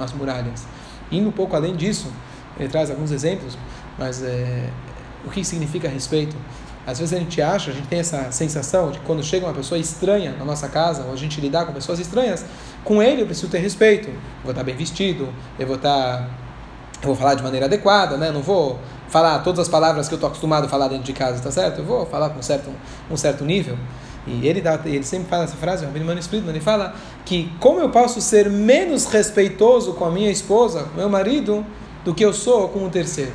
as 0.00 0.12
muralhas. 0.12 0.66
Indo 1.10 1.28
um 1.28 1.32
pouco 1.32 1.54
além 1.54 1.76
disso, 1.76 2.10
ele 2.58 2.68
traz 2.68 2.90
alguns 2.90 3.10
exemplos, 3.10 3.56
mas 3.98 4.22
é, 4.22 4.68
o 5.24 5.30
que 5.30 5.44
significa 5.44 5.88
respeito? 5.88 6.36
Às 6.86 6.98
vezes 6.98 7.14
a 7.14 7.18
gente 7.18 7.40
acha, 7.42 7.70
a 7.70 7.74
gente 7.74 7.88
tem 7.88 8.00
essa 8.00 8.32
sensação 8.32 8.90
de 8.90 8.98
que 8.98 9.04
quando 9.04 9.22
chega 9.22 9.46
uma 9.46 9.52
pessoa 9.52 9.78
estranha 9.78 10.34
na 10.38 10.44
nossa 10.44 10.68
casa, 10.68 11.04
ou 11.04 11.12
a 11.12 11.16
gente 11.16 11.40
lidar 11.40 11.66
com 11.66 11.72
pessoas 11.72 11.98
estranhas, 11.98 12.44
com 12.82 13.02
ele 13.02 13.22
eu 13.22 13.26
preciso 13.26 13.48
ter 13.48 13.58
respeito. 13.58 14.08
Eu 14.08 14.16
vou 14.42 14.50
estar 14.52 14.64
bem 14.64 14.74
vestido, 14.74 15.28
eu 15.58 15.66
vou 15.66 15.76
estar 15.76 16.28
eu 17.02 17.06
vou 17.06 17.16
falar 17.16 17.34
de 17.34 17.42
maneira 17.42 17.66
adequada, 17.66 18.16
né? 18.16 18.30
Não 18.30 18.42
vou 18.42 18.78
falar 19.08 19.38
todas 19.40 19.60
as 19.60 19.68
palavras 19.68 20.08
que 20.08 20.14
eu 20.14 20.16
estou 20.16 20.28
acostumado 20.28 20.66
a 20.66 20.68
falar 20.68 20.88
dentro 20.88 21.04
de 21.04 21.12
casa, 21.12 21.42
tá 21.42 21.50
certo? 21.50 21.78
Eu 21.78 21.84
vou 21.84 22.06
falar 22.06 22.30
com 22.30 22.38
um 22.38 22.42
certo, 22.42 22.70
um 23.10 23.16
certo 23.16 23.44
nível. 23.44 23.76
E 24.26 24.46
ele, 24.46 24.60
dá, 24.60 24.78
ele 24.84 25.02
sempre 25.02 25.28
fala 25.28 25.44
essa 25.44 25.56
frase, 25.56 25.84
o 25.84 25.88
Rabino 25.88 26.12
Espírito, 26.18 26.48
ele 26.48 26.60
fala 26.60 26.94
que 27.24 27.50
como 27.58 27.80
eu 27.80 27.88
posso 27.88 28.20
ser 28.20 28.50
menos 28.50 29.06
respeitoso 29.06 29.94
com 29.94 30.04
a 30.04 30.10
minha 30.10 30.30
esposa, 30.30 30.84
com 30.84 30.98
meu 30.98 31.08
marido, 31.08 31.64
do 32.04 32.14
que 32.14 32.24
eu 32.24 32.32
sou 32.32 32.68
com 32.68 32.84
o 32.84 32.90
terceiro. 32.90 33.32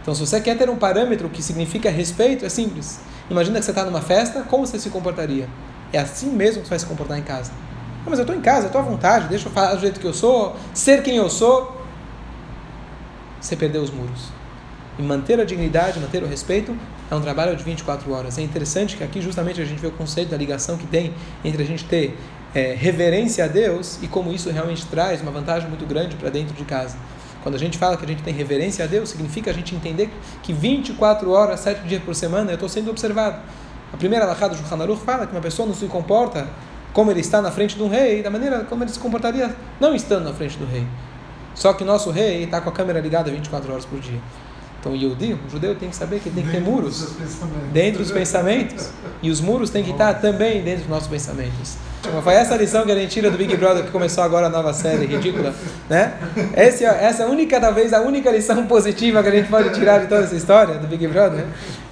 Então, 0.00 0.14
se 0.14 0.26
você 0.26 0.40
quer 0.40 0.56
ter 0.56 0.70
um 0.70 0.76
parâmetro 0.76 1.28
que 1.28 1.42
significa 1.42 1.90
respeito, 1.90 2.44
é 2.44 2.48
simples. 2.48 3.00
Imagina 3.28 3.58
que 3.58 3.64
você 3.64 3.70
está 3.70 3.84
numa 3.84 4.00
festa, 4.00 4.42
como 4.42 4.66
você 4.66 4.78
se 4.78 4.88
comportaria? 4.88 5.48
É 5.92 5.98
assim 5.98 6.30
mesmo 6.30 6.62
que 6.62 6.68
você 6.68 6.70
vai 6.70 6.78
se 6.78 6.86
comportar 6.86 7.18
em 7.18 7.22
casa. 7.22 7.52
Não, 8.04 8.10
mas 8.10 8.18
eu 8.18 8.22
estou 8.22 8.34
em 8.34 8.40
casa, 8.40 8.66
estou 8.66 8.80
à 8.80 8.84
vontade, 8.84 9.28
deixa 9.28 9.48
eu 9.48 9.52
falar 9.52 9.74
do 9.74 9.80
jeito 9.80 10.00
que 10.00 10.06
eu 10.06 10.14
sou, 10.14 10.56
ser 10.72 11.02
quem 11.02 11.16
eu 11.16 11.28
sou 11.28 11.79
você 13.40 13.56
perdeu 13.56 13.82
os 13.82 13.90
muros. 13.90 14.28
E 14.98 15.02
manter 15.02 15.40
a 15.40 15.44
dignidade, 15.44 15.98
manter 15.98 16.22
o 16.22 16.26
respeito, 16.26 16.76
é 17.10 17.14
um 17.14 17.20
trabalho 17.20 17.56
de 17.56 17.64
24 17.64 18.12
horas. 18.12 18.38
É 18.38 18.42
interessante 18.42 18.96
que 18.96 19.04
aqui 19.04 19.20
justamente 19.20 19.60
a 19.60 19.64
gente 19.64 19.78
vê 19.78 19.86
o 19.86 19.92
conceito 19.92 20.30
da 20.30 20.36
ligação 20.36 20.76
que 20.76 20.86
tem 20.86 21.14
entre 21.44 21.62
a 21.62 21.66
gente 21.66 21.84
ter 21.84 22.16
é, 22.54 22.74
reverência 22.74 23.44
a 23.44 23.48
Deus 23.48 23.98
e 24.02 24.08
como 24.08 24.32
isso 24.32 24.50
realmente 24.50 24.86
traz 24.86 25.22
uma 25.22 25.30
vantagem 25.30 25.68
muito 25.68 25.86
grande 25.86 26.16
para 26.16 26.30
dentro 26.30 26.54
de 26.54 26.64
casa. 26.64 26.96
Quando 27.42 27.54
a 27.54 27.58
gente 27.58 27.78
fala 27.78 27.96
que 27.96 28.04
a 28.04 28.08
gente 28.08 28.22
tem 28.22 28.34
reverência 28.34 28.84
a 28.84 28.88
Deus, 28.88 29.08
significa 29.08 29.50
a 29.50 29.54
gente 29.54 29.74
entender 29.74 30.10
que 30.42 30.52
24 30.52 31.30
horas, 31.30 31.60
7 31.60 31.88
dias 31.88 32.02
por 32.02 32.14
semana, 32.14 32.50
eu 32.50 32.54
estou 32.54 32.68
sendo 32.68 32.90
observado. 32.90 33.40
A 33.92 33.96
primeira 33.96 34.24
alahá 34.24 34.48
do 34.48 34.56
Shulchan 34.56 34.82
Aruch 34.82 35.02
fala 35.02 35.26
que 35.26 35.32
uma 35.32 35.40
pessoa 35.40 35.66
não 35.66 35.74
se 35.74 35.86
comporta 35.86 36.46
como 36.92 37.10
ele 37.10 37.20
está 37.20 37.40
na 37.40 37.50
frente 37.50 37.76
de 37.76 37.82
um 37.82 37.88
rei, 37.88 38.22
da 38.22 38.30
maneira 38.30 38.64
como 38.64 38.84
ele 38.84 38.90
se 38.90 38.98
comportaria 38.98 39.54
não 39.80 39.94
estando 39.94 40.24
na 40.24 40.34
frente 40.34 40.58
do 40.58 40.66
rei. 40.66 40.84
Só 41.60 41.74
que 41.74 41.84
nosso 41.84 42.10
rei 42.10 42.44
está 42.44 42.58
com 42.58 42.70
a 42.70 42.72
câmera 42.72 43.00
ligada 43.00 43.30
24 43.30 43.70
horas 43.70 43.84
por 43.84 44.00
dia. 44.00 44.18
Então, 44.80 44.92
o 44.92 44.96
Yehudi, 44.96 45.34
o 45.34 45.50
judeu, 45.50 45.74
tem 45.74 45.90
que 45.90 45.96
saber 45.96 46.18
que 46.18 46.30
tem 46.30 46.42
que 46.42 46.50
ter 46.50 46.60
muros 46.60 47.08
dentro 47.70 47.98
dos 48.02 48.10
pensamentos. 48.10 48.88
E 49.22 49.30
os 49.30 49.42
muros 49.42 49.68
têm 49.68 49.84
que 49.84 49.90
estar 49.90 50.14
também 50.14 50.62
dentro 50.62 50.80
dos 50.80 50.88
nossos 50.88 51.06
pensamentos. 51.06 51.76
Então, 52.00 52.22
foi 52.22 52.32
essa 52.32 52.56
lição 52.56 52.86
que 52.86 52.92
a 52.92 52.94
gente 52.94 53.10
tira 53.10 53.30
do 53.30 53.36
Big 53.36 53.54
Brother, 53.58 53.84
que 53.84 53.90
começou 53.90 54.24
agora 54.24 54.46
a 54.46 54.48
nova 54.48 54.72
série 54.72 55.04
ridícula. 55.04 55.54
Né? 55.86 56.14
Esse, 56.56 56.82
essa 56.82 57.24
é 57.24 57.26
única, 57.26 57.60
talvez, 57.60 57.92
a 57.92 58.00
única 58.00 58.30
lição 58.30 58.66
positiva 58.66 59.22
que 59.22 59.28
a 59.28 59.32
gente 59.32 59.50
pode 59.50 59.74
tirar 59.74 59.98
de 59.98 60.06
toda 60.06 60.22
essa 60.22 60.34
história 60.34 60.76
do 60.76 60.86
Big 60.86 61.06
Brother 61.08 61.44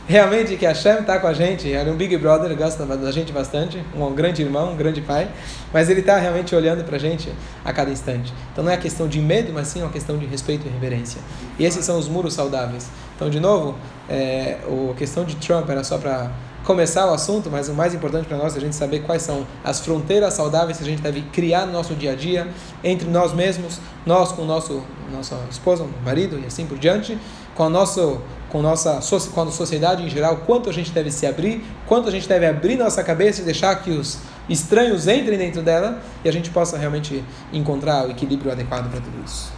realmente 0.09 0.57
que 0.57 0.65
Hashem 0.65 1.01
está 1.01 1.19
com 1.19 1.27
a 1.27 1.35
gente, 1.35 1.71
é 1.71 1.83
um 1.83 1.95
Big 1.95 2.17
Brother, 2.17 2.57
gosta 2.57 2.85
da 2.85 3.13
gente 3.13 3.31
bastante, 3.31 3.85
um 3.95 4.15
grande 4.15 4.41
irmão, 4.41 4.73
um 4.73 4.77
grande 4.77 5.03
pai, 5.03 5.31
mas 5.71 5.91
ele 5.91 6.01
está 6.01 6.17
realmente 6.17 6.55
olhando 6.55 6.83
para 6.83 6.97
a 6.97 6.99
gente 6.99 7.31
a 7.63 7.73
cada 7.75 7.91
instante. 7.91 8.33
Então 8.51 8.65
não 8.65 8.73
é 8.73 8.77
questão 8.79 9.07
de 9.07 9.21
medo, 9.21 9.53
mas 9.53 9.69
sim 9.69 9.83
uma 9.83 9.91
questão 9.91 10.17
de 10.17 10.25
respeito 10.25 10.67
e 10.67 10.71
reverência. 10.71 11.21
E 11.59 11.65
esses 11.67 11.85
são 11.85 11.99
os 11.99 12.09
muros 12.09 12.33
saudáveis. 12.33 12.89
Então, 13.15 13.29
de 13.29 13.39
novo, 13.39 13.77
é, 14.09 14.57
a 14.91 14.95
questão 14.95 15.25
de 15.25 15.37
Trump 15.37 15.69
era 15.69 15.85
só 15.85 15.99
para 15.99 16.31
começar 16.65 17.07
o 17.07 17.13
assunto, 17.13 17.51
mas 17.51 17.69
o 17.69 17.75
mais 17.75 17.95
importante 17.95 18.27
para 18.27 18.37
nós 18.37 18.55
é 18.55 18.59
a 18.59 18.61
gente 18.61 18.77
saber 18.77 19.01
quais 19.01 19.23
são 19.23 19.47
as 19.63 19.81
fronteiras 19.81 20.35
saudáveis 20.35 20.79
que 20.79 20.85
a 20.85 20.87
gente 20.87 21.03
deve 21.03 21.23
criar 21.33 21.67
no 21.67 21.73
nosso 21.73 21.95
dia 21.95 22.13
a 22.13 22.15
dia, 22.15 22.49
entre 22.83 23.09
nós 23.09 23.35
mesmos, 23.35 23.79
nós 24.07 24.33
com 24.33 24.43
o 24.43 24.47
nosso 24.47 24.83
nossa 25.13 25.39
esposa, 25.51 25.87
marido 26.05 26.39
e 26.39 26.47
assim 26.47 26.67
por 26.67 26.79
diante, 26.79 27.19
com 27.55 27.65
a 27.65 27.71
nosso 27.71 28.21
com, 28.51 28.63
nossa, 28.63 29.01
com 29.33 29.43
a 29.43 29.51
sociedade 29.51 30.03
em 30.03 30.09
geral, 30.09 30.39
quanto 30.47 30.71
a 30.71 30.73
gente 30.73 30.91
deve 30.91 31.11
se 31.11 31.27
abrir, 31.27 31.65
quanto 31.87 32.09
a 32.09 32.11
gente 32.11 32.29
deve 32.29 32.47
abrir 32.47 32.77
nossa 32.77 33.03
cabeça 33.05 33.43
e 33.43 33.45
deixar 33.45 33.75
que 33.77 33.91
os 33.91 34.19
estranhos 34.49 35.07
entrem 35.07 35.39
dentro 35.39 35.63
dela 35.63 36.01
e 36.25 36.29
a 36.29 36.33
gente 36.33 36.51
possa 36.51 36.79
realmente 36.79 37.23
encontrar 37.53 38.07
o 38.07 38.11
equilíbrio 38.11 38.51
adequado 38.51 38.91
para 38.91 39.01
tudo 39.01 39.23
isso. 39.25 39.53